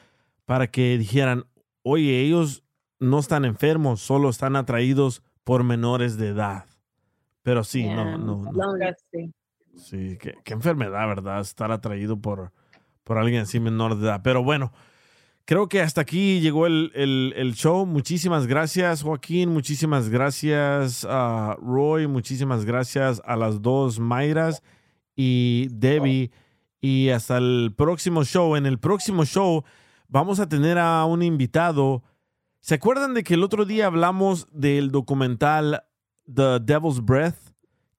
[0.46, 1.44] para que dijeran,
[1.82, 2.64] oye, ellos
[2.98, 6.64] no están enfermos, solo están atraídos por menores de edad.
[7.42, 8.52] Pero sí, no, no, no.
[9.76, 11.40] Sí, qué, qué enfermedad, ¿verdad?
[11.40, 12.54] Estar atraído por,
[13.04, 14.20] por alguien así menor de edad.
[14.24, 14.72] Pero bueno,
[15.44, 17.86] creo que hasta aquí llegó el, el- el show.
[17.86, 19.50] Muchísimas gracias, Joaquín.
[19.50, 22.06] Muchísimas gracias a Roy.
[22.06, 24.62] Muchísimas gracias a las dos Mayras
[25.14, 26.30] y Debbie.
[26.80, 28.56] Y hasta el próximo show.
[28.56, 29.64] En el próximo show
[30.08, 32.02] vamos a tener a un invitado.
[32.60, 35.82] ¿Se acuerdan de que el otro día hablamos del documental
[36.32, 37.36] The Devil's Breath?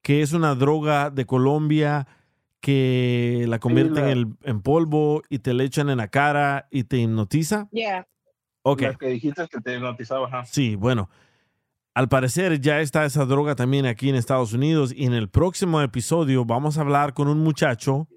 [0.02, 2.08] Que es una droga de Colombia
[2.66, 6.68] que la convierte en, la- el- en polvo y te le echan en la cara
[6.72, 7.68] y te hipnotiza.
[7.72, 8.08] Yeah.
[8.64, 8.82] Ok.
[8.82, 10.46] La que dijiste que te hipnotizaba, ajá.
[10.46, 11.08] Sí, bueno.
[11.94, 15.80] Al parecer ya está esa droga también aquí en Estados Unidos y en el próximo
[15.82, 18.08] episodio vamos a hablar con un muchacho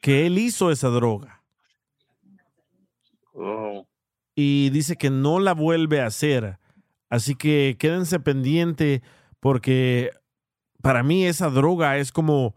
[0.00, 1.42] que él hizo esa droga
[3.34, 3.86] Oh.
[4.36, 6.58] y dice que no la vuelve a hacer.
[7.10, 9.02] Así que quédense pendiente
[9.40, 10.10] porque
[10.80, 12.54] para mí esa droga es como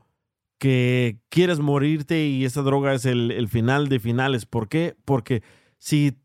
[0.60, 4.46] que quieres morirte y esa droga es el, el final de finales.
[4.46, 4.96] ¿Por qué?
[5.06, 5.42] Porque
[5.78, 6.20] si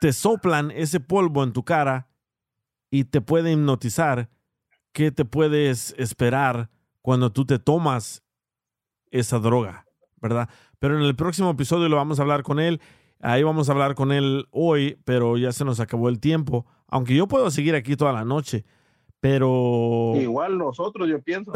[0.00, 2.08] te soplan ese polvo en tu cara
[2.90, 4.28] y te puede hipnotizar,
[4.92, 6.68] ¿qué te puedes esperar
[7.00, 8.22] cuando tú te tomas
[9.10, 9.86] esa droga?
[10.20, 10.48] ¿Verdad?
[10.78, 12.80] Pero en el próximo episodio lo vamos a hablar con él.
[13.20, 16.66] Ahí vamos a hablar con él hoy, pero ya se nos acabó el tiempo.
[16.88, 18.64] Aunque yo puedo seguir aquí toda la noche,
[19.24, 20.12] pero...
[20.16, 21.50] Igual nosotros, yo pienso.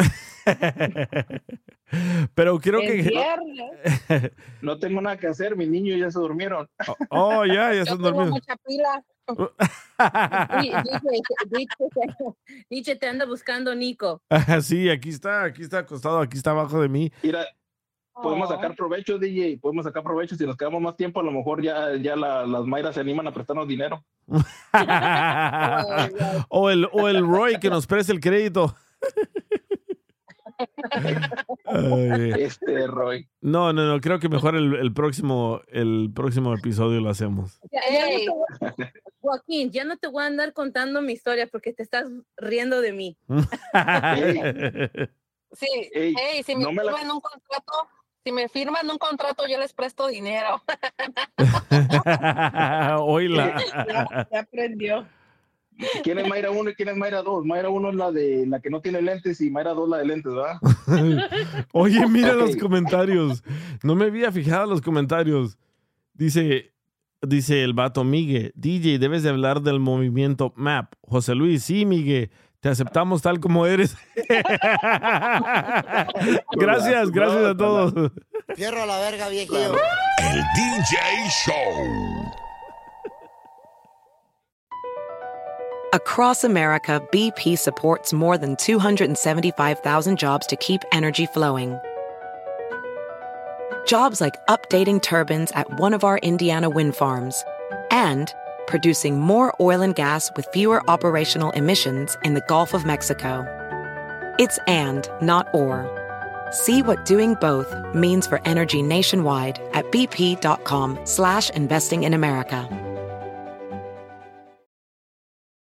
[2.34, 3.02] pero creo que...
[3.02, 4.32] viernes.
[4.62, 6.66] No tengo nada que hacer, mis niños ya se durmieron.
[7.10, 8.30] Oh, ya, ya Yo están tengo dormidos.
[8.30, 9.04] mucha pila.
[10.62, 12.34] Di- Dice, dice-
[12.70, 14.22] dice, te anda buscando Nico.
[14.62, 17.12] sí, aquí está, aquí está acostado, aquí está abajo de mí.
[17.22, 17.44] Mira,
[18.22, 18.54] podemos Oh.
[18.54, 20.36] sacar provecho, DJ, podemos sacar provecho.
[20.36, 23.26] Si nos quedamos más tiempo, a lo mejor ya, ya la- las Mayras se animan
[23.26, 24.04] a prestarnos dinero.
[26.48, 28.74] o, el, o el Roy que nos preste el crédito.
[31.70, 33.28] Este, Roy.
[33.40, 37.60] No, no, no, creo que mejor el, el próximo, el próximo episodio lo hacemos.
[39.20, 42.04] Joaquín, ya no te voy a andar contando mi historia porque te estás
[42.36, 43.16] riendo de mí.
[45.52, 47.72] Sí, Ey, hey, si me no me la- firman un contrato,
[48.28, 50.62] si me firman un contrato, yo les presto dinero.
[53.00, 53.56] Oíla.
[53.88, 55.06] Ya, ya aprendió.
[56.02, 57.46] ¿Quién es Mayra 1 y quién es Mayra 2?
[57.46, 60.04] Mayra 1 es la de la que no tiene lentes y Mayra 2 la de
[60.04, 60.58] lentes, ¿verdad?
[61.72, 63.42] Oye, mira los comentarios.
[63.82, 65.56] No me había fijado en los comentarios.
[66.12, 66.74] Dice,
[67.22, 70.92] dice el vato Migue, DJ, debes de hablar del movimiento MAP.
[71.00, 73.96] José Luis, sí, Migue, te aceptamos tal como eres.
[76.52, 78.12] gracias, gracias a todos.
[78.54, 79.76] Fierro a la verga, viejillo.
[80.20, 80.96] El DJ
[81.44, 82.34] Show.
[85.94, 91.78] Across America, BP supports more than 275,000 jobs to keep energy flowing.
[93.86, 97.42] Jobs like updating turbines at one of our Indiana wind farms
[97.90, 98.34] and
[98.68, 103.44] producing more oil and gas with fewer operational emissions in the Gulf of Mexico.
[104.38, 105.90] It's and, not or.
[106.52, 112.68] See what doing both means for energy nationwide at bp.com slash investing in America.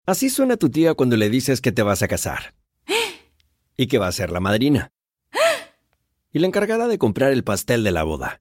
[0.04, 2.54] Así suena tu tía cuando le dices que te vas a casar.
[3.76, 4.92] Y que va a ser la madrina.
[6.32, 8.40] Y la encargada de comprar el pastel de la boda.